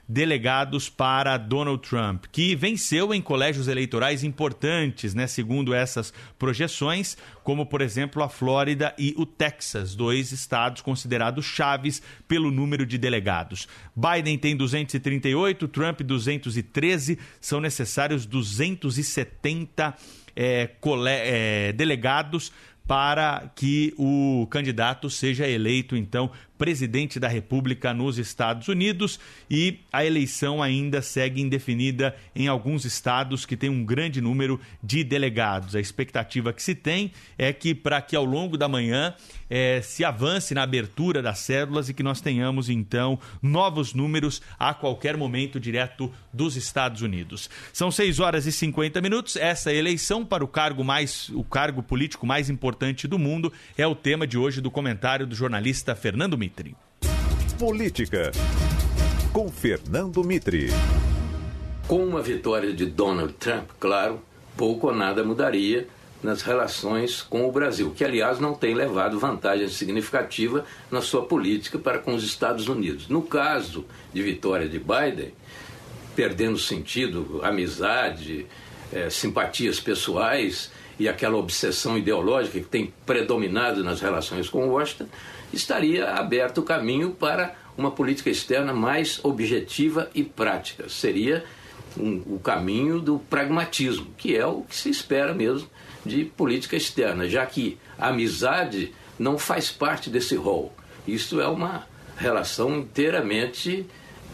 para 0.96 1.36
Donald 1.36 1.86
Trump, 1.86 2.24
que 2.32 2.56
venceu 2.56 3.12
em 3.12 3.20
colégios 3.20 3.68
eleitorais 3.68 4.24
importantes, 4.24 5.14
né, 5.14 5.26
segundo 5.26 5.74
essas 5.74 6.14
projeções, 6.38 7.16
como 7.44 7.66
por 7.66 7.82
exemplo 7.82 8.22
a 8.22 8.28
Flórida 8.28 8.94
e 8.98 9.14
o 9.18 9.26
Texas, 9.26 9.94
dois 9.94 10.32
estados 10.32 10.80
considerados 10.80 11.44
chaves 11.44 12.00
pelo 12.26 12.50
número 12.50 12.86
de 12.86 12.96
delegados. 12.96 13.68
Biden 13.94 14.38
tem 14.38 14.56
238, 14.56 15.68
Trump 15.68 16.00
213, 16.00 17.18
são 17.40 17.60
necessários 17.60 18.24
270 18.24 19.94
é, 20.34 20.70
é, 21.06 21.72
delegados 21.72 22.50
para 22.88 23.52
que 23.54 23.92
o 23.98 24.46
candidato 24.50 25.10
seja 25.10 25.46
eleito, 25.46 25.94
então, 25.94 26.30
presidente 26.58 27.20
da 27.20 27.28
República 27.28 27.94
nos 27.94 28.18
Estados 28.18 28.68
Unidos 28.68 29.18
e 29.48 29.78
a 29.92 30.04
eleição 30.04 30.62
ainda 30.62 31.00
segue 31.00 31.40
indefinida 31.40 32.14
em 32.34 32.48
alguns 32.48 32.84
estados 32.84 33.46
que 33.46 33.56
têm 33.56 33.70
um 33.70 33.84
grande 33.84 34.20
número 34.20 34.60
de 34.82 35.04
delegados. 35.04 35.76
A 35.76 35.80
expectativa 35.80 36.52
que 36.52 36.62
se 36.62 36.74
tem 36.74 37.12
é 37.38 37.52
que 37.52 37.74
para 37.74 38.02
que 38.02 38.16
ao 38.16 38.24
longo 38.24 38.58
da 38.58 38.68
manhã 38.68 39.14
eh, 39.50 39.80
se 39.82 40.04
avance 40.04 40.54
na 40.54 40.62
abertura 40.62 41.22
das 41.22 41.38
cédulas 41.40 41.88
e 41.88 41.94
que 41.94 42.02
nós 42.02 42.20
tenhamos 42.20 42.68
então 42.68 43.18
novos 43.42 43.94
números 43.94 44.42
a 44.58 44.74
qualquer 44.74 45.16
momento 45.16 45.58
direto 45.58 46.12
dos 46.32 46.56
Estados 46.56 47.02
Unidos. 47.02 47.48
São 47.72 47.90
6 47.90 48.20
horas 48.20 48.46
e 48.46 48.52
50 48.52 49.00
minutos. 49.00 49.36
Essa 49.36 49.72
eleição 49.72 50.24
para 50.24 50.44
o 50.44 50.48
cargo 50.48 50.84
mais 50.84 51.28
o 51.30 51.44
cargo 51.44 51.82
político 51.82 52.26
mais 52.26 52.50
importante 52.50 53.06
do 53.06 53.18
mundo 53.18 53.52
é 53.76 53.86
o 53.86 53.94
tema 53.94 54.26
de 54.26 54.38
hoje 54.38 54.60
do 54.60 54.70
comentário 54.70 55.26
do 55.26 55.34
jornalista 55.34 55.94
Fernando 55.94 56.36
Mitri. 56.36 56.76
Política. 57.58 58.30
Com 59.32 59.48
Fernando 59.48 60.22
Mitri. 60.22 60.68
Com 61.86 62.04
uma 62.04 62.22
vitória 62.22 62.72
de 62.72 62.86
Donald 62.86 63.32
Trump, 63.34 63.70
claro, 63.80 64.22
pouco 64.56 64.88
ou 64.88 64.94
nada 64.94 65.24
mudaria 65.24 65.88
nas 66.22 66.42
relações 66.42 67.22
com 67.22 67.48
o 67.48 67.52
Brasil, 67.52 67.92
que 67.96 68.04
aliás 68.04 68.40
não 68.40 68.54
tem 68.54 68.74
levado 68.74 69.18
vantagem 69.18 69.68
significativa 69.68 70.64
na 70.90 71.00
sua 71.00 71.24
política 71.24 71.78
para 71.78 71.98
com 71.98 72.14
os 72.14 72.24
Estados 72.24 72.68
Unidos. 72.68 73.08
No 73.08 73.22
caso 73.22 73.84
de 74.12 74.22
vitória 74.22 74.68
de 74.68 74.78
Biden, 74.78 75.32
perdendo 76.16 76.58
sentido, 76.58 77.40
amizade, 77.42 78.46
eh, 78.92 79.08
simpatias 79.08 79.78
pessoais 79.78 80.70
e 80.98 81.08
aquela 81.08 81.36
obsessão 81.36 81.96
ideológica 81.96 82.58
que 82.58 82.66
tem 82.66 82.92
predominado 83.06 83.84
nas 83.84 84.00
relações 84.00 84.48
com 84.48 84.68
Washington, 84.68 85.06
estaria 85.52 86.10
aberto 86.10 86.58
o 86.58 86.62
caminho 86.64 87.10
para 87.10 87.54
uma 87.76 87.92
política 87.92 88.28
externa 88.28 88.74
mais 88.74 89.20
objetiva 89.24 90.10
e 90.12 90.24
prática. 90.24 90.88
Seria 90.88 91.44
um, 91.96 92.20
o 92.26 92.40
caminho 92.40 93.00
do 93.00 93.20
pragmatismo, 93.20 94.08
que 94.18 94.36
é 94.36 94.44
o 94.44 94.62
que 94.62 94.74
se 94.74 94.90
espera 94.90 95.32
mesmo 95.32 95.68
de 96.08 96.24
política 96.24 96.76
externa, 96.76 97.28
já 97.28 97.46
que 97.46 97.78
a 97.98 98.08
amizade 98.08 98.92
não 99.18 99.38
faz 99.38 99.70
parte 99.70 100.10
desse 100.10 100.34
rol. 100.34 100.72
Isso 101.06 101.40
é 101.40 101.46
uma 101.46 101.86
relação 102.16 102.78
inteiramente 102.78 103.86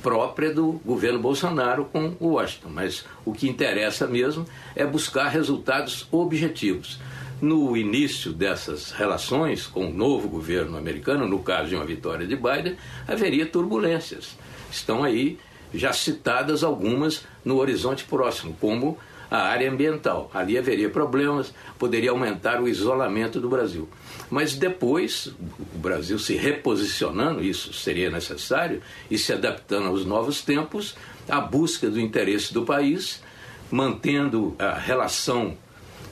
própria 0.02 0.52
do 0.52 0.80
governo 0.84 1.18
Bolsonaro 1.18 1.86
com 1.86 2.14
o 2.20 2.28
Washington, 2.28 2.68
mas 2.70 3.04
o 3.24 3.32
que 3.32 3.48
interessa 3.48 4.06
mesmo 4.06 4.46
é 4.76 4.86
buscar 4.86 5.28
resultados 5.28 6.06
objetivos 6.10 6.98
no 7.40 7.76
início 7.76 8.32
dessas 8.32 8.92
relações 8.92 9.66
com 9.66 9.86
o 9.86 9.92
novo 9.92 10.28
governo 10.28 10.76
americano, 10.76 11.26
no 11.26 11.40
caso 11.40 11.68
de 11.68 11.74
uma 11.74 11.84
vitória 11.84 12.26
de 12.26 12.36
Biden, 12.36 12.76
haveria 13.06 13.46
turbulências. 13.46 14.36
Estão 14.70 15.02
aí 15.02 15.38
já 15.72 15.92
citadas 15.92 16.62
algumas 16.62 17.24
no 17.44 17.56
horizonte 17.56 18.04
próximo, 18.04 18.56
como 18.60 18.98
a 19.34 19.48
área 19.48 19.68
ambiental. 19.70 20.30
Ali 20.32 20.56
haveria 20.56 20.88
problemas, 20.88 21.52
poderia 21.76 22.10
aumentar 22.10 22.62
o 22.62 22.68
isolamento 22.68 23.40
do 23.40 23.48
Brasil. 23.48 23.88
Mas 24.30 24.54
depois, 24.54 25.26
o 25.74 25.78
Brasil 25.78 26.18
se 26.18 26.36
reposicionando, 26.36 27.42
isso 27.42 27.72
seria 27.72 28.10
necessário, 28.10 28.80
e 29.10 29.18
se 29.18 29.32
adaptando 29.32 29.88
aos 29.88 30.04
novos 30.04 30.40
tempos, 30.40 30.94
a 31.28 31.40
busca 31.40 31.90
do 31.90 32.00
interesse 32.00 32.54
do 32.54 32.64
país, 32.64 33.22
mantendo 33.70 34.54
a 34.56 34.74
relação 34.74 35.56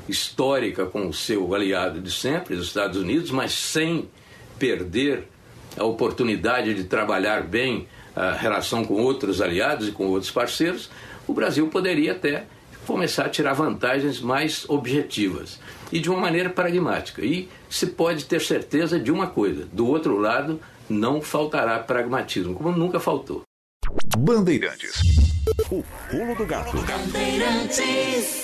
histórica 0.09 0.85
com 0.85 1.07
o 1.07 1.15
seu 1.15 1.55
aliado 1.55 2.01
de 2.01 2.11
sempre, 2.11 2.57
os 2.57 2.67
Estados 2.67 2.99
Unidos, 3.01 3.31
mas 3.31 3.53
sem 3.53 4.09
perder 4.59 5.29
a 5.77 5.85
oportunidade 5.85 6.75
de 6.75 6.85
trabalhar 6.85 7.45
bem 7.45 7.87
a 8.17 8.33
relação 8.33 8.85
com 8.85 8.95
outros 8.95 9.41
aliados 9.41 9.89
e 9.89 9.93
com 9.93 10.09
outros 10.09 10.31
parceiros, 10.31 10.91
o 11.27 11.33
Brasil 11.33 11.69
poderia 11.69 12.13
até 12.13 12.47
começar 12.87 13.27
a 13.27 13.29
tirar 13.29 13.53
vantagens 13.53 14.21
mais 14.21 14.69
objetivas 14.69 15.59
e 15.91 16.01
de 16.01 16.11
uma 16.11 16.21
maneira 16.21 16.51
pragmática. 16.51 17.25
E 17.25 17.49
se 17.69 17.87
pode 17.87 18.25
ter 18.25 18.41
certeza 18.41 18.99
de 18.99 19.11
uma 19.11 19.27
coisa: 19.27 19.67
do 19.73 19.87
outro 19.87 20.19
lado 20.19 20.61
não 20.89 21.21
faltará 21.21 21.79
pragmatismo, 21.79 22.55
como 22.55 22.73
nunca 22.73 22.99
faltou. 22.99 23.43
Bandeirantes. 24.17 25.01
O 25.71 25.83
pulo 26.11 26.35
do 26.37 26.47
gato. 26.47 26.77
Bandeirantes. 26.77 28.42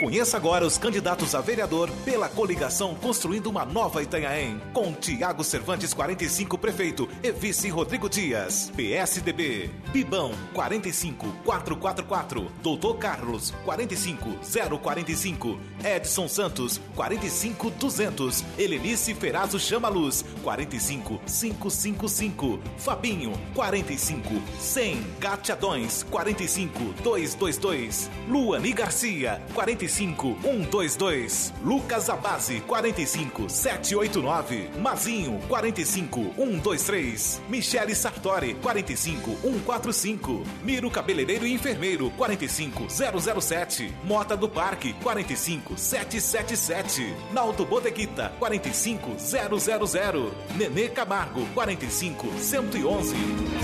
Conheça 0.00 0.36
agora 0.38 0.66
os 0.66 0.78
candidatos 0.78 1.34
a 1.34 1.42
vereador 1.42 1.90
pela 2.06 2.26
coligação 2.26 2.94
Construindo 2.94 3.48
uma 3.48 3.66
Nova 3.66 4.02
Itanhaém, 4.02 4.58
com 4.72 4.94
Tiago 4.94 5.44
Cervantes 5.44 5.92
45 5.92 6.56
prefeito 6.56 7.06
e 7.22 7.30
vice 7.30 7.68
Rodrigo 7.68 8.08
Dias. 8.08 8.72
PSDB, 8.74 9.68
Bibão 9.92 10.32
45444, 10.54 12.50
Doutor 12.62 12.96
Carlos 12.96 13.52
45045, 13.66 15.60
Edson 15.84 16.28
Santos 16.28 16.80
45200, 16.96 18.42
Helenice 18.56 19.12
Ferazo 19.12 19.60
Chama 19.60 19.90
Luz 19.90 20.24
45555, 20.42 22.58
Fabinho 22.78 23.34
45 23.54 24.30
100, 24.58 25.02
Gatiadões 25.18 26.02
45222, 26.04 28.10
Luani 28.26 28.72
Garcia 28.72 29.42
45 29.52 29.89
122. 29.90 31.52
Lucas 31.62 32.08
Abase 32.08 32.60
45 32.60 33.48
789. 33.48 34.70
Mazinho 34.80 35.38
45 35.48 36.34
123. 36.36 37.42
Michele 37.48 37.94
Sartori 37.94 38.54
45 38.54 39.36
145. 39.42 40.44
Miro 40.62 40.90
Cabeleireiro 40.90 41.46
e 41.46 41.52
Enfermeiro 41.52 42.10
45 42.16 42.86
007. 42.88 43.92
Mota 44.04 44.36
do 44.36 44.48
Parque 44.48 44.94
45 45.02 45.76
777. 45.76 47.14
Naldo 47.32 47.64
Bodeguita 47.64 48.32
45 48.38 49.18
000. 49.18 50.30
Nenê 50.56 50.88
Camargo 50.88 51.46
45 51.54 52.26
111. 52.38 53.14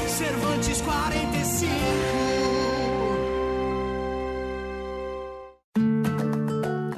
Cervantes 0.08 0.80
45. 0.80 2.55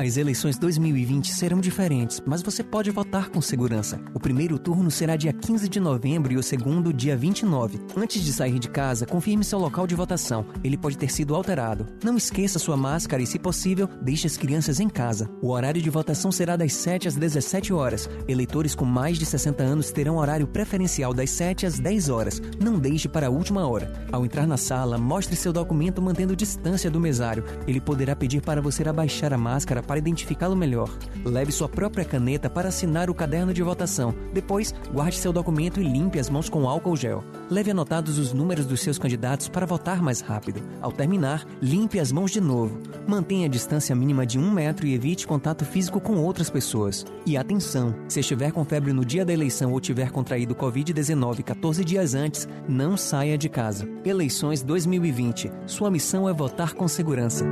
As 0.08 0.16
eleições 0.16 0.56
2020 0.56 1.30
serão 1.34 1.60
diferentes, 1.60 2.22
mas 2.24 2.40
você 2.40 2.64
pode 2.64 2.90
votar 2.90 3.28
com 3.28 3.42
segurança. 3.42 4.00
O 4.14 4.18
primeiro 4.18 4.58
turno 4.58 4.90
será 4.90 5.16
dia 5.16 5.34
15 5.34 5.68
de 5.68 5.78
novembro 5.78 6.32
e 6.32 6.36
o 6.38 6.42
segundo 6.42 6.94
dia 6.94 7.14
29. 7.14 7.78
Antes 7.94 8.24
de 8.24 8.32
sair 8.32 8.58
de 8.58 8.70
casa, 8.70 9.04
confirme 9.04 9.44
seu 9.44 9.58
local 9.58 9.86
de 9.86 9.94
votação. 9.94 10.46
Ele 10.64 10.78
pode 10.78 10.96
ter 10.96 11.12
sido 11.12 11.34
alterado. 11.34 11.86
Não 12.02 12.16
esqueça 12.16 12.58
sua 12.58 12.74
máscara 12.74 13.22
e, 13.22 13.26
se 13.26 13.38
possível, 13.38 13.86
deixe 14.00 14.26
as 14.26 14.38
crianças 14.38 14.80
em 14.80 14.88
casa. 14.88 15.28
O 15.42 15.50
horário 15.50 15.82
de 15.82 15.90
votação 15.90 16.32
será 16.32 16.56
das 16.56 16.72
7 16.72 17.06
às 17.06 17.14
17 17.14 17.74
horas. 17.74 18.08
Eleitores 18.26 18.74
com 18.74 18.86
mais 18.86 19.18
de 19.18 19.26
60 19.26 19.62
anos 19.62 19.92
terão 19.92 20.16
horário 20.16 20.46
preferencial 20.46 21.12
das 21.12 21.28
7 21.28 21.66
às 21.66 21.78
10 21.78 22.08
horas. 22.08 22.40
Não 22.58 22.78
deixe 22.78 23.10
para 23.10 23.26
a 23.26 23.30
última 23.30 23.68
hora. 23.68 23.92
Ao 24.10 24.24
entrar 24.24 24.46
na 24.46 24.56
sala, 24.56 24.96
mostre 24.96 25.36
seu 25.36 25.52
documento 25.52 26.00
mantendo 26.00 26.34
distância 26.34 26.90
do 26.90 26.98
mesário. 26.98 27.44
Ele 27.66 27.78
poderá 27.78 28.16
pedir 28.16 28.40
para 28.40 28.62
você 28.62 28.88
abaixar 28.88 29.34
a 29.34 29.38
máscara 29.38 29.82
para 29.82 29.97
identificá-lo 29.98 30.56
melhor. 30.56 30.88
Leve 31.24 31.52
sua 31.52 31.68
própria 31.68 32.04
caneta 32.04 32.48
para 32.48 32.68
assinar 32.68 33.10
o 33.10 33.14
caderno 33.14 33.52
de 33.52 33.62
votação. 33.62 34.14
Depois, 34.32 34.74
guarde 34.92 35.16
seu 35.16 35.32
documento 35.32 35.80
e 35.80 35.84
limpe 35.84 36.18
as 36.18 36.30
mãos 36.30 36.48
com 36.48 36.68
álcool 36.68 36.96
gel. 36.96 37.22
Leve 37.50 37.70
anotados 37.70 38.18
os 38.18 38.32
números 38.32 38.66
dos 38.66 38.80
seus 38.80 38.98
candidatos 38.98 39.48
para 39.48 39.66
votar 39.66 40.02
mais 40.02 40.20
rápido. 40.20 40.62
Ao 40.80 40.92
terminar, 40.92 41.46
limpe 41.60 41.98
as 41.98 42.12
mãos 42.12 42.30
de 42.30 42.40
novo. 42.40 42.80
Mantenha 43.06 43.46
a 43.46 43.50
distância 43.50 43.94
mínima 43.94 44.24
de 44.24 44.38
um 44.38 44.50
metro 44.50 44.86
e 44.86 44.94
evite 44.94 45.26
contato 45.26 45.64
físico 45.64 46.00
com 46.00 46.16
outras 46.16 46.50
pessoas. 46.50 47.04
E 47.26 47.36
atenção: 47.36 47.94
se 48.08 48.20
estiver 48.20 48.52
com 48.52 48.64
febre 48.64 48.92
no 48.92 49.04
dia 49.04 49.24
da 49.24 49.32
eleição 49.32 49.72
ou 49.72 49.80
tiver 49.80 50.10
contraído 50.10 50.54
Covid-19 50.54 51.42
14 51.42 51.84
dias 51.84 52.14
antes, 52.14 52.48
não 52.68 52.96
saia 52.96 53.38
de 53.38 53.48
casa. 53.48 53.88
Eleições 54.04 54.62
2020. 54.62 55.50
Sua 55.66 55.90
missão 55.90 56.28
é 56.28 56.32
votar 56.32 56.74
com 56.74 56.86
segurança. 56.86 57.44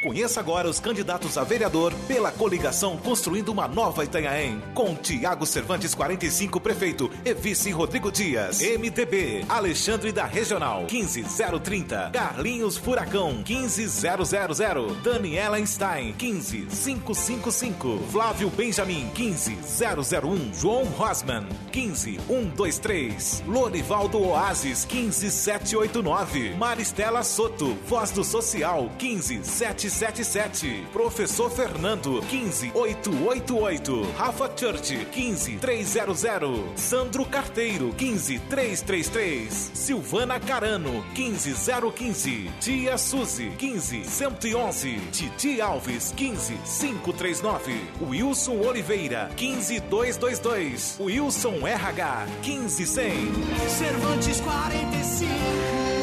Conheça 0.00 0.38
agora 0.38 0.68
os 0.68 0.78
candidatos 0.78 1.36
a 1.36 1.42
vereador 1.42 1.92
pela 2.06 2.30
coligação 2.30 2.96
Construindo 2.96 3.48
uma 3.48 3.66
Nova 3.66 4.04
Itanhaém. 4.04 4.62
Com 4.72 4.94
Tiago 4.94 5.44
Cervantes 5.44 5.94
45, 5.94 6.60
prefeito, 6.60 7.10
e 7.24 7.34
vice 7.34 7.70
Rodrigo 7.70 8.12
Dias. 8.12 8.60
MDB, 8.60 9.44
Alexandre 9.48 10.12
da 10.12 10.24
Regional, 10.24 10.86
15030. 10.86 12.10
Carlinhos 12.12 12.76
Furacão, 12.76 13.42
15000. 13.44 14.94
Daniela 15.02 15.56
Einstein, 15.56 16.14
15555. 16.16 17.98
Flávio 18.10 18.50
Benjamin, 18.50 19.10
15001. 19.14 20.54
João 20.54 20.84
Rosman, 20.84 21.48
15123. 21.72 23.42
Lorivaldo 23.46 24.22
Oasis, 24.22 24.84
15789. 24.84 26.54
Maristela 26.56 27.24
Soto, 27.24 27.76
Voz 27.86 28.12
do 28.12 28.22
Social, 28.22 28.90
157 28.98 29.87
777. 29.88 30.86
Professor 30.92 31.50
Fernando, 31.50 32.20
15888. 32.20 34.06
Rafa 34.16 34.48
Church, 34.54 34.94
15300. 35.10 36.72
Sandro 36.74 37.24
Carteiro, 37.24 37.92
15333. 37.94 39.70
Silvana 39.72 40.38
Carano, 40.38 41.04
15015. 41.14 42.50
Tia 42.60 42.96
Suzy, 42.96 43.50
15111. 43.56 45.00
Titi 45.10 45.60
Alves, 45.60 46.12
15539. 46.14 47.80
Wilson 48.00 48.60
Oliveira, 48.64 49.30
15222. 49.34 50.98
Wilson 51.00 51.62
RH, 51.62 52.26
15100. 52.42 53.68
Cervantes 53.68 54.40
45. 54.40 55.97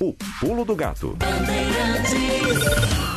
O 0.00 0.14
pulo 0.40 0.64
do 0.64 0.76
gato. 0.76 1.16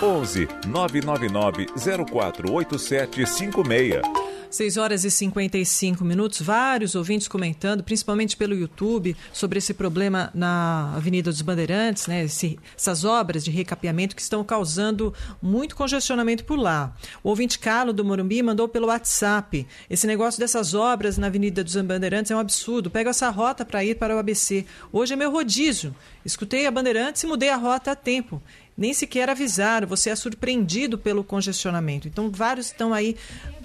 11 0.01 0.47
999 0.67 1.67
048756. 1.75 4.20
6 4.51 4.75
horas 4.75 5.05
e 5.05 5.09
55 5.09 6.03
minutos, 6.03 6.41
vários 6.41 6.93
ouvintes 6.93 7.29
comentando, 7.29 7.83
principalmente 7.83 8.35
pelo 8.35 8.53
YouTube, 8.53 9.15
sobre 9.31 9.59
esse 9.59 9.73
problema 9.73 10.29
na 10.33 10.93
Avenida 10.93 11.31
dos 11.31 11.41
Bandeirantes, 11.41 12.05
né? 12.05 12.25
Esse, 12.25 12.59
essas 12.77 13.05
obras 13.05 13.45
de 13.45 13.49
recapeamento 13.49 14.13
que 14.13 14.21
estão 14.21 14.43
causando 14.43 15.13
muito 15.41 15.73
congestionamento 15.73 16.43
por 16.43 16.59
lá. 16.59 16.93
O 17.23 17.29
ouvinte 17.29 17.57
Carlos 17.57 17.95
do 17.95 18.03
Morumbi 18.03 18.43
mandou 18.43 18.67
pelo 18.67 18.87
WhatsApp. 18.87 19.65
Esse 19.89 20.05
negócio 20.05 20.37
dessas 20.37 20.73
obras 20.73 21.17
na 21.17 21.27
Avenida 21.27 21.63
dos 21.63 21.75
Bandeirantes 21.77 22.29
é 22.29 22.35
um 22.35 22.39
absurdo. 22.39 22.91
Pego 22.91 23.09
essa 23.09 23.29
rota 23.29 23.63
para 23.63 23.85
ir 23.85 23.95
para 23.95 24.13
o 24.13 24.19
ABC. 24.19 24.65
Hoje 24.91 25.13
é 25.13 25.15
meu 25.15 25.31
rodízio. 25.31 25.95
Escutei 26.25 26.67
a 26.67 26.71
Bandeirantes 26.71 27.23
e 27.23 27.27
mudei 27.27 27.49
a 27.49 27.55
rota 27.55 27.91
a 27.91 27.95
tempo 27.95 28.41
nem 28.77 28.93
sequer 28.93 29.29
avisaram, 29.29 29.87
você 29.87 30.09
é 30.09 30.15
surpreendido 30.15 30.97
pelo 30.97 31.23
congestionamento. 31.23 32.07
Então, 32.07 32.31
vários 32.31 32.67
estão 32.67 32.93
aí 32.93 33.15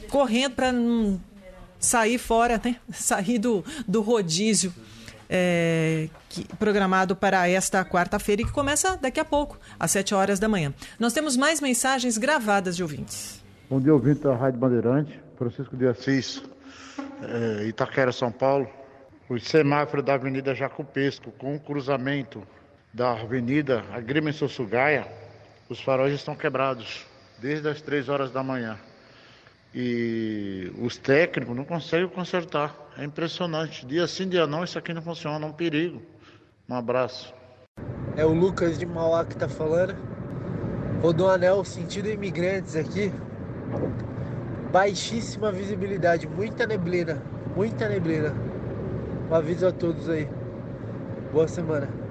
correndo 0.07 0.55
para 0.55 0.73
não 0.73 1.21
sair 1.79 2.19
fora, 2.19 2.61
né? 2.63 2.77
sair 2.93 3.39
do, 3.39 3.65
do 3.87 4.01
rodízio 4.01 4.73
é, 5.29 6.09
que, 6.29 6.45
programado 6.57 7.15
para 7.17 7.49
esta 7.49 7.85
quarta-feira 7.85 8.43
e 8.43 8.45
que 8.45 8.53
começa 8.53 8.97
daqui 8.97 9.21
a 9.21 9.25
pouco, 9.25 9.59
às 9.79 9.91
7 9.91 10.15
horas 10.15 10.39
da 10.39 10.49
manhã. 10.49 10.73
Nós 10.99 11.13
temos 11.13 11.37
mais 11.37 11.61
mensagens 11.61 12.17
gravadas 12.19 12.77
de 12.77 12.83
ouvintes. 12.83 13.43
Bom 13.69 13.81
dia, 13.81 13.93
ouvinte 13.93 14.21
da 14.21 14.35
Rádio 14.35 14.61
Bandeirante, 14.61 15.21
Francisco 15.37 15.77
de 15.77 15.87
Assis, 15.87 16.43
é, 17.23 17.67
Itaquera, 17.67 18.13
São 18.13 18.31
Paulo. 18.31 18.69
O 19.29 19.41
semáforo 19.41 20.05
da 20.05 20.15
Avenida 20.15 20.55
Jacupesco, 20.55 21.33
com 21.33 21.57
o 21.57 21.61
cruzamento 21.61 22.47
da 22.95 23.11
Avenida 23.11 23.85
Agrima 23.93 24.33
Sossugaia, 24.33 25.05
os 25.69 25.81
faróis 25.81 26.15
estão 26.15 26.37
quebrados 26.37 27.05
desde 27.41 27.69
as 27.69 27.83
3 27.83 28.09
horas 28.09 28.31
da 28.31 28.43
manhã. 28.43 28.79
E 29.79 30.73
os 30.81 30.97
técnicos 30.97 31.55
não 31.55 31.63
conseguem 31.63 32.09
consertar. 32.09 32.75
É 32.97 33.05
impressionante. 33.05 33.85
Dia 33.85 34.07
sim, 34.07 34.27
dia 34.27 34.47
não, 34.47 34.65
isso 34.65 34.79
aqui 34.79 34.95
não 34.95 35.03
funciona. 35.03 35.45
É 35.45 35.49
um 35.51 35.53
perigo. 35.53 36.01
Um 36.67 36.75
abraço. 36.75 37.35
É 38.17 38.25
o 38.25 38.33
Lucas 38.33 38.79
de 38.79 38.87
Mauá 38.87 39.23
que 39.23 39.35
está 39.35 39.51
falando. 39.51 39.95
Rodoanel, 41.03 41.63
sentido 41.63 42.09
imigrantes 42.09 42.75
aqui. 42.75 43.13
Baixíssima 44.73 45.53
visibilidade, 45.53 46.27
muita 46.27 46.67
neblina, 46.67 47.23
muita 47.55 47.87
neblina. 47.87 48.35
Um 49.31 49.35
aviso 49.35 49.67
a 49.67 49.73
todos 49.73 50.09
aí. 50.09 50.27
Boa 51.35 51.47
semana. 51.47 52.07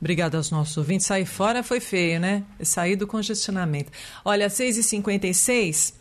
Obrigada 0.00 0.36
aos 0.36 0.50
nossos 0.50 0.76
ouvintes. 0.76 1.06
Sair 1.06 1.26
fora 1.26 1.62
foi 1.62 1.80
feio, 1.80 2.20
né? 2.20 2.44
Sair 2.62 2.94
do 2.94 3.06
congestionamento. 3.06 3.90
Olha, 4.24 4.48
6h56, 4.48 5.94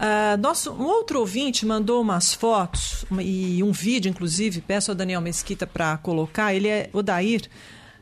uh, 0.00 0.40
nosso, 0.40 0.72
um 0.72 0.84
outro 0.84 1.20
ouvinte 1.20 1.64
mandou 1.64 2.00
umas 2.00 2.34
fotos 2.34 3.04
e 3.20 3.62
um 3.62 3.72
vídeo, 3.72 4.08
inclusive, 4.08 4.60
peço 4.60 4.90
ao 4.90 4.94
Daniel 4.94 5.20
Mesquita 5.20 5.66
para 5.66 5.96
colocar. 5.98 6.54
Ele 6.54 6.68
é 6.68 6.90
Odair, 6.92 7.48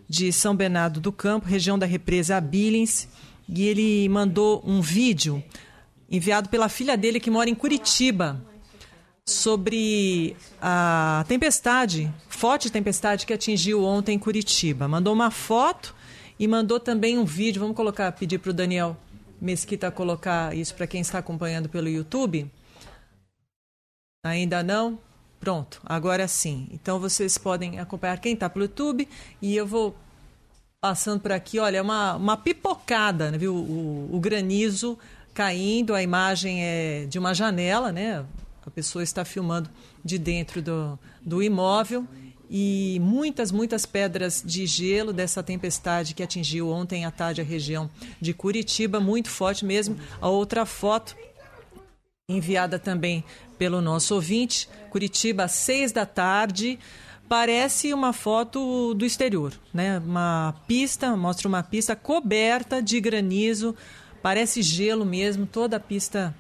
de 0.09 0.31
São 0.31 0.55
Bernardo 0.55 1.01
do 1.01 1.10
Campo, 1.10 1.48
região 1.48 1.78
da 1.78 1.86
represa 1.86 2.39
Billings, 2.39 3.09
e 3.48 3.66
ele 3.66 4.09
mandou 4.10 4.62
um 4.64 4.82
vídeo 4.82 5.43
enviado 6.10 6.51
pela 6.51 6.69
filha 6.69 6.97
dele 6.98 7.19
que 7.19 7.31
mora 7.31 7.48
em 7.48 7.55
Curitiba 7.55 8.39
sobre 9.24 10.36
a 10.60 11.24
tempestade, 11.27 12.12
forte 12.28 12.70
tempestade 12.70 13.24
que 13.24 13.32
atingiu 13.32 13.85
ontem 13.85 14.16
em 14.16 14.19
Curitiba. 14.19 14.86
Mandou 14.86 15.14
uma 15.14 15.31
foto 15.31 15.94
e 16.39 16.47
mandou 16.47 16.78
também 16.78 17.19
um 17.19 17.24
vídeo. 17.24 17.60
Vamos 17.60 17.77
colocar, 17.77 18.12
pedir 18.12 18.39
para 18.39 18.51
o 18.51 18.55
Daniel 18.55 18.97
Mesquita 19.43 19.90
colocar 19.90 20.56
isso 20.56 20.73
para 20.73 20.86
quem 20.86 21.01
está 21.01 21.19
acompanhando 21.19 21.69
pelo 21.69 21.89
YouTube. 21.89 22.48
Ainda 24.24 24.62
não? 24.62 25.01
Pronto, 25.40 25.81
agora 25.85 26.28
sim. 26.28 26.69
Então 26.70 27.01
vocês 27.01 27.36
podem 27.36 27.81
acompanhar 27.81 28.20
quem 28.20 28.35
está 28.35 28.48
pelo 28.48 28.66
YouTube 28.66 29.09
e 29.43 29.56
eu 29.56 29.66
vou 29.66 29.97
passando 30.81 31.20
por 31.20 31.32
aqui. 31.32 31.59
Olha, 31.59 31.78
é 31.78 31.82
uma, 31.82 32.14
uma 32.14 32.36
pipocada, 32.36 33.32
né, 33.32 33.39
viu? 33.39 33.52
O, 33.52 33.59
o, 34.12 34.16
o 34.16 34.20
granizo 34.20 34.97
caindo, 35.35 35.93
a 35.93 36.01
imagem 36.01 36.62
é 36.62 37.06
de 37.06 37.19
uma 37.19 37.35
janela, 37.35 37.90
né? 37.90 38.24
A 38.64 38.70
pessoa 38.70 39.02
está 39.02 39.24
filmando 39.24 39.69
de 40.05 40.19
dentro 40.19 40.62
do, 40.62 40.97
do 41.20 41.43
imóvel 41.43 42.06
e 42.54 42.98
muitas, 43.00 43.50
muitas 43.50 43.86
pedras 43.86 44.42
de 44.44 44.66
gelo 44.66 45.10
dessa 45.10 45.42
tempestade 45.42 46.12
que 46.14 46.22
atingiu 46.22 46.68
ontem 46.68 47.06
à 47.06 47.10
tarde 47.10 47.40
a 47.40 47.44
região 47.44 47.88
de 48.20 48.34
Curitiba, 48.34 49.00
muito 49.00 49.30
forte 49.30 49.64
mesmo. 49.64 49.98
A 50.20 50.28
outra 50.28 50.66
foto, 50.66 51.16
enviada 52.28 52.78
também 52.78 53.24
pelo 53.56 53.80
nosso 53.80 54.14
ouvinte, 54.14 54.68
Curitiba, 54.90 55.44
às 55.44 55.52
seis 55.52 55.92
da 55.92 56.04
tarde. 56.04 56.78
Parece 57.26 57.94
uma 57.94 58.12
foto 58.12 58.92
do 58.92 59.06
exterior, 59.06 59.58
né? 59.72 59.98
Uma 60.00 60.54
pista, 60.66 61.16
mostra 61.16 61.48
uma 61.48 61.62
pista 61.62 61.96
coberta 61.96 62.82
de 62.82 63.00
granizo, 63.00 63.74
parece 64.20 64.60
gelo 64.60 65.06
mesmo, 65.06 65.46
toda 65.46 65.78
a 65.78 65.80
pista 65.80 66.34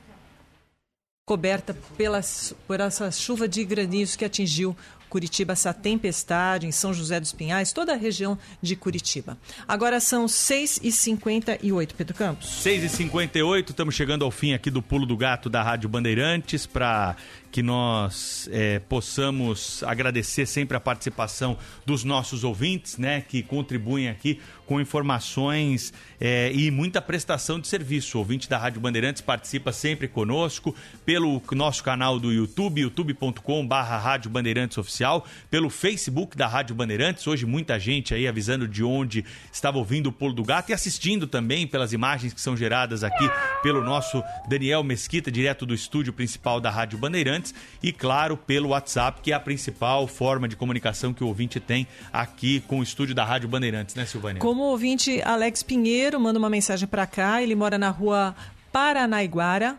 coberta 1.24 1.74
pela, 1.96 2.20
por 2.66 2.80
essa 2.80 3.10
chuva 3.10 3.48
de 3.48 3.64
granizo 3.64 4.18
que 4.18 4.26
atingiu 4.26 4.76
Curitiba 5.12 5.52
essa 5.52 5.74
tempestade, 5.74 6.66
em 6.66 6.72
São 6.72 6.94
José 6.94 7.20
dos 7.20 7.32
Pinhais, 7.32 7.70
toda 7.70 7.92
a 7.92 7.96
região 7.96 8.38
de 8.62 8.74
Curitiba. 8.74 9.36
Agora 9.68 10.00
são 10.00 10.24
6h58, 10.24 11.90
Pedro 11.94 12.14
Campos. 12.14 12.48
6h58, 12.64 13.68
estamos 13.68 13.94
chegando 13.94 14.24
ao 14.24 14.30
fim 14.30 14.54
aqui 14.54 14.70
do 14.70 14.80
Pulo 14.80 15.04
do 15.04 15.14
Gato 15.14 15.50
da 15.50 15.62
Rádio 15.62 15.86
Bandeirantes 15.86 16.64
para 16.64 17.14
que 17.52 17.62
nós 17.62 18.48
é, 18.50 18.78
possamos 18.78 19.84
agradecer 19.84 20.46
sempre 20.46 20.74
a 20.74 20.80
participação 20.80 21.58
dos 21.84 22.02
nossos 22.02 22.44
ouvintes, 22.44 22.96
né, 22.96 23.20
que 23.20 23.42
contribuem 23.42 24.08
aqui 24.08 24.40
com 24.66 24.80
informações 24.80 25.92
é, 26.18 26.50
e 26.52 26.70
muita 26.70 27.02
prestação 27.02 27.60
de 27.60 27.68
serviço. 27.68 28.16
O 28.16 28.20
ouvinte 28.20 28.48
da 28.48 28.56
Rádio 28.56 28.80
Bandeirantes 28.80 29.20
participa 29.20 29.72
sempre 29.72 30.08
conosco 30.08 30.74
pelo 31.04 31.42
nosso 31.52 31.84
canal 31.84 32.18
do 32.18 32.32
YouTube, 32.32 32.80
youtube.com/barra 32.80 33.98
Rádio 33.98 34.30
Bandeirantes 34.30 34.78
Oficial, 34.78 35.26
pelo 35.50 35.68
Facebook 35.68 36.36
da 36.36 36.46
Rádio 36.46 36.74
Bandeirantes. 36.74 37.26
Hoje 37.26 37.44
muita 37.44 37.78
gente 37.78 38.14
aí 38.14 38.26
avisando 38.26 38.66
de 38.66 38.82
onde 38.82 39.24
estava 39.52 39.78
ouvindo 39.78 40.06
o 40.06 40.12
Pulo 40.12 40.32
do 40.32 40.44
Gato 40.44 40.70
e 40.70 40.72
assistindo 40.72 41.26
também 41.26 41.66
pelas 41.66 41.92
imagens 41.92 42.32
que 42.32 42.40
são 42.40 42.56
geradas 42.56 43.04
aqui 43.04 43.28
pelo 43.62 43.82
nosso 43.84 44.22
Daniel 44.48 44.82
Mesquita, 44.82 45.30
direto 45.30 45.66
do 45.66 45.74
estúdio 45.74 46.12
principal 46.12 46.60
da 46.60 46.70
Rádio 46.70 46.98
Bandeirantes, 46.98 47.41
e 47.82 47.92
claro, 47.92 48.36
pelo 48.36 48.70
WhatsApp, 48.70 49.20
que 49.22 49.32
é 49.32 49.34
a 49.34 49.40
principal 49.40 50.06
forma 50.06 50.46
de 50.46 50.56
comunicação 50.56 51.12
que 51.12 51.24
o 51.24 51.26
ouvinte 51.26 51.58
tem 51.58 51.86
aqui 52.12 52.60
com 52.60 52.80
o 52.80 52.82
estúdio 52.82 53.14
da 53.14 53.24
Rádio 53.24 53.48
Bandeirantes, 53.48 53.94
né, 53.94 54.06
Silvânia? 54.06 54.40
Como 54.40 54.62
ouvinte 54.62 55.20
Alex 55.22 55.62
Pinheiro 55.62 56.20
manda 56.20 56.38
uma 56.38 56.50
mensagem 56.50 56.86
para 56.86 57.06
cá, 57.06 57.42
ele 57.42 57.54
mora 57.54 57.78
na 57.78 57.90
rua 57.90 58.34
Paranaiguara 58.70 59.78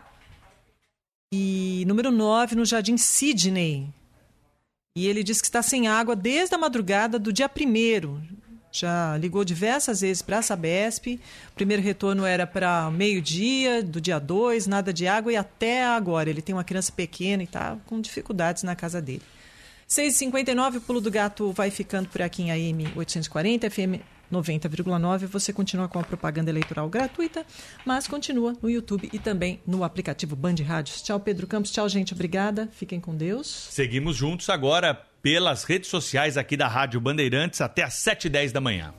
e 1.32 1.84
número 1.86 2.10
9, 2.10 2.54
no 2.54 2.64
Jardim 2.64 2.96
Sidney. 2.96 3.88
E 4.96 5.08
ele 5.08 5.24
diz 5.24 5.40
que 5.40 5.48
está 5.48 5.62
sem 5.62 5.88
água 5.88 6.14
desde 6.14 6.54
a 6.54 6.58
madrugada 6.58 7.18
do 7.18 7.32
dia 7.32 7.50
1 7.50 8.43
já 8.74 9.16
ligou 9.16 9.44
diversas 9.44 10.00
vezes 10.00 10.20
para 10.20 10.38
a 10.38 10.42
Sabesp. 10.42 11.20
O 11.52 11.54
primeiro 11.54 11.82
retorno 11.82 12.24
era 12.24 12.46
para 12.46 12.90
meio-dia, 12.90 13.82
do 13.82 14.00
dia 14.00 14.18
2, 14.18 14.66
nada 14.66 14.92
de 14.92 15.06
água, 15.06 15.32
e 15.32 15.36
até 15.36 15.84
agora. 15.84 16.28
Ele 16.28 16.42
tem 16.42 16.54
uma 16.54 16.64
criança 16.64 16.90
pequena 16.90 17.42
e 17.42 17.46
está 17.46 17.76
com 17.86 18.00
dificuldades 18.00 18.64
na 18.64 18.74
casa 18.74 19.00
dele. 19.00 19.22
6h59, 19.88 20.76
o 20.76 20.80
Pulo 20.80 21.00
do 21.00 21.10
Gato 21.10 21.52
vai 21.52 21.70
ficando 21.70 22.08
por 22.08 22.20
aqui 22.20 22.42
em 22.42 22.50
AM 22.50 22.88
840, 22.96 23.70
FM 23.70 24.02
90,9. 24.32 25.26
Você 25.26 25.52
continua 25.52 25.88
com 25.88 26.00
a 26.00 26.02
propaganda 26.02 26.50
eleitoral 26.50 26.88
gratuita, 26.88 27.46
mas 27.84 28.08
continua 28.08 28.56
no 28.60 28.68
YouTube 28.68 29.08
e 29.12 29.18
também 29.18 29.60
no 29.64 29.84
aplicativo 29.84 30.34
Band 30.34 30.56
Rádios. 30.66 31.00
Tchau, 31.02 31.20
Pedro 31.20 31.46
Campos. 31.46 31.70
Tchau, 31.70 31.88
gente. 31.88 32.12
Obrigada. 32.12 32.68
Fiquem 32.72 32.98
com 32.98 33.14
Deus. 33.14 33.68
Seguimos 33.70 34.16
juntos 34.16 34.48
agora 34.48 35.13
pelas 35.24 35.64
redes 35.64 35.88
sociais 35.88 36.36
aqui 36.36 36.54
da 36.54 36.68
Rádio 36.68 37.00
Bandeirantes 37.00 37.62
até 37.62 37.82
às 37.82 37.94
7h10 37.94 38.52
da 38.52 38.60
manhã. 38.60 38.92